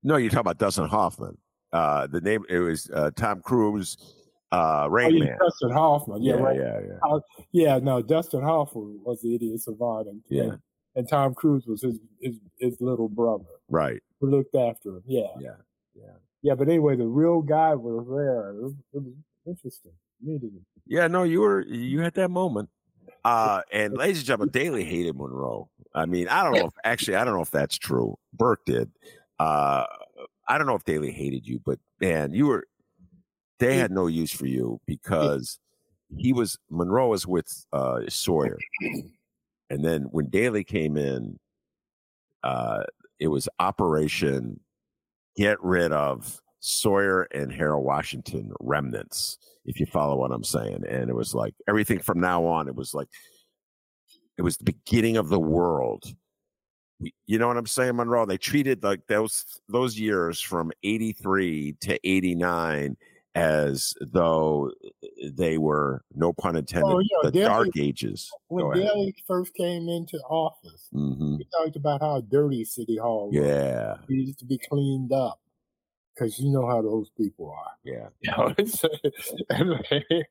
No, 0.03 0.17
you're 0.17 0.31
talking 0.31 0.41
about 0.41 0.59
Dustin 0.59 0.89
Hoffman. 0.89 1.37
Uh, 1.73 2.07
the 2.07 2.21
name 2.21 2.45
it 2.49 2.59
was 2.59 2.91
uh, 2.95 3.11
Tom 3.17 3.41
Cruise, 3.43 3.97
uh, 4.53 4.87
Rain 4.91 5.17
oh, 5.17 5.25
Man. 5.25 5.39
Dustin 5.39 5.71
Hoffman. 5.73 6.23
Yeah, 6.23 6.37
yeah, 6.37 6.41
right. 6.41 6.57
yeah, 6.57 6.81
yeah. 6.87 7.19
Yeah, 7.53 7.79
no, 7.79 8.03
Dustin 8.03 8.43
Hoffman 8.43 9.01
was 9.05 9.21
the 9.23 9.35
idiot 9.35 9.61
savant, 9.61 10.09
and, 10.09 10.23
Yeah. 10.29 10.57
And, 10.97 11.03
and 11.03 11.09
Tom 11.09 11.35
Cruise 11.35 11.67
was 11.67 11.83
his, 11.83 11.99
his 12.21 12.37
his 12.59 12.81
little 12.81 13.09
brother 13.09 13.45
Right. 13.69 14.03
who 14.21 14.31
looked 14.31 14.55
after 14.57 14.97
him. 14.97 15.03
Yeah, 15.07 15.27
Yeah. 15.39 15.51
Yeah. 15.95 16.03
yeah. 16.43 16.55
But 16.55 16.69
anyway, 16.69 16.97
the 16.97 17.07
real 17.07 17.43
guy 17.43 17.75
was 17.75 18.07
there. 18.09 18.51
It 18.51 18.63
was, 18.63 18.73
it 18.95 19.03
was 19.03 19.15
interesting 19.47 19.93
meeting 20.23 20.51
him. 20.51 20.67
Yeah, 20.87 21.07
no, 21.09 21.23
you 21.25 21.41
were 21.41 21.63
you 21.63 22.01
had 22.01 22.15
that 22.15 22.31
moment. 22.31 22.71
Uh 23.25 23.63
and 23.73 23.97
ladies 23.97 24.19
and 24.19 24.27
gentlemen, 24.27 24.51
Daley 24.53 24.85
hated 24.85 25.17
Monroe. 25.17 25.69
I 25.95 26.07
mean, 26.07 26.29
I 26.29 26.43
don't 26.45 26.53
know 26.55 26.67
if 26.67 26.75
actually 26.85 27.17
I 27.17 27.25
don't 27.25 27.35
know 27.35 27.43
if 27.43 27.51
that's 27.51 27.77
true. 27.79 28.17
Burke 28.33 28.65
did. 28.67 28.91
Uh 29.39 29.85
I 30.49 30.59
don't 30.59 30.67
know 30.67 30.77
if 30.77 30.85
Daley 30.85 31.11
hated 31.11 31.47
you, 31.47 31.61
but 31.65 31.79
man, 32.01 32.33
you 32.33 32.47
were 32.47 32.67
they 33.59 33.77
had 33.79 33.91
no 33.91 34.07
use 34.07 34.31
for 34.33 34.47
you 34.47 34.81
because 34.87 35.59
he 36.17 36.33
was 36.33 36.57
Monroe 36.71 37.09
was 37.09 37.27
with 37.27 37.67
uh 37.73 38.03
Sawyer. 38.09 38.59
And 39.71 39.85
then 39.85 40.03
when 40.11 40.29
Daley 40.29 40.65
came 40.65 40.97
in, 40.97 41.39
uh 42.43 42.85
it 43.19 43.29
was 43.29 43.49
Operation 43.59 44.61
Get 45.37 45.63
Rid 45.63 45.93
of 45.93 46.41
Sawyer 46.61 47.23
and 47.33 47.53
Harold 47.53 47.85
Washington 47.85 48.53
remnants 48.61 49.39
if 49.67 49.81
you 49.81 49.87
follow 49.87 50.17
what 50.17 50.33
I'm 50.33 50.45
saying. 50.45 50.85
And 50.89 51.11
it 51.11 51.15
was 51.15 51.35
like 51.35 51.55
everything 51.69 51.99
from 51.99 52.21
now 52.21 52.45
on, 52.47 52.69
it 52.69 52.75
was 52.75 52.95
like 52.95 53.09
it 54.39 54.43
was 54.43 54.57
the 54.57 54.65
beginning 54.65 55.17
of 55.17 55.29
the 55.29 55.41
world. 55.41 56.15
You 57.27 57.39
know 57.39 57.49
what 57.49 57.59
I'm 57.59 57.67
saying, 57.67 57.97
Monroe? 57.97 58.25
They 58.25 58.39
treated 58.39 58.83
like 58.83 59.07
those 59.07 59.45
those 59.69 59.99
years 59.99 60.41
from 60.41 60.73
83 60.83 61.77
to 61.81 62.09
89 62.09 62.97
as 63.37 63.95
though 64.01 64.71
they 65.35 65.59
were, 65.59 66.03
no 66.15 66.33
pun 66.33 66.57
intended, 66.57 66.93
Oh, 66.93 66.99
yeah, 67.01 67.19
the 67.25 67.31
Daley- 67.33 67.45
dark 67.47 67.69
ages. 67.77 68.31
When. 68.49 68.73
Daley 68.79 69.15
first 69.27 69.55
came 69.55 69.89
into 69.89 70.19
office, 70.29 70.89
hmm 70.93 71.37
he 71.37 71.47
talked 71.53 71.77
about 71.77 72.01
how 72.01 72.21
dirty 72.23 72.65
City 72.65 72.97
Hall 72.97 73.27
was. 73.31 73.35
Yeah, 73.37 73.95
It 74.09 74.11
needs 74.11 74.37
to 74.39 74.45
be 74.45 74.59
cleaned 74.59 75.13
up 75.13 75.41
because 76.15 76.39
you 76.41 76.51
know 76.51 76.67
how 76.67 76.81
those 76.83 77.11
people 77.17 77.51
are. 77.51 77.73
yeah, 77.85 78.09
You 79.51 79.65
know, 79.65 79.79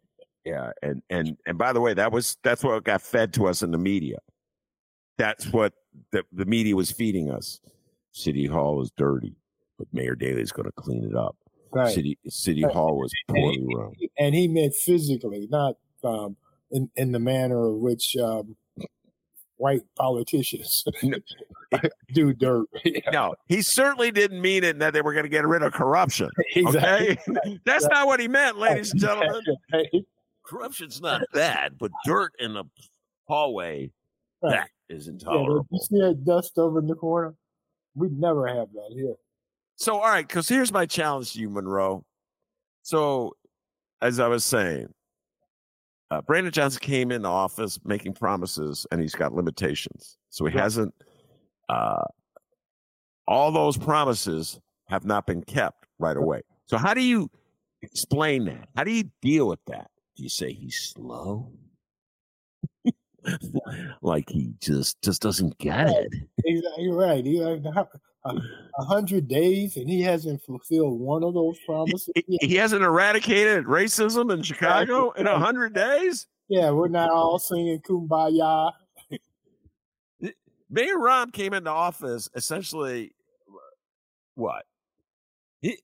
yeah. 0.46 0.72
And 0.82 1.02
and 1.10 1.38
and 1.46 1.58
by 1.58 1.74
the 1.74 1.82
way, 1.82 1.94
that 1.94 2.12
was 2.12 2.38
that's 2.44 2.64
what 2.64 2.84
got 2.84 3.02
fed 3.02 3.34
to 3.34 3.48
us 3.48 3.62
in 3.62 3.72
the 3.72 3.78
media. 3.78 4.18
That's 5.18 5.46
what 5.54 5.74
the, 6.12 6.24
the 6.34 6.46
media 6.46 6.76
was 6.76 6.92
feeding 6.92 7.32
us. 7.32 7.60
City 8.12 8.46
Hall 8.46 8.82
is 8.82 8.92
dirty, 8.98 9.36
but 9.78 9.88
Mayor 9.94 10.16
Daley 10.16 10.42
is 10.42 10.52
going 10.52 10.66
to 10.66 10.72
clean 10.74 11.04
it 11.06 11.16
up. 11.16 11.36
Right. 11.76 11.94
City 11.94 12.18
City 12.28 12.64
Right. 12.64 12.74
Hall 12.74 12.98
was 12.98 13.12
And 13.28 13.38
he- 13.38 13.44
poorly 13.44 13.76
run. 13.76 13.94
and 14.20 14.34
he 14.36 14.48
meant 14.48 14.74
physically, 14.76 15.48
not 15.52 15.76
um, 16.04 16.36
in 16.72 16.90
in 16.96 17.12
the 17.12 17.20
manner 17.20 17.68
of 17.68 17.76
which 17.78 18.16
um, 18.18 18.56
white 19.58 19.82
politicians 19.96 20.84
do 22.14 22.34
dirt. 22.34 22.68
No, 23.14 23.36
he 23.48 23.62
certainly 23.62 24.12
didn't 24.12 24.42
mean 24.42 24.64
it 24.64 24.80
that 24.80 24.94
they 24.94 25.02
were 25.02 25.14
going 25.14 25.24
to 25.26 25.30
get 25.30 25.46
rid 25.48 25.62
of 25.64 25.74
corruption. 25.74 26.30
Okay, 26.58 27.18
that's 27.66 27.86
not 27.88 28.08
what 28.08 28.20
he 28.20 28.28
meant, 28.28 28.58
ladies 28.58 28.92
and 28.92 29.00
gentlemen. 29.02 29.42
Exactly. 29.74 30.06
Corruption's 30.44 31.02
not 31.02 31.22
bad, 31.34 31.78
but 31.80 31.92
dirt 32.06 32.34
in 32.40 32.54
the 32.54 32.64
hallway 33.28 33.90
Right. 34.44 34.52
that 34.60 34.70
is 34.96 35.08
Yeah, 35.08 35.14
intolerable. 35.14 35.66
you 35.72 35.80
see 35.80 36.00
that 36.02 36.24
dust 36.24 36.58
over 36.60 36.80
in 36.80 36.88
the 36.88 36.94
corner? 36.96 37.34
We 37.96 38.10
never 38.10 38.46
have 38.48 38.72
that 38.74 38.92
here. 38.94 39.16
So, 39.78 39.96
all 39.96 40.08
right, 40.10 40.28
because 40.28 40.48
here's 40.48 40.72
my 40.72 40.86
challenge 40.86 41.34
to 41.34 41.40
you, 41.40 41.50
Monroe. 41.50 42.06
So, 42.84 43.36
as 44.02 44.20
I 44.20 44.28
was 44.28 44.46
saying, 44.46 44.88
uh, 46.12 46.22
Brandon 46.22 46.52
Johnson 46.52 46.80
came 46.82 47.12
into 47.12 47.28
office 47.28 47.80
making 47.84 48.14
promises, 48.14 48.86
and 48.92 49.02
he's 49.02 49.16
got 49.16 49.34
limitations. 49.34 50.18
So 50.30 50.46
he 50.46 50.54
Right. 50.56 50.62
hasn't. 50.64 50.94
Uh, 51.68 52.04
all 53.28 53.52
those 53.52 53.76
promises 53.78 54.60
have 54.88 55.04
not 55.04 55.26
been 55.26 55.42
kept 55.44 55.88
right 55.98 56.16
away. 56.16 56.42
So, 56.68 56.78
how 56.78 56.94
do 56.94 57.02
you 57.02 57.30
explain 57.82 58.46
that? 58.46 58.70
How 58.76 58.84
do 58.84 58.92
you 58.92 59.10
deal 59.22 59.48
with 59.48 59.64
that? 59.66 59.90
Do 60.16 60.24
you 60.24 60.30
say 60.30 60.54
he's 60.54 60.80
slow? 60.80 61.52
like 64.02 64.30
he 64.30 64.54
just 64.62 65.02
just 65.02 65.22
doesn't 65.22 65.58
get 65.58 65.90
it. 65.90 66.14
You're 66.78 66.96
right. 66.96 67.26
He 67.26 67.38
had 67.40 67.66
a 68.26 68.84
hundred 68.84 69.28
days, 69.28 69.78
and 69.78 69.90
he 69.90 70.02
hasn't 70.02 70.44
fulfilled 70.44 71.00
one 71.00 71.24
of 71.24 71.34
those 71.34 71.58
promises. 71.66 72.10
He, 72.16 72.38
he 72.42 72.56
hasn't 72.56 72.84
eradicated 72.84 73.66
racism 73.66 74.34
in 74.34 74.42
Chicago 74.42 75.12
in 75.12 75.28
a 75.28 75.38
hundred 75.38 75.74
days. 75.74 76.28
Yeah, 76.50 76.72
we're 76.72 76.88
not 76.88 77.10
all 77.10 77.40
singing 77.40 77.80
"Kumbaya." 77.82 78.72
Mayor 80.70 80.98
Rahm 80.98 81.32
came 81.32 81.54
into 81.54 81.70
office 81.70 82.28
essentially 82.36 83.14
what? 84.36 84.66
He, 85.62 85.78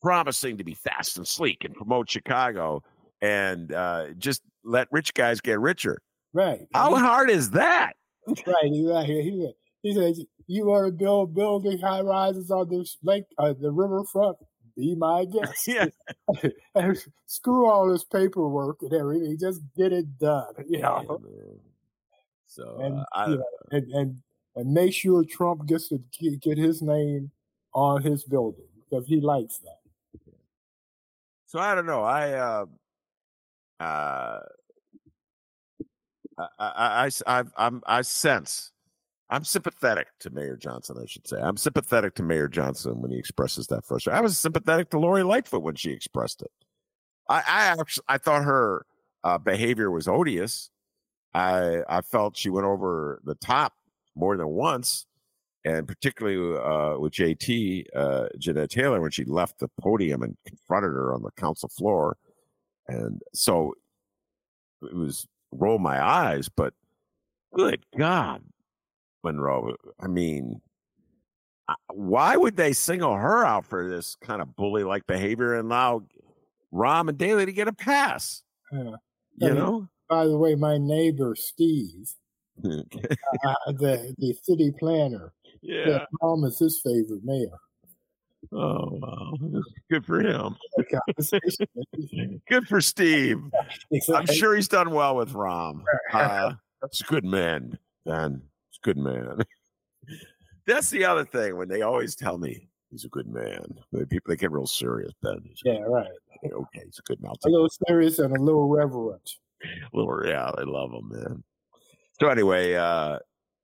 promising 0.00 0.56
to 0.58 0.64
be 0.64 0.74
fast 0.74 1.18
and 1.18 1.26
sleek 1.26 1.64
and 1.64 1.74
promote 1.74 2.08
Chicago 2.08 2.82
and 3.20 3.72
uh, 3.72 4.06
just 4.18 4.42
let 4.64 4.88
rich 4.90 5.12
guys 5.14 5.40
get 5.40 5.60
richer. 5.60 5.98
Right. 6.32 6.66
How 6.72 6.94
hard 6.94 7.30
is 7.30 7.50
that? 7.50 7.94
right. 8.26 8.36
He's 8.64 8.86
right 8.86 9.06
here. 9.06 9.22
He 9.82 9.94
said, 9.94 10.14
"You 10.48 10.66
want 10.66 10.86
to 10.86 10.92
build 10.92 11.34
building 11.34 11.78
high 11.78 12.00
rises 12.00 12.50
on 12.50 12.68
this 12.68 12.96
lake, 13.02 13.24
uh, 13.38 13.54
the 13.58 13.70
riverfront? 13.70 14.36
Be 14.76 14.96
my 14.96 15.24
guest." 15.32 15.68
Yeah. 15.68 15.86
and 16.74 16.98
screw 17.26 17.70
all 17.70 17.88
this 17.88 18.02
paperwork 18.02 18.78
and 18.82 18.92
everything. 18.92 19.38
Just 19.38 19.60
get 19.76 19.92
it 19.92 20.18
done. 20.18 20.52
You 20.68 20.80
know. 20.80 21.04
Yeah, 21.06 21.30
man. 21.30 21.60
So 22.48 22.80
And, 22.80 22.98
uh, 22.98 23.04
I, 23.12 23.28
yeah, 23.28 23.36
and 23.70 23.92
and 23.92 24.22
and 24.56 24.72
make 24.72 24.92
sure 24.92 25.24
Trump 25.24 25.66
gets 25.66 25.88
to 25.88 26.00
get 26.42 26.58
his 26.58 26.82
name 26.82 27.30
on 27.72 28.02
his 28.02 28.24
building 28.24 28.64
because 28.90 29.06
he 29.06 29.20
likes 29.20 29.58
that. 29.58 29.78
So 31.46 31.58
I 31.58 31.74
don't 31.74 31.86
know. 31.86 32.02
I 32.02 32.32
uh, 32.32 32.66
uh, 33.80 34.40
I, 36.38 36.46
I, 36.58 37.10
I, 37.26 37.44
I'm, 37.56 37.82
I 37.86 38.02
sense 38.02 38.72
I'm 39.30 39.44
sympathetic 39.44 40.08
to 40.20 40.30
Mayor 40.30 40.56
Johnson, 40.56 40.96
I 41.02 41.06
should 41.06 41.26
say. 41.26 41.38
I'm 41.38 41.58
sympathetic 41.58 42.14
to 42.14 42.22
Mayor 42.22 42.48
Johnson 42.48 43.02
when 43.02 43.10
he 43.10 43.18
expresses 43.18 43.66
that 43.66 43.84
frustration. 43.84 44.16
I 44.18 44.22
was 44.22 44.38
sympathetic 44.38 44.90
to 44.90 44.98
Lori 44.98 45.22
Lightfoot 45.22 45.62
when 45.62 45.74
she 45.74 45.90
expressed 45.90 46.40
it. 46.40 46.50
I, 47.28 47.38
I 47.46 47.76
actually 47.80 48.04
I 48.08 48.18
thought 48.18 48.44
her 48.44 48.86
uh, 49.24 49.38
behavior 49.38 49.90
was 49.90 50.08
odious. 50.08 50.70
I 51.34 51.82
I 51.88 52.00
felt 52.00 52.36
she 52.36 52.50
went 52.50 52.66
over 52.66 53.20
the 53.24 53.34
top 53.34 53.74
more 54.16 54.36
than 54.36 54.48
once, 54.48 55.06
and 55.64 55.86
particularly 55.86 56.58
uh, 56.58 56.98
with 56.98 57.12
JT 57.12 57.84
uh, 57.94 58.28
Jeanette 58.38 58.70
Taylor 58.70 59.00
when 59.00 59.10
she 59.10 59.24
left 59.24 59.58
the 59.58 59.68
podium 59.80 60.22
and 60.22 60.36
confronted 60.46 60.92
her 60.92 61.12
on 61.12 61.22
the 61.22 61.30
council 61.32 61.68
floor, 61.68 62.16
and 62.88 63.20
so 63.34 63.74
it 64.82 64.94
was 64.94 65.26
roll 65.52 65.78
my 65.78 66.02
eyes, 66.02 66.48
but 66.48 66.72
good 67.54 67.84
God, 67.96 68.42
Monroe. 69.24 69.74
I 70.00 70.06
mean, 70.06 70.60
why 71.92 72.36
would 72.36 72.56
they 72.56 72.72
single 72.72 73.14
her 73.14 73.44
out 73.44 73.66
for 73.66 73.88
this 73.88 74.16
kind 74.16 74.40
of 74.40 74.56
bully 74.56 74.84
like 74.84 75.06
behavior 75.06 75.54
and 75.54 75.70
allow 75.70 76.02
Rahm 76.72 77.08
and 77.08 77.18
Daley 77.18 77.46
to 77.46 77.52
get 77.52 77.68
a 77.68 77.72
pass? 77.72 78.42
Yeah. 78.72 78.96
You 79.36 79.54
know? 79.54 79.88
By 80.08 80.26
the 80.26 80.38
way, 80.38 80.54
my 80.54 80.78
neighbor, 80.78 81.34
Steve, 81.36 82.10
uh, 82.64 82.78
the, 83.66 84.14
the 84.18 84.34
city 84.42 84.72
planner, 84.78 85.32
yeah. 85.60 86.04
Rahm 86.22 86.46
is 86.46 86.58
his 86.58 86.80
favorite 86.82 87.24
mayor. 87.24 87.58
Oh, 88.52 88.88
wow. 88.92 89.34
Good 89.90 90.06
for 90.06 90.20
him. 90.20 90.56
Good 92.48 92.68
for 92.68 92.80
Steve. 92.80 93.42
I'm 94.14 94.26
sure 94.26 94.54
he's 94.54 94.68
done 94.68 94.90
well 94.90 95.16
with 95.16 95.32
Rahm. 95.32 95.82
Uh, 96.12 96.54
that's 96.80 97.00
a 97.00 97.04
good 97.04 97.24
man, 97.24 97.76
Ben 98.06 98.42
good 98.82 98.96
man. 98.96 99.38
That's 100.66 100.90
the 100.90 101.04
other 101.04 101.24
thing 101.24 101.56
when 101.56 101.68
they 101.68 101.82
always 101.82 102.14
tell 102.14 102.38
me 102.38 102.68
he's 102.90 103.04
a 103.04 103.08
good 103.08 103.26
man. 103.26 103.64
They, 103.92 104.04
people 104.04 104.30
they 104.30 104.36
get 104.36 104.52
real 104.52 104.66
serious, 104.66 105.12
Ben. 105.22 105.40
Yeah, 105.64 105.80
right. 105.80 106.06
Okay, 106.44 106.82
he's 106.84 106.98
a 106.98 107.02
good 107.02 107.22
man. 107.22 107.32
A 107.44 107.48
little 107.48 107.70
serious 107.86 108.18
and 108.18 108.36
a 108.36 108.40
little 108.40 108.68
reverent. 108.68 109.30
A 109.64 109.96
little, 109.96 110.26
yeah, 110.26 110.50
I 110.56 110.62
love 110.62 110.92
him, 110.92 111.08
man. 111.08 111.44
So 112.20 112.28
anyway, 112.28 112.74
uh, 112.74 113.18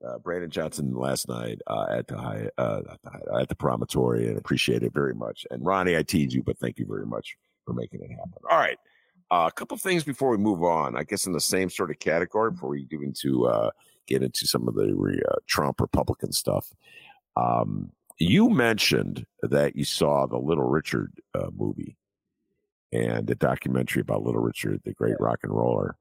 uh, 0.07 0.19
Brandon 0.19 0.51
Johnson 0.51 0.95
last 0.95 1.29
night 1.29 1.61
uh, 1.67 1.87
at 1.91 2.07
the 2.07 2.17
high, 2.17 2.49
uh, 2.59 2.83
at 2.91 3.03
the, 3.03 3.41
at 3.41 3.49
the 3.49 3.55
promontory, 3.55 4.29
and 4.29 4.39
appreciate 4.39 4.83
it 4.83 4.93
very 4.93 5.15
much. 5.15 5.47
And 5.51 5.65
Ronnie, 5.65 5.97
I 5.97 6.03
tease 6.03 6.35
you, 6.35 6.43
but 6.43 6.59
thank 6.59 6.79
you 6.79 6.87
very 6.87 7.07
much 7.07 7.37
for 7.65 7.73
making 7.73 8.01
it 8.03 8.11
happen. 8.11 8.43
All 8.51 8.59
right, 8.59 8.79
uh, 9.31 9.49
a 9.49 9.53
couple 9.53 9.77
things 9.77 10.05
before 10.05 10.31
we 10.31 10.37
move 10.37 10.63
on. 10.63 10.97
I 10.97 11.05
guess 11.05 11.27
in 11.27 11.33
the 11.33 11.41
same 11.41 11.71
sort 11.71 11.91
of 11.91 11.99
category 11.99 12.51
before 12.51 12.71
we 12.71 12.85
get 12.85 13.03
into 13.03 13.47
uh, 13.47 13.71
get 14.07 14.23
into 14.23 14.47
some 14.47 14.69
of 14.69 14.75
the 14.75 15.23
uh, 15.29 15.37
Trump 15.47 15.81
Republican 15.81 16.33
stuff. 16.33 16.73
Um, 17.37 17.93
you 18.19 18.49
mentioned 18.49 19.27
that 19.43 19.77
you 19.77 19.85
saw 19.85 20.27
the 20.27 20.39
Little 20.39 20.69
Richard 20.69 21.13
uh, 21.35 21.51
movie 21.57 21.97
and 22.93 23.27
the 23.27 23.35
documentary 23.35 24.03
about 24.03 24.23
Little 24.23 24.41
Richard, 24.41 24.81
the 24.85 24.93
great 24.93 25.19
rock 25.19 25.41
and 25.43 25.53
roller. 25.53 25.97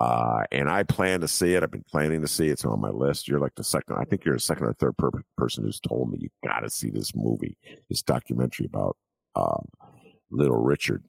Uh, 0.00 0.44
and 0.52 0.70
I 0.70 0.84
plan 0.84 1.20
to 1.22 1.28
see 1.28 1.54
it. 1.54 1.62
I've 1.64 1.72
been 1.72 1.84
planning 1.90 2.20
to 2.20 2.28
see 2.28 2.48
it. 2.48 2.52
It's 2.52 2.64
on 2.64 2.80
my 2.80 2.90
list. 2.90 3.26
You're 3.26 3.40
like 3.40 3.56
the 3.56 3.64
second, 3.64 3.96
I 3.98 4.04
think 4.04 4.24
you're 4.24 4.36
the 4.36 4.40
second 4.40 4.66
or 4.66 4.72
third 4.74 4.96
per- 4.96 5.10
person 5.36 5.64
who's 5.64 5.80
told 5.80 6.12
me 6.12 6.18
you 6.20 6.28
got 6.44 6.60
to 6.60 6.70
see 6.70 6.90
this 6.90 7.14
movie, 7.16 7.56
this 7.88 8.02
documentary 8.02 8.66
about 8.66 8.96
um, 9.34 9.66
Little 10.30 10.62
Richard. 10.62 11.02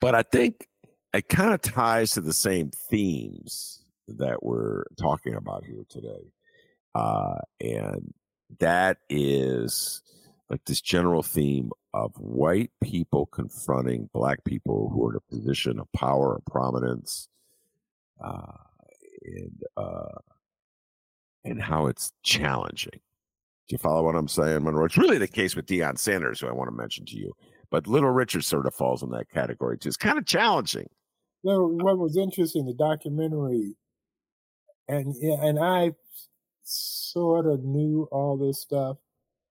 But 0.00 0.14
I 0.14 0.22
think 0.22 0.68
it 1.14 1.28
kind 1.28 1.54
of 1.54 1.62
ties 1.62 2.12
to 2.12 2.20
the 2.20 2.34
same 2.34 2.70
themes 2.90 3.77
that 4.18 4.42
we're 4.42 4.84
talking 5.00 5.34
about 5.34 5.64
here 5.64 5.84
today. 5.88 6.32
Uh, 6.94 7.38
and 7.60 8.12
that 8.58 8.98
is 9.08 10.02
like 10.50 10.64
this 10.64 10.80
general 10.80 11.22
theme 11.22 11.70
of 11.92 12.12
white 12.16 12.70
people 12.82 13.26
confronting 13.26 14.08
black 14.12 14.44
people 14.44 14.90
who 14.90 15.06
are 15.06 15.12
in 15.12 15.16
a 15.18 15.34
position 15.34 15.78
of 15.78 15.92
power 15.92 16.34
or 16.34 16.40
prominence, 16.50 17.28
uh, 18.24 18.52
and 19.24 19.62
uh, 19.76 20.18
and 21.44 21.62
how 21.62 21.86
it's 21.86 22.12
challenging. 22.22 23.00
Do 23.68 23.74
you 23.74 23.78
follow 23.78 24.02
what 24.02 24.14
I'm 24.14 24.28
saying, 24.28 24.64
Monroe? 24.64 24.86
It's 24.86 24.96
really 24.96 25.18
the 25.18 25.28
case 25.28 25.54
with 25.54 25.66
Deion 25.66 25.98
Sanders, 25.98 26.40
who 26.40 26.48
I 26.48 26.52
want 26.52 26.68
to 26.68 26.76
mention 26.76 27.04
to 27.06 27.16
you. 27.16 27.34
But 27.70 27.86
Little 27.86 28.10
Richard 28.10 28.44
sort 28.44 28.66
of 28.66 28.74
falls 28.74 29.02
in 29.02 29.10
that 29.10 29.28
category 29.30 29.76
too. 29.76 29.88
It's 29.88 29.96
kind 29.98 30.16
of 30.16 30.24
challenging. 30.24 30.88
Well, 31.42 31.68
what 31.68 31.98
was 31.98 32.16
interesting, 32.16 32.64
the 32.64 32.72
documentary 32.72 33.76
and 34.88 35.14
yeah, 35.20 35.36
and 35.42 35.58
I 35.58 35.92
sort 36.64 37.46
of 37.46 37.64
knew 37.64 38.08
all 38.10 38.36
this 38.36 38.60
stuff, 38.60 38.96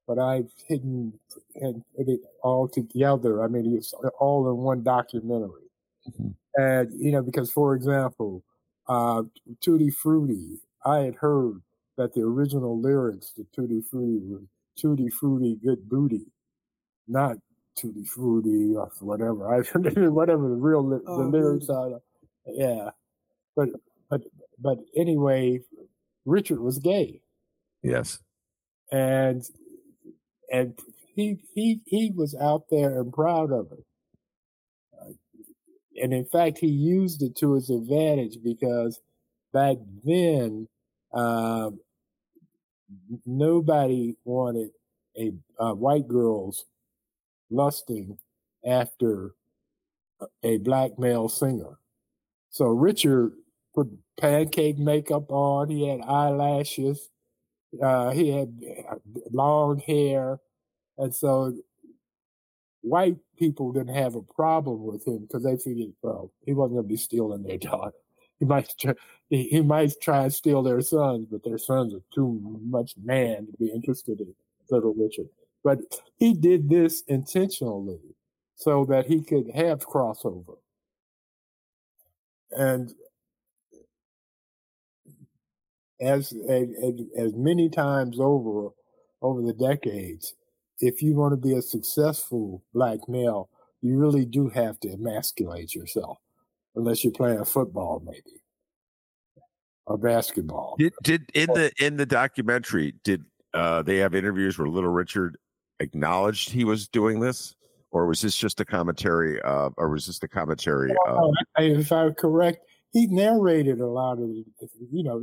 but 0.07 0.19
I've 0.19 0.51
hidden 0.67 1.13
and 1.55 1.83
put 1.95 2.07
it 2.07 2.21
all 2.43 2.67
together. 2.67 3.43
I 3.43 3.47
mean, 3.47 3.75
it's 3.75 3.93
all 4.19 4.49
in 4.49 4.57
one 4.57 4.83
documentary. 4.83 5.69
Mm-hmm. 6.09 6.29
And 6.61 6.91
you 6.99 7.11
know, 7.11 7.21
because 7.21 7.51
for 7.51 7.75
example, 7.75 8.43
uh, 8.87 9.23
Tutti 9.61 9.89
Frutti, 9.89 10.59
I 10.85 10.99
had 10.99 11.15
heard 11.15 11.61
that 11.97 12.13
the 12.13 12.21
original 12.21 12.79
lyrics 12.79 13.31
to 13.33 13.45
Tutti 13.55 13.81
Frutti 13.81 14.19
were 14.23 14.41
Tutti 14.79 15.09
Frutti, 15.09 15.55
good 15.63 15.87
booty, 15.87 16.25
not 17.07 17.37
Tutti 17.75 18.03
Frutti 18.03 18.75
or 18.75 18.91
whatever. 19.01 19.53
I 19.53 19.61
whatever 20.09 20.49
the 20.49 20.55
real 20.55 20.87
the 20.87 21.01
oh, 21.07 21.17
lyrics 21.17 21.69
are. 21.69 21.99
Yeah, 22.47 22.89
but 23.55 23.69
but 24.09 24.21
but 24.59 24.79
anyway, 24.95 25.61
Richard 26.25 26.59
was 26.59 26.79
gay. 26.79 27.21
Yes. 27.83 28.19
And 28.91 29.43
and 30.51 30.77
he 31.15 31.39
he 31.53 31.81
he 31.85 32.11
was 32.15 32.35
out 32.35 32.63
there 32.69 32.99
and 32.99 33.11
proud 33.11 33.51
of 33.51 33.71
it. 33.71 33.83
and 36.01 36.13
in 36.13 36.25
fact, 36.25 36.59
he 36.59 36.67
used 36.67 37.21
it 37.23 37.35
to 37.37 37.53
his 37.53 37.69
advantage 37.69 38.37
because 38.43 39.01
back 39.51 39.77
then, 40.03 40.67
um, 41.13 41.79
nobody 43.25 44.15
wanted 44.23 44.69
a 45.17 45.33
uh, 45.59 45.73
white 45.73 46.07
girls 46.07 46.65
lusting 47.49 48.17
after 48.65 49.33
a 50.43 50.57
black 50.57 50.97
male 50.97 51.29
singer. 51.29 51.79
So 52.49 52.65
Richard 52.67 53.33
put 53.77 53.91
pancake 54.19 54.79
makeup 54.79 55.29
on. 55.29 55.69
He 55.69 55.87
had 55.87 56.01
eyelashes. 56.01 57.09
Uh, 57.79 58.09
he 58.09 58.29
had 58.29 58.51
uh, 58.89 58.95
long 59.31 59.77
hair. 59.77 60.39
And 60.97 61.15
so 61.15 61.53
white 62.81 63.17
people 63.37 63.71
didn't 63.71 63.93
have 63.93 64.15
a 64.15 64.23
problem 64.23 64.83
with 64.83 65.05
him 65.07 65.19
because 65.19 65.43
they 65.43 65.57
figured, 65.57 65.93
well, 66.01 66.31
he 66.43 66.53
wasn't 66.53 66.77
going 66.77 66.85
to 66.85 66.89
be 66.89 66.97
stealing 66.97 67.43
their 67.43 67.57
daughter. 67.69 67.93
He 68.39 68.45
might 68.45 68.73
try, 68.79 68.93
he, 69.29 69.43
he 69.43 69.61
might 69.61 69.93
try 70.01 70.23
and 70.23 70.33
steal 70.33 70.63
their 70.63 70.81
sons, 70.81 71.27
but 71.29 71.43
their 71.43 71.59
sons 71.59 71.93
are 71.93 72.01
too 72.13 72.59
much 72.65 72.95
man 73.03 73.45
to 73.45 73.51
be 73.59 73.67
interested 73.67 74.19
in 74.21 74.33
Little 74.71 74.95
Richard. 74.95 75.27
But 75.63 75.79
he 76.17 76.33
did 76.33 76.67
this 76.67 77.03
intentionally 77.07 77.99
so 78.55 78.85
that 78.85 79.05
he 79.05 79.21
could 79.21 79.51
have 79.53 79.87
crossover. 79.87 80.57
And 82.51 82.93
as, 86.01 86.33
as, 86.49 86.67
as 87.17 87.33
many 87.35 87.69
times 87.69 88.19
over, 88.19 88.69
over 89.21 89.41
the 89.41 89.53
decades, 89.53 90.35
if 90.79 91.01
you 91.01 91.15
want 91.15 91.33
to 91.33 91.37
be 91.37 91.55
a 91.55 91.61
successful 91.61 92.63
black 92.73 92.99
male, 93.07 93.49
you 93.81 93.97
really 93.97 94.25
do 94.25 94.49
have 94.49 94.79
to 94.81 94.89
emasculate 94.89 95.73
yourself, 95.73 96.17
unless 96.75 97.03
you're 97.03 97.13
playing 97.13 97.43
football, 97.45 98.01
maybe, 98.05 98.41
or 99.85 99.97
basketball. 99.97 100.75
Did, 100.77 100.93
did 101.03 101.29
in 101.33 101.47
the 101.47 101.71
in 101.79 101.97
the 101.97 102.05
documentary 102.05 102.93
did 103.03 103.23
uh, 103.53 103.81
they 103.83 103.97
have 103.97 104.13
interviews 104.13 104.57
where 104.57 104.67
Little 104.67 104.91
Richard 104.91 105.37
acknowledged 105.79 106.49
he 106.49 106.63
was 106.63 106.87
doing 106.87 107.19
this, 107.19 107.55
or 107.91 108.05
was 108.07 108.21
this 108.21 108.35
just 108.35 108.59
a 108.59 108.65
commentary? 108.65 109.41
Uh, 109.41 109.69
or 109.77 109.89
was 109.89 110.07
this 110.07 110.19
the 110.19 110.27
commentary? 110.27 110.93
Well, 111.05 111.31
if 111.57 111.91
I'm 111.91 112.13
correct, 112.13 112.59
he 112.93 113.07
narrated 113.07 113.79
a 113.79 113.87
lot 113.87 114.13
of, 114.13 114.29
you 114.29 115.03
know, 115.03 115.21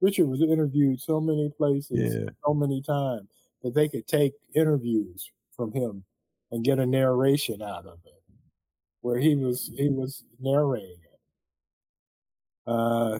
Richard 0.00 0.26
was 0.26 0.42
interviewed 0.42 1.00
so 1.00 1.20
many 1.20 1.50
places, 1.56 2.14
yeah. 2.14 2.30
so 2.44 2.54
many 2.54 2.82
times 2.82 3.28
that 3.62 3.74
they 3.74 3.88
could 3.88 4.06
take 4.06 4.32
interviews 4.54 5.30
from 5.56 5.72
him 5.72 6.04
and 6.50 6.64
get 6.64 6.78
a 6.78 6.86
narration 6.86 7.62
out 7.62 7.86
of 7.86 7.98
it, 8.04 8.22
where 9.00 9.18
he 9.18 9.34
was 9.34 9.70
he 9.76 9.88
was 9.88 10.24
narrating 10.40 10.98
it. 11.02 12.70
Uh, 12.70 13.18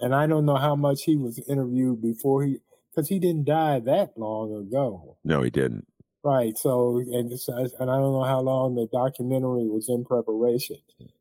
and 0.00 0.14
I 0.14 0.26
don't 0.26 0.46
know 0.46 0.56
how 0.56 0.74
much 0.74 1.02
he 1.02 1.16
was 1.16 1.38
interviewed 1.48 2.00
before 2.00 2.44
he, 2.44 2.58
because 2.90 3.08
he 3.08 3.18
didn't 3.18 3.44
die 3.44 3.80
that 3.80 4.16
long 4.16 4.54
ago. 4.54 5.16
No, 5.24 5.42
he 5.42 5.50
didn't. 5.50 5.86
Right. 6.22 6.56
So, 6.56 6.98
and 6.98 7.30
and 7.32 7.90
I 7.90 7.96
don't 7.96 8.12
know 8.12 8.24
how 8.24 8.40
long 8.40 8.74
the 8.74 8.88
documentary 8.92 9.68
was 9.68 9.88
in 9.88 10.04
preparation, 10.04 10.76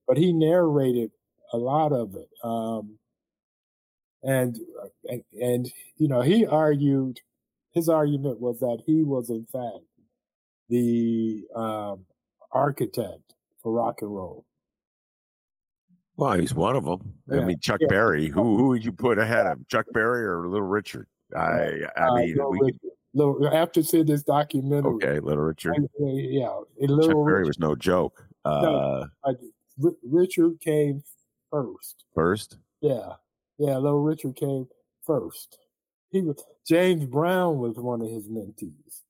but 0.08 0.18
he 0.18 0.34
narrated 0.34 1.12
a 1.54 1.58
lot 1.58 1.94
of 1.94 2.16
it. 2.16 2.30
Um, 2.44 2.98
and, 4.24 4.58
and 5.06 5.24
and 5.42 5.72
you 5.98 6.08
know, 6.08 6.22
he 6.22 6.46
argued 6.46 7.20
his 7.72 7.88
argument 7.90 8.40
was 8.42 8.60
that 8.60 8.82
he 8.86 9.04
was 9.04 9.30
in 9.30 9.46
fact 9.52 9.86
the 10.70 11.44
um, 11.56 12.06
architect 12.52 13.34
for 13.62 13.72
rock 13.74 14.02
and 14.02 14.14
roll. 14.16 14.46
Well, 16.16 16.34
he's 16.34 16.54
one 16.54 16.76
of 16.76 16.84
them. 16.86 17.14
Yeah. 17.32 17.42
I 17.42 17.46
mean, 17.46 17.60
Chuck 17.60 17.80
Yeah. 17.82 17.88
Berry. 17.88 18.28
Who 18.28 18.58
who 18.58 18.68
would 18.70 18.84
you 18.84 18.92
put 18.92 19.18
ahead 19.20 19.46
of 19.46 19.54
him? 19.60 19.66
Chuck 19.70 19.86
Berry 19.94 20.26
or 20.26 20.48
Little 20.48 20.68
Richard? 20.68 21.08
I 21.36 21.82
I 21.96 22.08
Uh, 22.08 22.16
mean, 22.16 22.36
Little 22.36 22.52
we, 22.52 22.60
Richard. 22.62 22.80
Little- 23.14 23.48
after 23.48 23.82
seeing 23.82 24.06
this 24.06 24.22
documentary, 24.24 24.94
okay, 24.96 25.20
Little 25.20 25.44
Richard. 25.44 25.74
I- 25.78 26.04
yeah, 26.06 26.48
a 26.48 26.82
Chuck 26.82 26.90
little 26.90 27.26
Berry 27.26 27.46
was 27.46 27.58
no 27.60 27.76
joke. 27.76 28.28
Uh, 28.46 29.06
Ri- 29.78 29.96
Richard 30.04 30.60
came 30.60 31.04
first. 31.50 32.04
first, 32.14 32.58
Yeah, 32.82 33.14
yeah, 33.60 33.78
little 33.78 34.02
Richard 34.02 34.36
came 34.36 34.68
first. 35.06 35.60
He 36.12 36.22
was 36.22 36.44
James 36.68 37.06
Brown 37.06 37.60
was 37.60 37.76
one 37.76 38.02
of 38.02 38.10
his 38.10 38.28
mentees. 38.28 39.04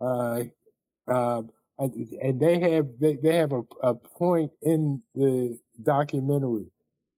Uh, 0.00 0.44
um, 1.12 1.50
and, 1.78 2.40
they 2.40 2.58
have 2.60 2.86
they, 3.00 3.16
they 3.16 3.36
have 3.36 3.52
a, 3.52 3.62
a 3.82 3.94
point 3.94 4.50
in 4.62 5.02
the 5.14 5.58
documentary 5.82 6.66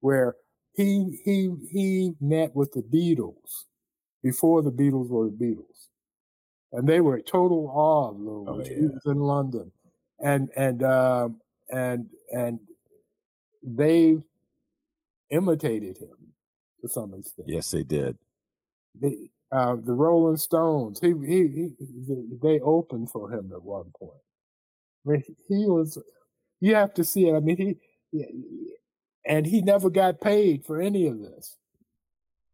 where 0.00 0.36
he 0.74 1.20
he 1.24 1.50
he 1.70 2.12
met 2.20 2.54
with 2.54 2.72
the 2.72 2.82
Beatles 2.82 3.64
before 4.22 4.62
the 4.62 4.72
Beatles 4.72 5.08
were 5.08 5.26
the 5.26 5.36
Beatles, 5.36 5.88
and 6.72 6.88
they 6.88 7.00
were 7.00 7.20
total 7.20 7.70
awe 7.74 8.10
of 8.10 8.16
Oh, 8.48 8.58
Richard. 8.58 8.70
yeah. 8.72 8.78
He 8.78 8.86
was 8.86 9.02
in 9.06 9.18
London, 9.18 9.72
and 10.20 10.48
and 10.56 10.82
um, 10.82 11.40
and 11.70 12.06
and 12.30 12.60
they 13.62 14.18
imitated 15.30 15.98
him 15.98 16.16
to 16.80 16.88
some 16.88 17.14
extent. 17.14 17.48
yes, 17.48 17.70
they 17.70 17.82
did. 17.82 18.16
They, 19.00 19.30
uh, 19.52 19.76
the 19.84 19.92
Rolling 19.92 20.36
Stones, 20.36 21.00
he, 21.00 21.08
he, 21.26 21.70
he, 21.78 22.24
they 22.42 22.60
opened 22.60 23.10
for 23.10 23.32
him 23.32 23.50
at 23.52 23.62
one 23.62 23.92
point. 23.98 24.12
I 25.06 25.10
mean, 25.10 25.24
he 25.48 25.66
was, 25.66 25.98
you 26.60 26.74
have 26.74 26.94
to 26.94 27.04
see 27.04 27.28
it. 27.28 27.34
I 27.34 27.40
mean, 27.40 27.56
he, 28.12 28.24
and 29.26 29.46
he 29.46 29.62
never 29.62 29.90
got 29.90 30.20
paid 30.20 30.64
for 30.64 30.80
any 30.80 31.06
of 31.06 31.18
this. 31.20 31.56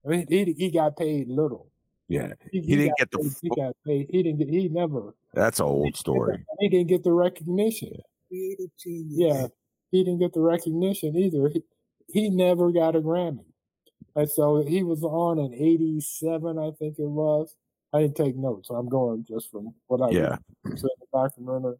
I 0.04 0.08
mean, 0.10 0.26
he, 0.28 0.54
he 0.56 0.70
got 0.70 0.96
paid 0.96 1.28
little. 1.28 1.70
Yeah, 2.08 2.34
He 2.52 2.60
didn't 2.60 2.96
get 2.98 3.10
the 3.10 3.18
paid, 3.18 3.32
he 3.42 3.48
got 3.48 3.76
paid. 3.84 4.06
He 4.10 4.22
didn't 4.22 4.38
get, 4.38 4.48
he 4.48 4.68
never, 4.68 5.14
that's 5.34 5.58
an 5.58 5.66
old 5.66 5.96
story. 5.96 6.44
he 6.60 6.68
didn't 6.68 6.86
get 6.86 7.02
the 7.02 7.12
recognition. 7.12 7.98
Creative 8.28 8.70
genius. 8.78 9.16
Yeah, 9.16 9.46
he 9.90 10.04
didn't 10.04 10.20
get 10.20 10.32
the 10.32 10.40
recognition 10.40 11.16
either. 11.16 11.48
He, 11.48 11.62
he 12.08 12.30
never 12.30 12.70
got 12.72 12.96
a 12.96 13.00
Grammy. 13.00 13.44
And 14.14 14.30
so 14.30 14.64
he 14.64 14.82
was 14.82 15.02
on 15.02 15.38
in 15.38 15.52
87, 15.52 16.58
I 16.58 16.70
think 16.78 16.98
it 16.98 17.04
was. 17.06 17.54
I 17.92 18.00
didn't 18.02 18.16
take 18.16 18.36
notes. 18.36 18.70
I'm 18.70 18.88
going 18.88 19.24
just 19.28 19.50
from 19.50 19.74
what 19.86 20.00
I 20.00 20.12
Yeah, 20.12 20.36
said 20.74 20.90
in 20.90 21.00
the 21.00 21.06
documentary. 21.12 21.76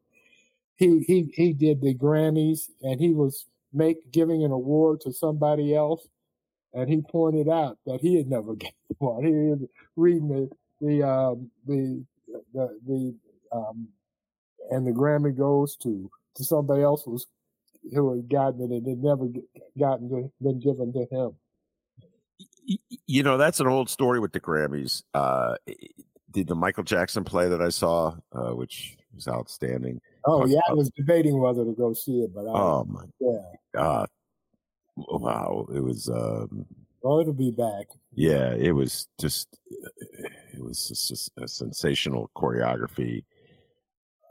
He, 0.77 1.01
he, 1.01 1.31
he 1.35 1.53
did 1.55 1.81
the 1.81 1.95
Grammys 1.95 2.69
and 2.83 3.01
he 3.01 3.11
was 3.11 3.47
make 3.73 4.11
giving 4.13 4.45
an 4.45 4.53
award 4.53 5.01
to 5.03 5.13
somebody 5.13 5.75
else. 5.75 6.07
And 6.75 6.91
he 6.91 7.01
pointed 7.01 7.49
out 7.49 7.79
that 7.87 8.01
he 8.03 8.17
had 8.17 8.29
never 8.29 8.55
gotten 8.55 8.73
one. 8.99 9.25
He 9.25 9.33
was 9.33 9.61
reading 9.97 10.29
the, 10.29 10.51
the, 10.87 11.09
um, 11.09 11.51
the, 11.67 12.05
the, 12.53 12.79
the, 12.87 13.15
um, 13.53 13.89
and 14.71 14.87
the 14.87 14.91
Grammy 14.91 15.37
goes 15.37 15.77
to, 15.77 16.11
to 16.35 16.45
somebody 16.45 16.83
else 16.83 17.03
who's, 17.05 17.27
who 17.95 18.17
had 18.17 18.29
gotten 18.29 18.61
it 18.63 18.71
and 18.71 18.87
it 18.87 18.99
never 18.99 19.27
gotten 19.79 20.09
to, 20.11 20.33
been 20.41 20.61
given 20.61 20.93
to 20.93 21.07
him. 21.11 21.33
You 23.07 23.23
know 23.23 23.39
that's 23.39 23.61
an 23.61 23.69
old 23.69 23.89
story 23.89 24.19
with 24.19 24.33
the 24.33 24.41
Grammys. 24.41 25.05
Uh, 25.15 25.55
did 26.33 26.49
the 26.49 26.55
Michael 26.57 26.83
Jackson 26.83 27.23
play 27.25 27.49
that 27.49 27.63
I 27.63 27.69
saw, 27.69 28.17
uh, 28.33 28.51
which 28.51 28.97
was 29.15 29.29
outstanding? 29.29 30.01
Oh 30.25 30.45
yeah, 30.47 30.61
I 30.69 30.73
was 30.73 30.91
debating 30.91 31.39
whether 31.41 31.65
to 31.65 31.73
go 31.73 31.93
see 31.93 32.23
it, 32.23 32.35
but 32.35 32.43
I, 32.43 32.53
Oh 32.53 32.85
my 32.89 33.05
yeah, 33.21 33.39
god! 33.75 34.09
Wow, 34.97 35.67
it 35.73 35.81
was. 35.81 36.09
Um, 36.09 36.67
well, 37.03 37.21
it'll 37.21 37.33
be 37.33 37.53
back. 37.53 37.87
yeah, 38.13 38.53
it 38.55 38.73
was 38.73 39.07
just. 39.21 39.57
It 40.53 40.63
was 40.65 40.89
just 40.89 41.31
a 41.37 41.47
sensational 41.47 42.31
choreography. 42.37 43.25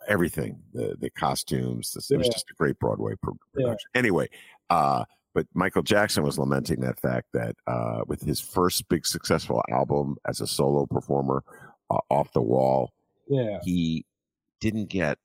Everything, 0.07 0.61
the 0.73 0.95
the 0.99 1.09
costumes. 1.11 1.91
This, 1.93 2.11
It 2.11 2.17
was 2.17 2.29
just 2.29 2.49
a 2.51 2.53
great 2.53 2.77
Broadway 2.79 3.13
pro- 3.21 3.37
Yeah. 3.57 3.63
production. 3.65 3.89
Anyway, 3.95 4.27
uh, 4.69 5.05
but 5.33 5.47
Michael 5.53 5.81
Jackson 5.83 6.23
was 6.23 6.37
lamenting 6.37 6.79
that 6.81 6.99
fact 6.99 7.27
that 7.33 7.55
uh, 7.67 8.01
with 8.07 8.21
his 8.21 8.39
first 8.39 8.87
big 8.87 9.05
successful 9.05 9.61
album 9.69 10.15
as 10.27 10.39
a 10.41 10.47
solo 10.47 10.85
performer, 10.85 11.43
uh, 11.89 11.99
Off 12.09 12.31
the 12.33 12.41
Wall, 12.41 12.91
Yeah, 13.27 13.59
he 13.63 14.05
didn't 14.61 14.89
get 14.89 15.17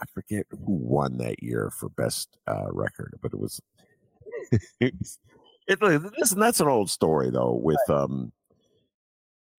I 0.00 0.04
forget 0.12 0.46
who 0.50 0.72
won 0.74 1.18
that 1.18 1.42
year 1.42 1.70
for 1.70 1.88
best 1.90 2.36
uh, 2.48 2.72
record, 2.72 3.14
but 3.22 3.32
it 3.32 3.38
was 3.38 3.60
it, 4.80 4.94
it 5.68 5.80
listen, 5.80 6.40
that's 6.40 6.60
an 6.60 6.66
old 6.68 6.90
story 6.90 7.30
though 7.30 7.52
with 7.54 7.78
um 7.88 8.32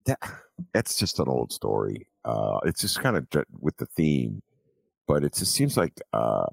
that 0.06 0.18
that's 0.74 0.96
just 0.96 1.20
an 1.20 1.28
old 1.28 1.52
story. 1.52 2.08
Uh 2.24 2.58
it's 2.64 2.80
just 2.80 3.00
kind 3.00 3.16
of 3.16 3.26
with 3.60 3.76
the 3.76 3.86
theme, 3.86 4.42
but 5.06 5.24
it 5.24 5.34
just 5.34 5.54
seems 5.54 5.76
like 5.76 5.92
uh 6.12 6.46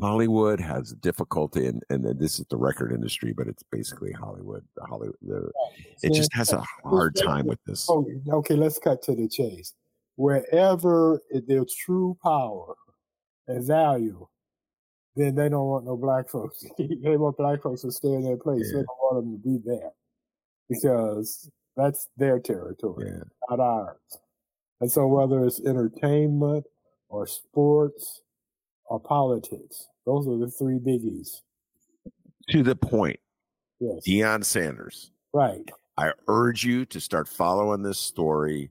Hollywood 0.00 0.60
has 0.60 0.92
difficulty, 0.92 1.66
and, 1.66 1.82
and 1.90 2.04
this 2.18 2.38
is 2.38 2.46
the 2.48 2.56
record 2.56 2.92
industry, 2.92 3.32
but 3.36 3.48
it's 3.48 3.62
basically 3.72 4.12
Hollywood. 4.12 4.64
The 4.76 4.84
Hollywood, 4.84 5.16
the, 5.20 5.50
it 6.02 6.12
just 6.12 6.32
has 6.32 6.52
a 6.52 6.62
hard 6.84 7.16
time 7.16 7.46
with 7.46 7.58
this. 7.66 7.88
Oh, 7.90 8.06
okay, 8.28 8.54
let's 8.54 8.78
cut 8.78 9.02
to 9.02 9.14
the 9.14 9.28
chase. 9.28 9.74
Wherever 10.16 11.20
their 11.48 11.64
true 11.64 12.16
power 12.22 12.74
and 13.48 13.64
value, 13.64 14.26
then 15.16 15.34
they 15.34 15.48
don't 15.48 15.66
want 15.66 15.86
no 15.86 15.96
black 15.96 16.28
folks. 16.28 16.64
they 16.78 17.16
want 17.16 17.36
black 17.36 17.62
folks 17.62 17.82
to 17.82 17.90
stay 17.90 18.12
in 18.12 18.22
their 18.22 18.36
place. 18.36 18.68
They 18.68 18.78
don't 18.78 18.86
want 18.86 19.24
them 19.24 19.32
to 19.32 19.48
be 19.48 19.58
there 19.64 19.90
because 20.68 21.50
that's 21.76 22.08
their 22.16 22.38
territory, 22.38 23.10
Yeah. 23.10 23.24
not 23.48 23.60
ours. 23.60 23.96
And 24.80 24.90
so, 24.90 25.06
whether 25.06 25.44
it's 25.44 25.60
entertainment 25.60 26.64
or 27.08 27.26
sports 27.26 28.22
or 28.86 28.98
politics, 29.00 29.86
those 30.06 30.26
are 30.26 30.38
the 30.38 30.50
three 30.50 30.78
biggies. 30.78 31.40
To 32.50 32.62
the 32.62 32.74
point, 32.76 33.20
Yes, 33.78 34.02
Deion 34.06 34.44
Sanders. 34.44 35.12
right. 35.32 35.68
I 35.96 36.12
urge 36.28 36.64
you 36.64 36.86
to 36.86 37.00
start 37.00 37.28
following 37.28 37.82
this 37.82 37.98
story. 37.98 38.70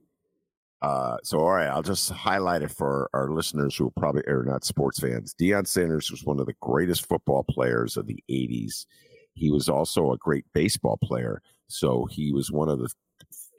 Uh, 0.82 1.18
so, 1.22 1.38
all 1.38 1.52
right, 1.52 1.68
I'll 1.68 1.82
just 1.82 2.10
highlight 2.10 2.62
it 2.62 2.72
for 2.72 3.08
our 3.14 3.30
listeners 3.30 3.76
who 3.76 3.92
probably 3.96 4.22
are 4.26 4.42
not 4.42 4.64
sports 4.64 4.98
fans. 4.98 5.34
Deion 5.40 5.66
Sanders 5.66 6.10
was 6.10 6.24
one 6.24 6.40
of 6.40 6.46
the 6.46 6.54
greatest 6.60 7.06
football 7.06 7.44
players 7.48 7.96
of 7.96 8.06
the 8.08 8.20
80s. 8.30 8.86
He 9.34 9.50
was 9.50 9.68
also 9.68 10.10
a 10.12 10.16
great 10.18 10.44
baseball 10.54 10.98
player. 11.04 11.40
So, 11.68 12.06
he 12.10 12.32
was 12.32 12.50
one 12.50 12.68
of 12.68 12.80
the 12.80 12.90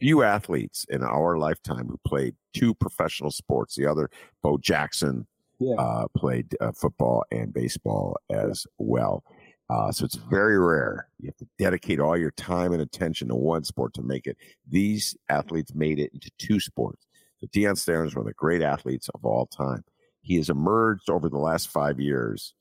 few 0.02 0.24
athletes 0.24 0.86
in 0.90 1.04
our 1.04 1.38
lifetime 1.38 1.88
who 1.88 2.00
played 2.06 2.36
two 2.54 2.74
professional 2.74 3.30
sports. 3.30 3.76
The 3.76 3.86
other, 3.86 4.10
Bo 4.42 4.58
Jackson, 4.58 5.28
Yeah, 5.60 5.76
uh, 5.76 6.08
played 6.18 6.56
uh, 6.60 6.72
football 6.72 7.24
and 7.32 7.54
baseball 7.54 8.18
as 8.32 8.66
well. 8.80 9.24
Uh, 9.70 9.92
so 9.92 10.04
it's 10.04 10.16
very 10.16 10.60
rare. 10.60 11.08
You 11.20 11.28
have 11.28 11.38
to 11.38 11.48
dedicate 11.58 12.00
all 12.00 12.18
your 12.18 12.32
time 12.32 12.74
and 12.74 12.82
attention 12.82 13.30
to 13.30 13.36
one 13.36 13.64
sport 13.64 13.94
to 13.94 14.02
make 14.02 14.26
it. 14.26 14.38
These 14.68 15.16
athletes 15.30 15.74
made 15.74 16.00
it 16.00 16.12
into 16.14 16.32
two 16.40 16.60
sports. 16.60 17.06
So 17.40 17.48
Deion 17.48 17.78
Sanders 17.78 18.10
is 18.10 18.16
one 18.16 18.24
of 18.24 18.28
the 18.28 18.34
great 18.34 18.62
athletes 18.62 19.08
of 19.14 19.24
all 19.24 19.46
time. 19.46 19.84
He 20.22 20.36
has 20.38 20.50
emerged 20.50 21.10
over 21.10 21.30
the 21.30 21.38
last 21.38 21.70
five 21.70 22.00
years 22.00 22.54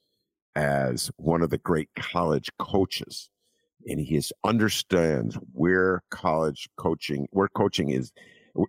as 0.54 1.10
one 1.16 1.42
of 1.42 1.50
the 1.50 1.58
great 1.58 1.88
college 1.96 2.50
coaches. 2.58 3.30
And 3.86 4.00
he 4.00 4.16
is, 4.16 4.32
understands 4.44 5.38
where 5.52 6.02
college 6.10 6.68
coaching, 6.76 7.26
where 7.30 7.48
coaching 7.48 7.90
is, 7.90 8.12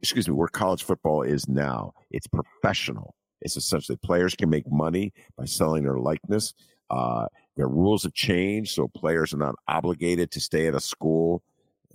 excuse 0.01 0.27
me, 0.27 0.33
where 0.33 0.47
college 0.47 0.83
football 0.83 1.21
is 1.21 1.47
now. 1.47 1.93
It's 2.11 2.27
professional. 2.27 3.15
It's 3.41 3.57
essentially 3.57 3.97
players 3.97 4.35
can 4.35 4.49
make 4.49 4.71
money 4.71 5.13
by 5.37 5.45
selling 5.45 5.83
their 5.83 5.97
likeness. 5.97 6.53
Uh, 6.89 7.27
their 7.57 7.67
rules 7.67 8.03
have 8.03 8.13
changed, 8.13 8.73
so 8.73 8.87
players 8.87 9.33
are 9.33 9.37
not 9.37 9.55
obligated 9.67 10.31
to 10.31 10.39
stay 10.39 10.67
at 10.67 10.75
a 10.75 10.79
school 10.79 11.43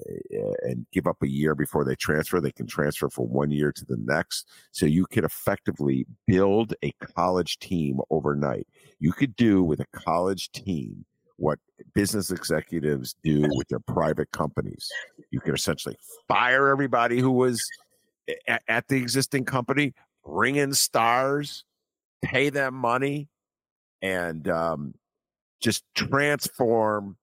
uh, 0.00 0.52
and 0.62 0.86
give 0.92 1.06
up 1.06 1.22
a 1.22 1.28
year 1.28 1.54
before 1.54 1.84
they 1.84 1.94
transfer. 1.94 2.40
They 2.40 2.50
can 2.50 2.66
transfer 2.66 3.08
from 3.08 3.26
one 3.26 3.50
year 3.50 3.72
to 3.72 3.84
the 3.84 3.96
next. 3.98 4.48
So 4.72 4.84
you 4.86 5.06
could 5.06 5.24
effectively 5.24 6.06
build 6.26 6.74
a 6.82 6.92
college 7.14 7.58
team 7.58 8.00
overnight. 8.10 8.66
You 8.98 9.12
could 9.12 9.36
do 9.36 9.62
with 9.62 9.80
a 9.80 9.86
college 9.92 10.50
team 10.52 11.04
what 11.36 11.58
business 11.94 12.30
executives 12.30 13.14
do 13.22 13.42
with 13.54 13.68
their 13.68 13.80
private 13.80 14.30
companies. 14.32 14.90
You 15.30 15.40
can 15.40 15.54
essentially 15.54 15.96
fire 16.28 16.68
everybody 16.68 17.20
who 17.20 17.30
was 17.30 17.62
at, 18.48 18.62
at 18.68 18.88
the 18.88 18.96
existing 18.96 19.44
company, 19.44 19.94
bring 20.24 20.56
in 20.56 20.72
stars, 20.72 21.64
pay 22.22 22.48
them 22.48 22.74
money, 22.74 23.28
and 24.02 24.48
um, 24.48 24.94
just 25.60 25.84
transform 25.94 27.16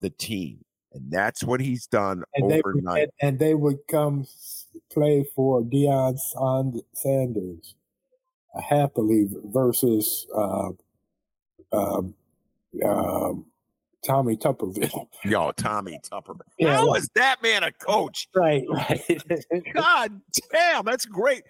the 0.00 0.10
team. 0.10 0.64
And 0.92 1.10
that's 1.10 1.44
what 1.44 1.60
he's 1.60 1.86
done 1.86 2.24
and 2.34 2.52
overnight. 2.52 2.94
They, 2.94 3.02
and, 3.02 3.12
and, 3.22 3.38
they 3.38 3.54
would 3.54 3.78
come 3.88 4.26
play 4.90 5.24
for 5.36 5.62
Deion 5.62 6.18
Sanders 6.94 7.74
happily 8.68 9.28
versus 9.44 10.26
uh, 10.36 10.70
um, 11.72 12.14
um, 12.84 13.46
Tommy 14.04 14.36
Tuberville. 14.36 15.06
Yo, 15.24 15.52
Tommy 15.52 15.98
Tuberville. 16.02 16.40
Yeah, 16.58 16.76
How 16.76 16.94
is 16.94 17.08
that 17.14 17.42
man 17.42 17.64
a 17.64 17.72
coach? 17.72 18.28
Right, 18.34 18.64
right. 18.68 19.22
God 19.74 20.20
damn, 20.52 20.84
that's 20.84 21.04
great. 21.04 21.42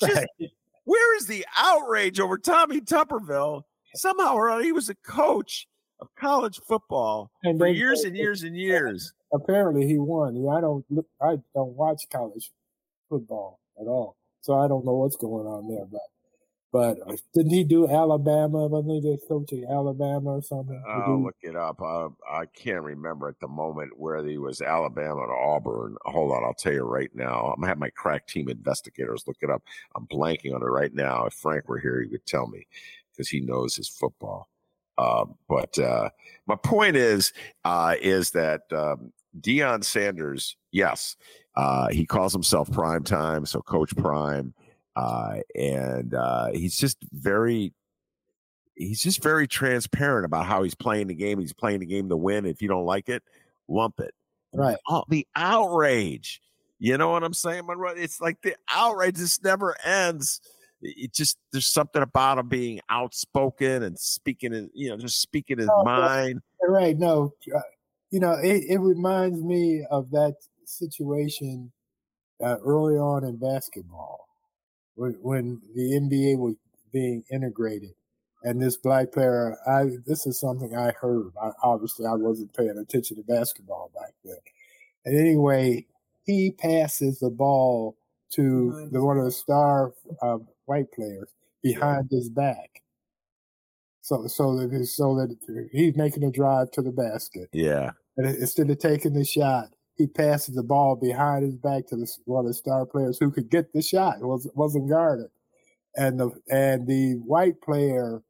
Just, 0.00 0.14
right. 0.14 0.50
Where 0.84 1.16
is 1.16 1.26
the 1.26 1.44
outrage 1.56 2.20
over 2.20 2.38
Tommy 2.38 2.80
Tuberville? 2.80 3.62
Somehow 3.94 4.34
or 4.34 4.50
other, 4.50 4.62
he 4.62 4.72
was 4.72 4.88
a 4.88 4.94
coach 4.96 5.66
of 6.00 6.08
college 6.16 6.60
football 6.66 7.30
and 7.44 7.58
for 7.58 7.66
they, 7.66 7.72
years 7.72 8.02
and 8.04 8.16
years 8.16 8.42
and 8.42 8.56
years. 8.56 9.12
Apparently, 9.32 9.86
he 9.86 9.98
won. 9.98 10.36
I 10.48 10.60
don't 10.60 10.84
look. 10.90 11.06
I 11.20 11.36
don't 11.54 11.74
watch 11.74 12.02
college 12.12 12.50
football 13.08 13.60
at 13.80 13.86
all, 13.86 14.16
so 14.42 14.54
I 14.54 14.68
don't 14.68 14.84
know 14.84 14.94
what's 14.94 15.16
going 15.16 15.46
on 15.46 15.68
there. 15.68 15.86
But 15.90 16.00
but 16.74 16.98
uh, 17.08 17.14
didn't 17.32 17.52
he 17.52 17.62
do 17.62 17.88
Alabama? 17.88 18.66
Wasn't 18.66 19.04
he 19.04 19.16
coaching 19.28 19.64
Alabama 19.64 20.38
or 20.38 20.42
something? 20.42 20.82
I'll 20.88 21.22
look 21.22 21.36
it 21.40 21.54
up. 21.54 21.80
Uh, 21.80 22.08
I 22.28 22.46
can't 22.46 22.82
remember 22.82 23.28
at 23.28 23.38
the 23.38 23.46
moment 23.46 23.96
where 23.96 24.26
he 24.26 24.38
was 24.38 24.60
Alabama 24.60 25.20
or 25.20 25.54
Auburn. 25.54 25.94
Hold 26.04 26.32
on, 26.32 26.42
I'll 26.42 26.52
tell 26.52 26.72
you 26.72 26.82
right 26.82 27.14
now. 27.14 27.52
I'm 27.54 27.60
gonna 27.60 27.68
have 27.68 27.78
my 27.78 27.90
crack 27.90 28.26
team 28.26 28.48
investigators 28.48 29.22
look 29.28 29.36
it 29.40 29.50
up. 29.50 29.62
I'm 29.94 30.08
blanking 30.08 30.52
on 30.52 30.62
it 30.62 30.66
right 30.66 30.92
now. 30.92 31.26
If 31.26 31.34
Frank 31.34 31.68
were 31.68 31.78
here, 31.78 32.02
he 32.02 32.08
would 32.08 32.26
tell 32.26 32.48
me 32.48 32.66
because 33.12 33.28
he 33.28 33.38
knows 33.38 33.76
his 33.76 33.88
football. 33.88 34.48
Uh, 34.98 35.26
but 35.48 35.78
uh, 35.78 36.08
my 36.48 36.56
point 36.56 36.96
is, 36.96 37.32
uh, 37.64 37.94
is 38.02 38.32
that 38.32 38.62
um, 38.72 39.12
Deion 39.40 39.84
Sanders, 39.84 40.56
yes, 40.72 41.14
uh, 41.54 41.86
he 41.90 42.04
calls 42.04 42.32
himself 42.32 42.68
Prime 42.72 43.04
Time, 43.04 43.46
so 43.46 43.60
Coach 43.60 43.94
Prime. 43.96 44.54
Uh, 44.96 45.38
and 45.54 46.14
uh, 46.14 46.50
he's 46.52 46.76
just 46.76 46.98
very 47.12 47.72
he's 48.76 49.02
just 49.02 49.22
very 49.22 49.46
transparent 49.46 50.24
about 50.24 50.46
how 50.46 50.62
he's 50.62 50.74
playing 50.74 51.08
the 51.08 51.14
game. 51.14 51.38
He's 51.38 51.52
playing 51.52 51.80
the 51.80 51.86
game 51.86 52.08
to 52.08 52.16
win. 52.16 52.46
If 52.46 52.62
you 52.62 52.68
don't 52.68 52.84
like 52.84 53.08
it, 53.08 53.22
lump 53.68 54.00
it. 54.00 54.14
Right. 54.52 54.76
Oh, 54.88 55.04
the 55.08 55.26
outrage. 55.34 56.40
You 56.78 56.98
know 56.98 57.10
what 57.10 57.24
I'm 57.24 57.34
saying, 57.34 57.66
Monroe? 57.66 57.94
It's 57.96 58.20
like 58.20 58.40
the 58.42 58.56
outrage 58.70 59.16
just 59.16 59.42
never 59.42 59.76
ends. 59.84 60.40
It 60.82 61.14
just 61.14 61.38
there's 61.50 61.66
something 61.66 62.02
about 62.02 62.38
him 62.38 62.48
being 62.48 62.80
outspoken 62.90 63.84
and 63.84 63.98
speaking, 63.98 64.52
in, 64.52 64.70
you 64.74 64.90
know, 64.90 64.96
just 64.96 65.20
speaking 65.20 65.58
his 65.58 65.70
oh, 65.72 65.84
mind. 65.84 66.40
Right. 66.62 66.98
No, 66.98 67.32
uh, 67.54 67.60
you 68.10 68.20
know, 68.20 68.32
it, 68.32 68.64
it 68.68 68.78
reminds 68.78 69.42
me 69.42 69.84
of 69.90 70.10
that 70.10 70.34
situation 70.66 71.72
uh, 72.44 72.56
early 72.64 72.96
on 72.96 73.24
in 73.24 73.36
basketball 73.36 74.28
when 74.96 75.60
the 75.74 75.92
NBA 75.92 76.38
was 76.38 76.54
being 76.92 77.24
integrated. 77.30 77.90
And 78.42 78.60
this 78.60 78.76
black 78.76 79.12
player, 79.12 79.56
I 79.66 79.84
this 80.06 80.26
is 80.26 80.38
something 80.38 80.76
I 80.76 80.92
heard. 81.00 81.32
I, 81.42 81.50
obviously, 81.62 82.06
I 82.06 82.12
wasn't 82.12 82.54
paying 82.54 82.76
attention 82.78 83.16
to 83.16 83.22
basketball 83.22 83.90
back 83.94 84.12
then. 84.22 84.36
And 85.06 85.18
anyway, 85.18 85.86
he 86.24 86.50
passes 86.50 87.20
the 87.20 87.30
ball 87.30 87.96
to 88.32 88.88
the, 88.92 89.02
one 89.02 89.18
of 89.18 89.24
the 89.24 89.30
star 89.30 89.92
uh, 90.20 90.38
white 90.66 90.92
players 90.92 91.28
behind 91.62 92.10
his 92.10 92.28
back. 92.28 92.82
So 94.02 94.26
so 94.26 94.56
that 94.56 94.86
so 94.86 95.14
that 95.16 95.68
he's 95.72 95.96
making 95.96 96.24
a 96.24 96.30
drive 96.30 96.70
to 96.72 96.82
the 96.82 96.92
basket. 96.92 97.48
Yeah. 97.52 97.92
And 98.18 98.26
instead 98.26 98.68
of 98.68 98.78
taking 98.78 99.14
the 99.14 99.24
shot, 99.24 99.68
he 99.96 100.06
passes 100.06 100.54
the 100.54 100.62
ball 100.62 100.96
behind 100.96 101.44
his 101.44 101.56
back 101.56 101.86
to 101.86 101.96
the, 101.96 102.10
one 102.24 102.44
of 102.44 102.48
the 102.48 102.54
star 102.54 102.84
players 102.84 103.18
who 103.18 103.30
could 103.30 103.50
get 103.50 103.72
the 103.72 103.82
shot. 103.82 104.20
Was 104.20 104.50
wasn't 104.54 104.88
guarded, 104.88 105.28
and 105.96 106.18
the 106.18 106.30
and 106.50 106.86
the 106.86 107.14
white 107.24 107.60
player 107.60 108.22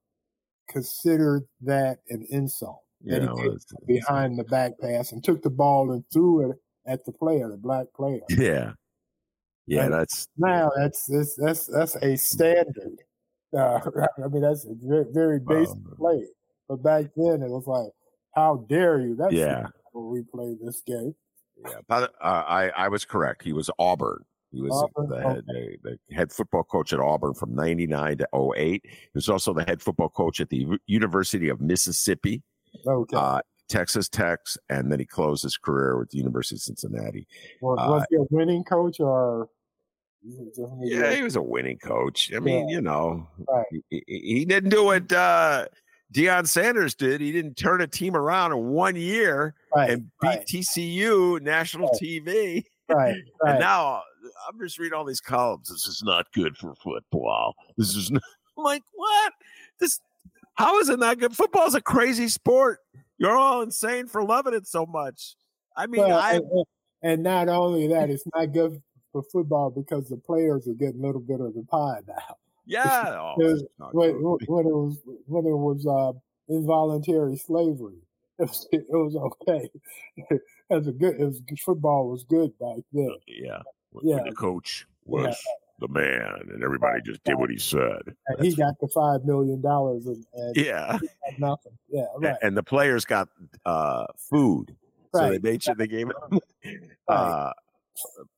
considered 0.69 1.45
that 1.63 1.99
an 2.09 2.27
insult. 2.31 2.81
Yeah, 3.03 3.21
that 3.21 3.39
he 3.39 3.49
was, 3.49 3.67
behind 3.87 4.39
the 4.39 4.45
back 4.45 4.73
pass 4.81 5.13
and 5.13 5.23
took 5.23 5.43
the 5.43 5.51
ball 5.51 5.93
and 5.93 6.05
threw 6.13 6.51
it 6.51 6.57
at 6.87 7.05
the 7.05 7.13
player, 7.13 7.49
the 7.51 7.57
black 7.57 7.87
player. 7.95 8.21
Yeah, 8.31 8.73
yeah, 9.67 9.85
and 9.85 9.95
that's 9.95 10.27
now 10.37 10.71
that's 10.77 11.07
that's 11.07 11.37
that's 11.37 11.67
that's 11.67 11.97
a 11.97 12.17
standard. 12.17 12.99
Uh, 13.57 13.81
I 14.25 14.29
mean, 14.29 14.43
that's 14.43 14.65
a 14.65 14.75
very, 14.83 15.07
very 15.13 15.39
basic 15.41 15.77
um, 15.77 15.95
play. 15.97 16.25
But 16.69 16.83
back 16.83 17.07
then, 17.17 17.43
it 17.43 17.51
was 17.51 17.67
like, 17.67 17.93
how 18.35 18.67
dare 18.69 19.01
you? 19.01 19.17
That's 19.17 19.33
yeah. 19.33 19.67
We 19.95 20.23
played 20.23 20.59
this 20.61 20.83
game. 20.87 21.15
Yeah, 21.65 21.79
but, 21.89 22.15
uh, 22.21 22.45
I 22.47 22.69
I 22.77 22.89
was 22.89 23.05
correct. 23.05 23.43
He 23.43 23.53
was 23.53 23.71
Auburn. 23.79 24.25
He 24.55 24.61
was 24.61 24.73
Auburn, 24.73 25.11
the, 25.11 25.17
head, 25.17 25.45
okay. 25.51 25.79
the, 25.83 25.99
the, 26.09 26.15
head 26.15 26.33
football 26.33 26.63
coach 26.63 26.93
at 26.93 27.01
Auburn 27.01 27.35
from 27.35 27.55
99 27.55 28.19
to 28.19 28.29
08. 28.57 28.83
He 28.85 28.91
was 29.13 29.29
also 29.29 29.53
the 29.53 29.65
head 29.65 29.83
football 29.83 30.09
coach 30.09 30.41
at 30.41 30.49
the 30.49 30.79
University 30.87 31.49
of 31.49 31.61
Mississippi, 31.61 32.43
okay. 32.87 33.17
uh, 33.17 33.41
Texas 33.69 34.09
Tech, 34.09 34.41
and 34.69 34.93
then 34.93 35.01
he 35.01 35.07
closed 35.07 35.43
his 35.43 35.57
career 35.57 35.99
with 35.99 36.11
the 36.11 36.19
University 36.19 36.57
of 36.57 36.61
Cincinnati. 36.61 37.27
Was, 37.61 38.03
uh, 38.03 38.05
he 38.11 38.17
a 38.17 38.27
winning 38.31 38.63
coach 38.63 39.01
or? 39.01 39.49
Yeah, 40.81 41.15
he 41.15 41.23
was 41.23 41.37
a 41.37 41.43
winning 41.43 41.79
coach. 41.79 42.33
I 42.35 42.39
mean, 42.39 42.69
yeah. 42.69 42.77
you 42.77 42.81
know, 42.81 43.29
right. 43.47 43.67
he, 43.91 44.03
he, 44.07 44.45
didn't 44.47 44.71
do 44.71 44.93
it. 44.93 45.13
Uh, 45.13 45.67
Deion 46.15 46.47
Sanders 46.47 46.95
did. 46.95 47.21
He 47.21 47.33
didn't 47.33 47.57
turn 47.57 47.81
a 47.81 47.87
team 47.87 48.17
around 48.17 48.53
in 48.53 48.69
one 48.69 48.95
year 48.95 49.55
right, 49.75 49.91
and 49.91 50.11
beat 50.21 50.29
right. 50.29 50.47
TCU 50.47 51.41
national 51.43 51.89
right. 51.89 52.01
TV. 52.01 52.65
Right. 52.89 53.17
And 53.47 53.59
now 53.59 54.03
I'm 54.49 54.59
just 54.61 54.79
reading 54.79 54.97
all 54.97 55.05
these 55.05 55.21
columns. 55.21 55.69
This 55.69 55.87
is 55.87 56.03
not 56.03 56.27
good 56.33 56.57
for 56.57 56.75
football. 56.77 57.55
This 57.77 57.95
is 57.95 58.11
not, 58.11 58.23
I'm 58.59 58.65
like, 58.65 58.83
what? 58.95 59.33
This 59.81 60.01
how 60.55 60.79
is 60.79 60.89
it 60.89 61.01
not 61.01 61.19
good? 61.19 61.37
Football 61.37 61.67
is 61.67 61.75
a 61.75 61.81
crazy 61.81 62.29
sport. 62.29 62.79
You're 63.19 63.37
all 63.37 63.63
insane 63.63 64.07
for 64.07 64.23
loving 64.23 64.55
it 64.55 64.67
so 64.67 64.87
much. 64.87 65.35
I 65.77 65.87
mean, 65.87 66.03
well, 66.03 66.19
I 66.19 66.35
and, 66.35 66.65
and 67.03 67.23
not 67.23 67.49
only 67.49 67.89
that, 67.89 68.09
it's 68.09 68.25
not 68.35 68.53
good 68.53 68.81
for 69.13 69.23
football 69.23 69.71
because 69.71 70.09
the 70.09 70.17
players 70.17 70.69
are 70.69 70.75
getting 70.75 71.03
a 71.03 71.07
little 71.07 71.21
bit 71.21 71.41
of 71.41 71.55
the 71.55 71.65
pie 71.65 72.01
now. 72.07 72.37
Yeah, 72.67 73.05
oh, 73.21 73.35
when, 73.93 74.15
when, 74.47 74.67
it 74.67 74.75
was 74.75 74.99
when 75.27 75.47
it 75.47 75.57
was 75.57 75.87
uh, 75.87 76.19
involuntary 76.53 77.37
slavery, 77.37 77.99
it 78.39 78.43
was, 78.43 78.69
it 78.73 78.87
was 78.89 79.17
okay. 79.17 79.69
As 80.71 80.87
a 80.87 80.93
good, 80.93 81.21
it 81.21 81.25
was 81.25 81.43
football 81.65 82.09
was 82.09 82.25
good 82.25 82.59
back 82.59 82.79
then. 82.93 83.11
Uh, 83.11 83.17
yeah, 83.27 83.59
yeah. 84.03 84.17
When 84.17 84.25
the 84.25 84.33
coach 84.33 84.87
was 85.05 85.27
yeah. 85.27 85.35
the 85.81 85.89
man, 85.89 86.49
and 86.53 86.65
everybody 86.65 87.03
just 87.03 87.23
did 87.25 87.35
what 87.35 87.51
he 87.51 87.59
said. 87.59 88.01
And 88.29 88.45
he 88.45 88.55
got 88.55 88.75
the 88.81 88.89
five 88.89 89.25
million 89.25 89.61
dollars, 89.61 90.07
and, 90.07 90.25
and 90.33 90.57
yeah, 90.57 90.99
nothing. 91.39 91.77
Yeah, 91.91 92.07
right. 92.17 92.37
And, 92.43 92.57
the 92.57 92.63
players 92.63 93.05
got 93.05 93.29
uh, 93.67 94.07
food, 94.17 94.75
right. 95.13 95.21
so 95.21 95.31
they 95.31 95.39
made 95.39 95.63
sure 95.63 95.75
they 95.75 95.87
gave 95.87 96.09
them. 96.09 96.41
Uh, 97.07 97.53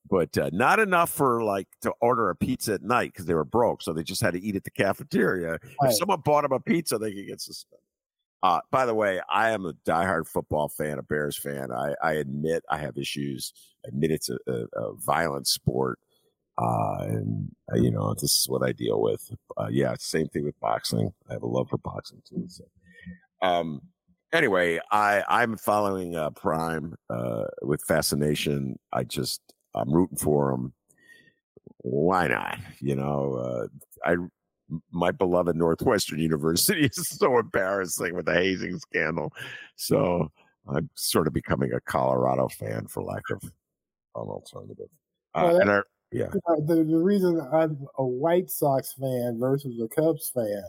but 0.09 0.37
uh, 0.39 0.51
not 0.53 0.79
enough 0.79 1.11
for 1.11 1.43
like 1.43 1.69
to 1.83 1.93
order 2.01 2.31
a 2.31 2.37
pizza 2.37 2.75
at 2.75 2.83
night 2.83 3.13
because 3.13 3.27
they 3.27 3.35
were 3.35 3.45
broke, 3.45 3.83
so 3.83 3.93
they 3.93 4.03
just 4.03 4.23
had 4.23 4.35
to 4.35 4.41
eat 4.41 4.57
at 4.57 4.65
the 4.65 4.71
cafeteria. 4.71 5.53
Right. 5.53 5.61
If 5.83 5.97
someone 5.97 6.21
bought 6.21 6.43
them 6.43 6.53
a 6.53 6.61
pizza, 6.61 6.99
they 6.99 7.13
could 7.13 7.27
get 7.27 7.41
suspended. 7.41 7.81
Uh, 8.43 8.61
by 8.71 8.87
the 8.87 8.95
way, 8.95 9.21
I 9.31 9.51
am 9.51 9.65
a 9.65 9.73
diehard 9.87 10.29
football 10.29 10.69
fan, 10.69 10.99
a 10.99 11.03
Bears 11.03 11.37
fan. 11.37 11.73
I, 11.73 11.95
I 12.03 12.13
admit 12.15 12.63
I 12.71 12.79
have 12.79 12.97
issues. 12.97 13.53
I 13.85 13.89
admit 13.89 14.11
it's 14.13 14.29
a, 14.29 14.39
a, 14.47 14.67
a 14.79 14.95
violent 14.97 15.49
sport, 15.49 15.99
uh, 16.59 16.99
and 17.01 17.51
uh, 17.73 17.77
you 17.77 17.91
know 17.91 18.15
this 18.15 18.39
is 18.39 18.47
what 18.49 18.63
I 18.63 18.73
deal 18.73 19.01
with. 19.01 19.31
Uh, 19.57 19.69
yeah, 19.71 19.95
same 19.99 20.29
thing 20.29 20.45
with 20.45 20.59
boxing. 20.61 21.13
I 21.29 21.33
have 21.33 21.43
a 21.43 21.47
love 21.47 21.69
for 21.71 21.79
boxing 21.79 22.23
too. 22.29 22.45
So. 22.49 22.65
Um, 23.43 23.81
anyway, 24.33 24.81
I 24.91 25.23
I'm 25.29 25.57
following 25.57 26.17
uh, 26.17 26.31
Prime 26.31 26.95
uh, 27.11 27.45
with 27.63 27.83
fascination. 27.83 28.79
I 28.93 29.05
just 29.05 29.41
I'm 29.75 29.93
rooting 29.93 30.19
for 30.19 30.53
him. 30.53 30.73
Why 31.79 32.29
not? 32.29 32.59
You 32.81 32.97
know, 32.97 33.35
uh, 33.35 33.67
I 34.05 34.17
my 34.91 35.11
beloved 35.11 35.57
Northwestern 35.57 36.19
University 36.31 36.87
is 36.87 37.09
so 37.19 37.39
embarrassing 37.39 38.15
with 38.15 38.27
the 38.27 38.35
hazing 38.35 38.79
scandal. 38.79 39.33
So 39.77 40.31
I'm 40.69 40.91
sort 40.95 41.27
of 41.27 41.33
becoming 41.33 41.73
a 41.73 41.81
Colorado 41.81 42.49
fan 42.49 42.87
for 42.89 43.03
lack 43.03 43.23
of 43.31 43.43
an 43.43 44.29
alternative. 44.29 44.89
Uh, 45.35 45.43
well, 45.45 45.61
and 45.61 45.71
I, 45.71 45.81
yeah, 46.13 46.29
the, 46.67 46.85
the 46.89 46.97
reason 46.99 47.41
I'm 47.53 47.87
a 47.99 48.05
White 48.05 48.51
Sox 48.51 48.95
fan 48.95 49.39
versus 49.39 49.81
a 49.81 49.89
Cubs 49.89 50.31
fan 50.35 50.65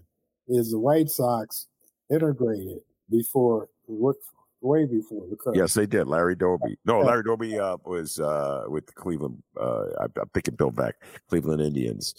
is 0.48 0.72
the 0.72 0.80
White 0.80 1.10
Sox 1.10 1.68
integrated 2.10 2.82
before 3.10 3.70
worked 3.88 4.24
way 4.62 4.86
before 4.86 5.26
the 5.30 5.36
Cubs. 5.36 5.58
Yes, 5.58 5.74
they 5.74 5.86
did. 5.86 6.08
Larry 6.08 6.36
Doby. 6.36 6.78
No, 6.86 7.00
Larry 7.02 7.24
Doby 7.24 7.60
uh, 7.60 7.78
was 7.86 8.20
uh, 8.20 8.64
with 8.68 8.88
the 8.88 8.94
Cleveland. 8.94 9.42
Uh, 9.60 9.86
I'm, 10.00 10.12
I'm 10.20 10.30
thinking 10.34 10.56
Bill 10.56 10.72
Veeck, 10.72 10.94
Cleveland 11.30 11.62
Indians. 11.62 12.16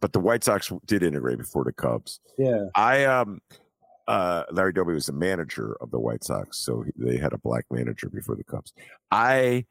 But 0.00 0.12
the 0.12 0.20
White 0.20 0.44
Sox 0.44 0.72
did 0.86 1.02
integrate 1.02 1.38
before 1.38 1.64
the 1.64 1.72
Cubs. 1.72 2.20
Yeah. 2.38 2.66
I 2.74 3.04
um, 3.04 3.40
uh, 4.08 4.44
Larry 4.50 4.72
Doby 4.72 4.94
was 4.94 5.06
the 5.06 5.12
manager 5.12 5.76
of 5.80 5.90
the 5.90 6.00
White 6.00 6.24
Sox, 6.24 6.58
so 6.58 6.84
they 6.96 7.16
had 7.16 7.32
a 7.32 7.38
black 7.38 7.66
manager 7.70 8.08
before 8.08 8.34
the 8.34 8.44
Cubs. 8.44 8.72
I 9.10 9.66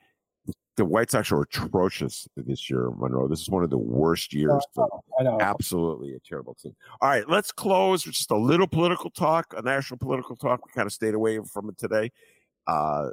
the 0.80 0.86
White 0.86 1.12
Sox 1.12 1.30
are 1.34 1.42
atrocious 1.42 2.26
this 2.38 2.70
year, 2.70 2.90
Monroe. 2.98 3.28
This 3.28 3.42
is 3.42 3.50
one 3.50 3.66
of 3.66 3.70
the 3.70 3.78
worst 3.78 4.34
years. 4.34 4.64
I 4.78 4.82
know, 4.82 5.04
I 5.20 5.24
know. 5.24 5.38
Absolutely 5.42 6.14
a 6.14 6.20
terrible 6.20 6.56
team. 6.56 6.74
All 7.02 7.10
right, 7.10 7.30
let's 7.30 7.52
close 7.52 8.06
with 8.06 8.16
just 8.16 8.32
a 8.32 8.38
little 8.38 8.66
political 8.66 9.10
talk, 9.10 9.54
a 9.58 9.62
national 9.62 9.98
political 9.98 10.38
talk. 10.38 10.66
We 10.66 10.72
kind 10.72 10.86
of 10.86 10.94
stayed 10.94 11.16
away 11.16 11.38
from 11.52 11.68
it 11.68 11.78
today. 11.78 12.12
Uh, 12.66 13.10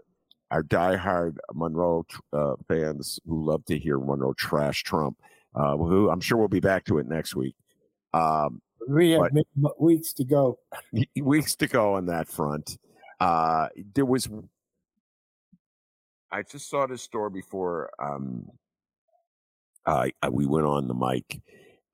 our 0.53 0.63
diehard 0.63 1.39
Monroe 1.55 2.07
uh, 2.33 2.55
fans 2.69 3.19
who 3.27 3.45
love 3.45 3.65
to 3.65 3.77
hear 3.77 3.99
Monroe 3.99 4.33
trash 4.35 4.85
Trump, 4.85 5.19
uh, 5.57 5.77
who 5.77 6.09
I'm 6.09 6.21
sure 6.21 6.39
we'll 6.39 6.47
be 6.47 6.61
back 6.61 6.85
to 6.85 6.99
it 6.99 7.09
next 7.09 7.35
week. 7.35 7.57
Um, 8.15 8.63
we 8.89 9.11
have 9.11 9.33
but- 9.57 9.83
weeks 9.83 10.13
to 10.15 10.25
go. 10.25 10.61
weeks 11.21 11.57
to 11.57 11.67
go 11.67 11.95
on 11.95 12.07
that 12.07 12.29
front. 12.29 12.79
Uh, 13.19 13.69
there 13.95 14.05
was, 14.05 14.29
I 16.31 16.43
just 16.43 16.69
saw 16.69 16.87
this 16.87 17.03
story 17.03 17.31
before 17.31 17.91
um, 18.03 18.51
we 20.31 20.47
went 20.47 20.67
on 20.67 20.89
the 20.89 20.95
mic, 20.95 21.41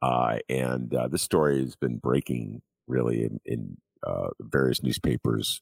uh, 0.00 0.38
and 0.48 0.94
uh, 0.94 1.08
this 1.08 1.22
story 1.22 1.60
has 1.60 1.76
been 1.76 1.98
breaking 1.98 2.62
really 2.86 3.24
in, 3.24 3.40
in 3.44 3.76
uh, 4.06 4.28
various 4.40 4.82
newspapers 4.82 5.60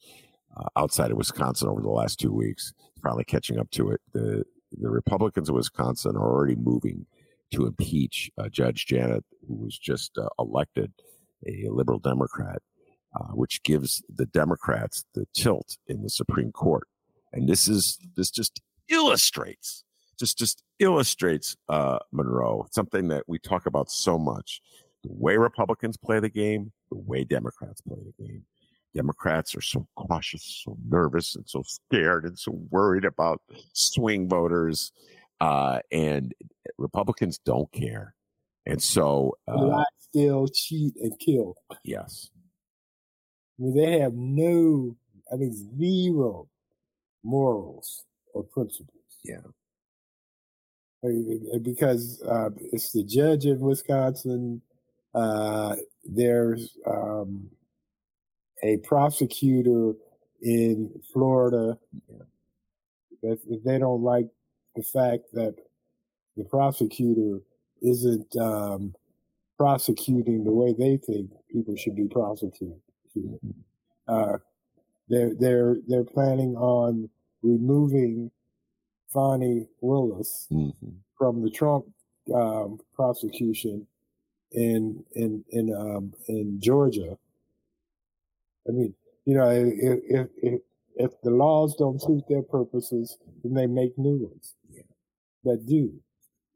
uh, 0.57 0.69
outside 0.77 1.11
of 1.11 1.17
Wisconsin 1.17 1.69
over 1.69 1.81
the 1.81 1.89
last 1.89 2.19
two 2.19 2.33
weeks. 2.33 2.73
Finally 3.03 3.25
catching 3.25 3.59
up 3.59 3.71
to 3.73 3.91
it. 3.91 4.01
The 4.13 4.45
the 4.79 4.89
Republicans 4.89 5.49
of 5.49 5.57
Wisconsin 5.57 6.17
are 6.17 6.33
already 6.33 6.55
moving 6.55 7.07
to 7.53 7.67
impeach 7.67 8.31
uh, 8.39 8.49
Judge 8.49 8.87
Janet, 8.87 9.25
who 9.49 9.57
was 9.57 9.77
just 9.77 10.17
elected 10.39 10.93
a 11.45 11.67
liberal 11.71 11.99
Democrat, 11.99 12.63
which 13.33 13.65
gives 13.65 14.01
the 14.09 14.27
Democrats 14.27 15.05
the 15.15 15.27
tilt 15.35 15.77
in 15.89 16.03
the 16.03 16.11
Supreme 16.11 16.53
Court. 16.53 16.87
And 17.33 17.49
this 17.49 17.69
is 17.69 17.99
this 18.17 18.31
just 18.31 18.61
illustrates, 18.89 19.85
just 20.19 20.39
just 20.39 20.63
illustrates 20.79 21.57
uh, 21.69 21.99
Monroe 22.13 22.67
something 22.73 23.09
that 23.09 23.25
we 23.27 23.39
talk 23.39 23.67
about 23.67 23.91
so 23.91 24.19
much: 24.19 24.61
the 25.03 25.11
way 25.13 25.37
Republicans 25.37 25.97
play 25.97 26.21
the 26.21 26.29
game, 26.29 26.73
the 26.91 26.99
way 26.99 27.25
Democrats 27.25 27.81
play 27.81 27.99
the 28.05 28.25
game. 28.25 28.45
Democrats 28.95 29.55
are 29.55 29.61
so 29.61 29.87
cautious, 29.97 30.63
so 30.65 30.77
nervous, 30.89 31.37
and 31.37 31.49
so 31.49 31.63
scared, 31.63 32.25
and 32.25 32.37
so 32.37 32.53
worried 32.71 33.05
about 33.05 33.41
swing 33.73 34.29
voters, 34.29 34.91
uh, 35.41 35.79
and 35.93 36.35
Republicans 36.77 37.39
don't 37.39 37.71
care. 37.71 38.15
And 38.67 38.83
so, 38.83 39.37
uh, 39.49 39.65
Lie, 39.65 39.85
steal, 39.99 40.49
cheat, 40.49 40.95
and 40.97 41.17
kill. 41.21 41.55
yes, 41.85 42.31
I 43.59 43.63
mean, 43.63 43.75
they 43.75 44.01
have 44.01 44.15
no, 44.15 44.97
I 45.33 45.37
mean, 45.37 45.53
zero 45.79 46.49
morals 47.23 48.05
or 48.35 48.43
principles. 48.43 48.89
Yeah. 49.25 49.41
Because 51.63 52.23
uh, 52.23 52.51
it's 52.73 52.93
the 52.93 53.05
judge 53.05 53.47
in 53.47 53.59
Wisconsin. 53.61 54.61
Uh, 55.15 55.77
there's 56.05 56.77
um, 56.87 57.49
a 58.63 58.77
prosecutor 58.79 59.95
in 60.43 60.91
Florida. 61.13 61.79
That 63.23 63.39
if 63.49 63.65
they 63.65 63.79
don't 63.79 64.03
like 64.03 64.29
the 64.77 64.83
fact 64.83 65.25
that 65.33 65.55
the 66.37 66.45
prosecutor 66.45 67.41
isn't 67.83 68.37
um, 68.37 68.95
prosecuting 69.59 70.45
the 70.45 70.53
way 70.53 70.75
they 70.79 70.97
think 70.97 71.31
people 71.51 71.77
should 71.77 71.97
be 71.97 72.09
prosecuted. 72.09 72.81
Uh, 74.09 74.39
they're 75.11 75.35
they're 75.35 75.77
they're 75.89 76.05
planning 76.05 76.57
on 76.57 77.11
removing 77.43 78.31
Fani 79.13 79.69
Willis 79.83 80.49
Mhm. 80.51 80.97
from 81.19 81.43
the 81.43 81.51
Trump 81.51 81.87
um, 82.35 82.79
prosecution 82.95 83.87
in 84.53 85.05
in 85.15 85.45
in 85.51 85.75
um, 85.75 86.15
in 86.29 86.61
Georgia. 86.61 87.19
I 88.69 88.73
mean, 88.73 88.95
you 89.25 89.35
know, 89.37 89.51
if 89.51 90.01
if 90.09 90.29
if, 90.43 90.61
if 90.97 91.21
the 91.23 91.31
laws 91.31 91.77
don't 91.77 92.01
suit 92.01 92.25
their 92.29 92.43
purposes, 92.43 93.19
then 93.43 93.55
they 93.55 93.67
make 93.67 93.97
new 93.99 94.19
ones 94.29 94.55
that 95.45 95.67
do. 95.67 95.93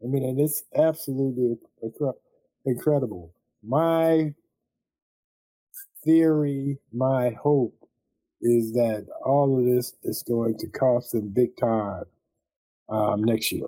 I 0.03 0.07
mean, 0.07 0.25
and 0.25 0.41
it's 0.41 0.65
absolutely 0.77 1.59
incredible. 2.67 3.35
My 3.63 4.35
theory, 6.05 6.79
my 6.93 7.31
hope 7.31 7.84
is 8.45 8.73
that 8.75 9.07
all 9.25 9.59
of 9.59 9.65
this 9.65 9.95
is 10.05 10.23
going 10.23 10.57
to 10.59 10.67
cost 10.69 11.13
them 11.13 11.29
big 11.29 11.57
time 11.57 12.05
um, 12.91 13.25
next 13.25 13.51
year. 13.51 13.67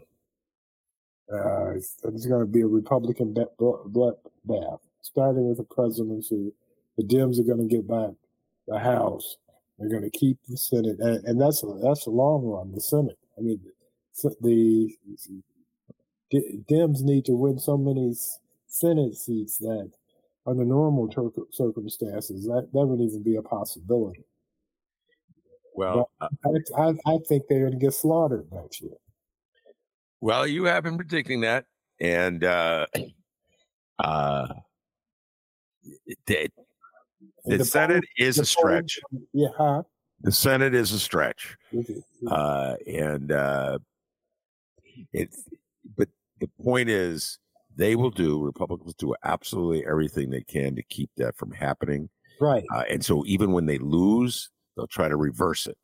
Uh, 1.32 1.70
it's, 1.70 1.96
it's 2.04 2.26
going 2.26 2.40
to 2.40 2.46
be 2.46 2.60
a 2.60 2.66
Republican 2.66 3.32
ba- 3.32 3.48
blo- 3.58 3.84
bloodbath, 3.90 4.78
starting 5.00 5.48
with 5.48 5.56
the 5.56 5.64
presidency. 5.64 6.52
The 6.98 7.04
Dems 7.04 7.40
are 7.40 7.42
going 7.42 7.66
to 7.66 7.74
get 7.74 7.88
back 7.88 8.10
the 8.68 8.78
House. 8.78 9.38
They're 9.78 9.88
going 9.88 10.10
to 10.10 10.18
keep 10.18 10.38
the 10.48 10.56
Senate, 10.56 10.98
and, 11.00 11.24
and 11.24 11.40
that's 11.40 11.62
a, 11.62 11.66
that's 11.82 12.06
a 12.06 12.10
long 12.10 12.44
run. 12.44 12.72
The 12.72 12.80
Senate. 12.80 13.18
I 13.38 13.40
mean, 13.40 13.60
the, 14.22 14.96
the 16.30 16.62
Dems 16.70 17.02
need 17.02 17.24
to 17.26 17.32
win 17.32 17.58
so 17.58 17.76
many 17.76 18.14
Senate 18.66 19.14
seats 19.16 19.58
that, 19.58 19.90
under 20.46 20.64
normal 20.64 21.10
circumstances, 21.52 22.44
that 22.44 22.68
that 22.72 22.86
wouldn't 22.86 23.08
even 23.08 23.22
be 23.22 23.36
a 23.36 23.42
possibility. 23.42 24.24
Well, 25.76 26.10
uh, 26.20 26.28
I, 26.44 26.80
I, 26.80 26.88
I 27.06 27.18
think 27.28 27.44
they're 27.48 27.60
going 27.60 27.72
to 27.72 27.78
get 27.78 27.92
slaughtered 27.94 28.48
next 28.52 28.80
year. 28.80 28.92
well, 30.20 30.46
you 30.46 30.64
have 30.64 30.82
been 30.84 30.96
predicting 30.96 31.40
that, 31.42 31.66
and 32.00 32.42
uh, 32.44 32.86
uh, 33.98 34.46
the, 36.26 36.48
the 37.44 37.58
The 37.58 37.64
Senate 37.64 38.04
poll- 38.18 38.26
is 38.26 38.36
the 38.36 38.42
a 38.42 38.46
stretch. 38.46 38.98
poll- 39.10 39.22
Yeah, 39.32 39.48
huh? 39.56 39.82
The 40.22 40.32
Senate 40.32 40.74
is 40.74 40.92
a 40.92 40.98
stretch, 40.98 41.56
uh, 42.30 42.74
and 42.86 43.30
uh, 43.30 43.78
it's. 45.12 45.44
But 45.96 46.08
the 46.40 46.48
point 46.64 46.88
is, 46.88 47.38
they 47.76 47.96
will 47.96 48.10
do. 48.10 48.42
Republicans 48.42 48.94
do 48.94 49.14
absolutely 49.24 49.84
everything 49.86 50.30
they 50.30 50.40
can 50.40 50.74
to 50.76 50.82
keep 50.84 51.10
that 51.18 51.36
from 51.36 51.52
happening. 51.52 52.08
Right, 52.40 52.64
Uh, 52.74 52.84
and 52.90 53.04
so, 53.04 53.24
even 53.26 53.52
when 53.52 53.66
they 53.66 53.76
lose, 53.78 54.50
they'll 54.76 54.86
try 54.86 55.08
to 55.08 55.16
reverse 55.16 55.66
it. 55.66 55.76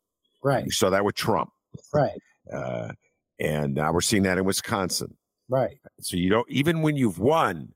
right, 0.43 0.65
We 0.65 0.71
saw 0.71 0.91
that 0.91 1.05
with 1.05 1.15
Trump, 1.15 1.51
right, 1.95 2.19
uh, 2.53 2.93
and 3.41 3.75
now 3.75 3.93
we're 3.93 4.01
seeing 4.01 4.23
that 4.25 4.39
in 4.39 4.45
Wisconsin. 4.45 5.17
right, 5.49 5.79
So 6.01 6.17
you 6.17 6.29
don't 6.31 6.49
even 6.51 6.83
when 6.83 6.97
you've 6.97 7.19
won, 7.19 7.73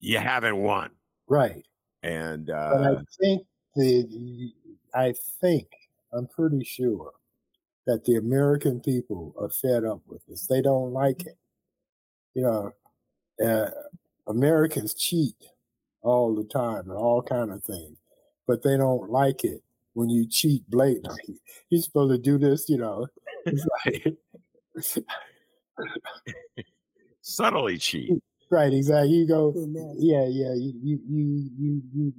you 0.00 0.18
haven't 0.18 0.56
won. 0.56 0.90
right. 1.28 1.64
And 2.02 2.46
But 2.46 2.54
uh, 2.54 2.96
I 3.00 3.02
think 3.18 3.46
the, 3.76 4.52
I 4.94 5.14
think, 5.40 5.68
I'm 6.12 6.26
pretty 6.28 6.62
sure 6.64 7.12
that 7.86 8.04
the 8.04 8.16
American 8.16 8.80
people 8.80 9.34
are 9.38 9.48
fed 9.48 9.84
up 9.84 10.02
with 10.06 10.24
this. 10.26 10.46
They 10.46 10.60
don't 10.60 10.92
like 10.92 11.26
it. 11.26 11.38
You 12.34 12.42
know, 12.42 12.72
uh, 13.44 13.70
Americans 14.26 14.94
cheat 14.94 15.36
all 16.02 16.34
the 16.34 16.44
time 16.44 16.90
and 16.90 16.98
all 16.98 17.22
kind 17.22 17.50
of 17.50 17.64
things, 17.64 17.96
but 18.46 18.62
they 18.62 18.76
don't 18.76 19.10
like 19.10 19.44
it 19.44 19.62
when 19.94 20.10
you 20.10 20.28
cheat 20.28 20.68
blatantly. 20.68 21.40
You're 21.70 21.82
supposed 21.82 22.12
to 22.12 22.18
do 22.18 22.38
this, 22.38 22.68
you 22.68 22.78
know. 22.78 23.06
Like, 23.86 24.06
subtly 27.20 27.78
cheat. 27.78 28.10
Right, 28.50 28.72
exactly. 28.72 29.12
You 29.16 29.28
go, 29.28 29.52
yeah, 29.98 30.26
yeah. 30.28 30.54
You, 30.54 30.72
you, 30.82 31.00
you, 31.08 31.50
you, 31.58 31.82
you, 31.92 32.12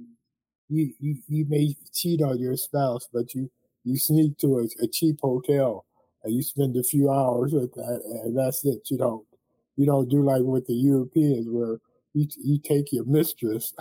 you, 0.68 0.92
you, 1.00 1.16
you 1.26 1.46
may 1.48 1.74
cheat 1.92 2.22
on 2.22 2.38
your 2.38 2.56
spouse, 2.56 3.08
but 3.12 3.34
you, 3.34 3.50
you 3.84 3.96
sneak 3.96 4.38
to 4.38 4.58
a, 4.58 4.84
a 4.84 4.88
cheap 4.88 5.18
hotel 5.20 5.84
and 6.22 6.34
you 6.34 6.42
spend 6.42 6.76
a 6.76 6.82
few 6.82 7.10
hours 7.10 7.52
with 7.52 7.72
that, 7.74 8.00
and 8.24 8.38
that's 8.38 8.64
it. 8.64 8.88
You 8.90 8.98
don't, 8.98 9.24
you 9.76 9.86
don't 9.86 10.08
do 10.08 10.22
like 10.22 10.42
with 10.42 10.66
the 10.66 10.74
Europeans 10.74 11.46
where 11.48 11.78
you, 12.14 12.26
you 12.42 12.58
take 12.58 12.92
your 12.92 13.04
mistress 13.04 13.74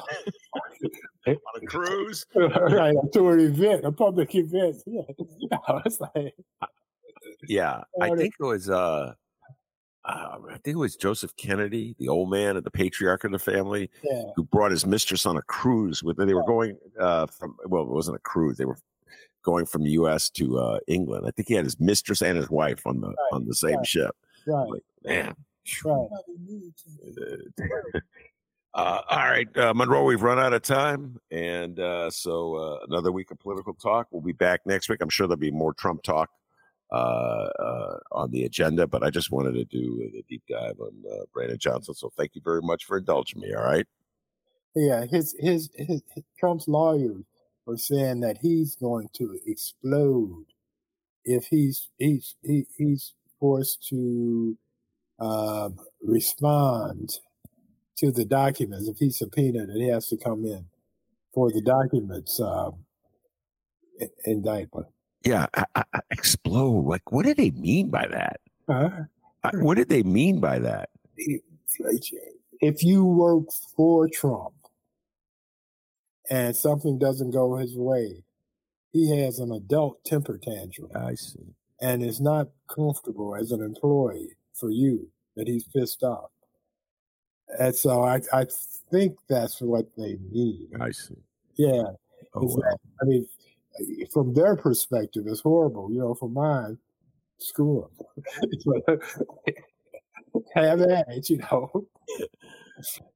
On 1.27 1.35
a 1.61 1.65
cruise. 1.65 2.25
right 2.35 2.95
to 3.13 3.29
an 3.29 3.39
event, 3.39 3.85
a 3.85 3.91
public 3.91 4.35
event. 4.35 4.77
Yeah, 4.87 5.57
I 5.67 5.81
was 5.83 5.99
like, 5.99 6.35
Yeah, 7.47 7.83
I 8.01 8.09
think 8.15 8.33
it 8.39 8.43
was. 8.43 8.69
Uh, 8.69 9.13
uh, 10.07 10.37
I 10.49 10.57
think 10.63 10.75
it 10.75 10.77
was 10.77 10.95
Joseph 10.95 11.35
Kennedy, 11.35 11.95
the 11.97 12.09
old 12.09 12.29
man, 12.29 12.57
and 12.57 12.63
the 12.63 12.69
patriarch 12.69 13.23
of 13.23 13.31
the 13.31 13.39
family, 13.39 13.89
yeah, 14.03 14.23
who 14.35 14.43
brought 14.43 14.69
his 14.69 14.85
mistress 14.85 15.25
on 15.25 15.35
a 15.37 15.41
cruise. 15.41 16.03
With 16.03 16.17
they 16.17 16.33
were 16.33 16.45
going 16.45 16.77
uh, 16.99 17.25
from. 17.25 17.55
Well, 17.65 17.83
it 17.83 17.89
wasn't 17.89 18.17
a 18.17 18.19
cruise. 18.19 18.57
They 18.57 18.65
were 18.65 18.77
going 19.43 19.65
from 19.65 19.83
U.S. 19.83 20.29
to 20.31 20.59
uh, 20.59 20.79
England. 20.87 21.25
I 21.27 21.31
think 21.31 21.47
he 21.47 21.53
had 21.55 21.65
his 21.65 21.79
mistress 21.79 22.21
and 22.21 22.37
his 22.37 22.49
wife 22.49 22.85
on 22.85 23.01
the 23.01 23.07
Right, 23.07 23.17
on 23.31 23.45
the 23.45 23.55
same 23.55 23.77
right. 23.77 23.87
ship. 23.87 24.15
Right. 24.45 24.69
Like, 24.69 24.83
man. 25.03 25.35
Right. 25.83 26.07
Uh, 28.75 29.01
all 29.09 29.19
right, 29.19 29.57
uh, 29.57 29.73
Monroe, 29.73 30.03
we've 30.03 30.21
run 30.21 30.37
out 30.37 30.51
of 30.51 30.61
time. 30.61 31.17
And 31.31 31.79
uh, 31.79 32.11
so 32.11 32.55
uh, 32.55 32.79
another 32.89 33.09
week 33.09 33.31
of 33.31 33.39
political 33.39 33.73
talk. 33.73 34.07
We'll 34.11 34.21
be 34.21 34.33
back 34.33 34.59
next 34.65 34.89
week. 34.89 34.99
I'm 35.01 35.09
sure 35.09 35.27
there'll 35.27 35.39
be 35.39 35.49
more 35.49 35.73
Trump 35.73 36.03
talk 36.03 36.29
uh, 36.91 36.95
uh, 37.57 37.99
on 38.11 38.31
the 38.31 38.43
agenda, 38.43 38.85
but 38.85 39.01
I 39.01 39.11
just 39.11 39.31
wanted 39.31 39.53
to 39.53 39.63
do 39.63 40.09
the 40.11 40.23
deep 40.27 40.43
dive 40.49 40.77
on 40.81 40.91
Brandon 41.33 41.57
Johnson. 41.57 41.93
So 41.93 42.11
thank 42.17 42.35
you 42.35 42.41
very 42.43 42.61
much 42.61 42.83
for 42.83 42.97
indulging 42.97 43.39
me. 43.39 43.53
All 43.53 43.63
right. 43.63 43.87
Yeah, 44.75 45.05
his, 45.05 45.33
his 45.39 45.69
his 45.73 46.01
Trump's 46.37 46.67
lawyers 46.67 47.23
were 47.65 47.77
saying 47.77 48.19
that 48.19 48.39
he's 48.39 48.75
going 48.75 49.07
to 49.13 49.39
explode 49.47 50.47
if 51.23 51.45
he's 51.45 51.89
he's 51.97 52.35
he, 52.43 52.65
he's 52.77 53.13
forced 53.39 53.87
to 53.87 54.57
respond 56.01 57.19
to 57.97 58.11
the 58.11 58.25
documents. 58.25 58.87
If 58.87 58.97
he's 58.97 59.17
subpoenaed, 59.17 59.69
and 59.69 59.81
he 59.81 59.87
has 59.89 60.07
to 60.07 60.17
come 60.17 60.45
in 60.45 60.65
for 61.33 61.51
the 61.51 61.61
documents 61.61 62.39
um, 62.39 62.85
i- 64.01 64.09
indictment. 64.25 64.87
Yeah, 65.23 65.47
I, 65.53 65.65
I, 65.75 65.83
I- 65.93 65.99
explode. 66.11 66.85
Like, 66.85 67.11
what 67.11 67.25
did 67.25 67.37
they 67.37 67.51
mean 67.51 67.89
by 67.89 68.07
that? 68.07 68.39
Huh? 68.69 68.89
I, 69.43 69.49
what 69.57 69.77
did 69.77 69.89
they 69.89 70.03
mean 70.03 70.39
by 70.39 70.59
that? 70.59 70.89
If 72.61 72.83
you 72.83 73.05
work 73.05 73.45
for 73.75 74.07
Trump 74.09 74.53
and 76.29 76.55
something 76.55 76.97
doesn't 76.97 77.31
go 77.31 77.57
his 77.57 77.75
way, 77.77 78.23
he 78.91 79.17
has 79.19 79.39
an 79.39 79.51
adult 79.51 80.03
temper 80.05 80.37
tantrum. 80.41 80.89
I 80.95 81.15
see. 81.15 81.53
and 81.81 82.01
it's 82.03 82.21
not 82.21 82.47
comfortable 82.73 83.35
as 83.35 83.51
an 83.51 83.61
employee 83.61 84.37
for 84.53 84.69
you 84.71 85.09
that 85.35 85.47
he's 85.47 85.65
pissed 85.65 86.01
off. 86.01 86.31
And 87.59 87.73
so 87.75 88.03
I, 88.03 88.21
I 88.33 88.45
think 88.91 89.17
that's 89.27 89.61
what 89.61 89.85
they 89.97 90.17
mean. 90.31 90.69
I 90.79 90.91
see. 90.91 91.15
Yeah. 91.55 91.83
Oh, 92.33 92.47
that- 92.47 92.77
I 93.01 93.05
mean, 93.05 93.27
eh, 93.79 94.05
from 94.11 94.33
their 94.33 94.55
perspective, 94.55 95.25
it's 95.27 95.41
horrible. 95.41 95.91
You 95.91 95.99
know, 95.99 96.13
from 96.13 96.33
mine, 96.33 96.77
screw 97.37 97.89
them. 97.97 98.99
Have 100.55 100.81
at 100.81 101.29
you 101.29 101.37
know. 101.37 101.87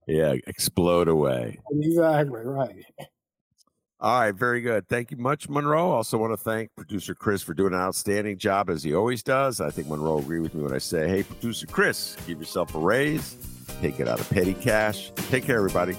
Yeah, 0.08 0.36
explode 0.48 1.10
away. 1.10 1.60
exactly 1.70 2.42
right. 2.46 2.86
All 4.02 4.22
right, 4.22 4.34
very 4.34 4.62
good. 4.62 4.88
Thank 4.88 5.12
you 5.12 5.18
much, 5.18 5.50
Monroe. 5.50 5.92
Also 5.92 6.18
want 6.18 6.32
to 6.32 6.38
thank 6.38 6.74
producer 6.78 7.14
Chris 7.14 7.42
for 7.42 7.54
doing 7.54 7.74
an 7.74 7.80
outstanding 7.80 8.38
job 8.38 8.70
as 8.70 8.82
he 8.82 8.96
always 8.96 9.22
does. 9.24 9.60
I 9.60 9.72
think 9.72 9.90
Monroe 9.90 10.20
agree 10.20 10.40
with 10.40 10.54
me 10.56 10.64
when 10.64 10.74
I 10.74 10.78
say, 10.78 11.10
hey, 11.10 11.24
producer 11.24 11.68
Chris, 11.68 12.16
give 12.26 12.40
yourself 12.40 12.74
a 12.76 12.80
raise, 12.80 13.36
take 13.82 14.00
it 14.00 14.08
out 14.08 14.22
of 14.22 14.30
petty 14.30 14.54
cash. 14.54 15.12
Take 15.30 15.44
care, 15.44 15.58
everybody. 15.58 15.98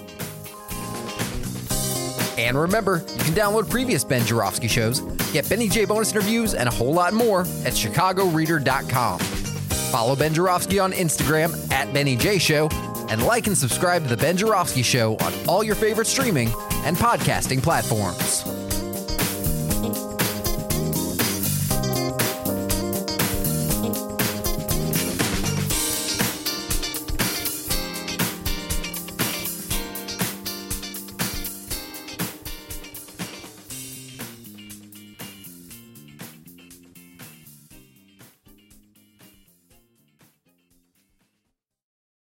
And 2.39 2.57
remember, 2.57 3.03
you 3.07 3.23
can 3.23 3.33
download 3.35 3.69
previous 3.69 4.03
Ben 4.03 4.25
Joravsky 4.25 4.67
shows, 4.67 5.01
get 5.31 5.47
Benny 5.47 5.69
J 5.69 5.85
bonus 5.85 6.11
interviews, 6.11 6.55
and 6.55 6.67
a 6.67 6.71
whole 6.71 6.93
lot 6.93 7.13
more 7.13 7.41
at 7.41 7.73
chicagoreader.com. 7.73 9.19
Follow 9.19 10.15
Ben 10.15 10.33
Joravsky 10.33 10.79
on 10.79 10.91
Instagram 10.93 11.71
at 11.71 11.93
Benny 11.93 12.15
J 12.15 12.39
Show, 12.39 12.67
and 13.11 13.23
like 13.23 13.45
and 13.45 13.57
subscribe 13.57 14.03
to 14.03 14.09
The 14.09 14.17
Ben 14.17 14.37
Joravsky 14.37 14.81
Show 14.81 15.17
on 15.17 15.33
all 15.47 15.63
your 15.63 15.75
favorite 15.75 16.07
streaming 16.07 16.47
and 16.85 16.97
podcasting 16.97 17.61
platforms. 17.61 18.60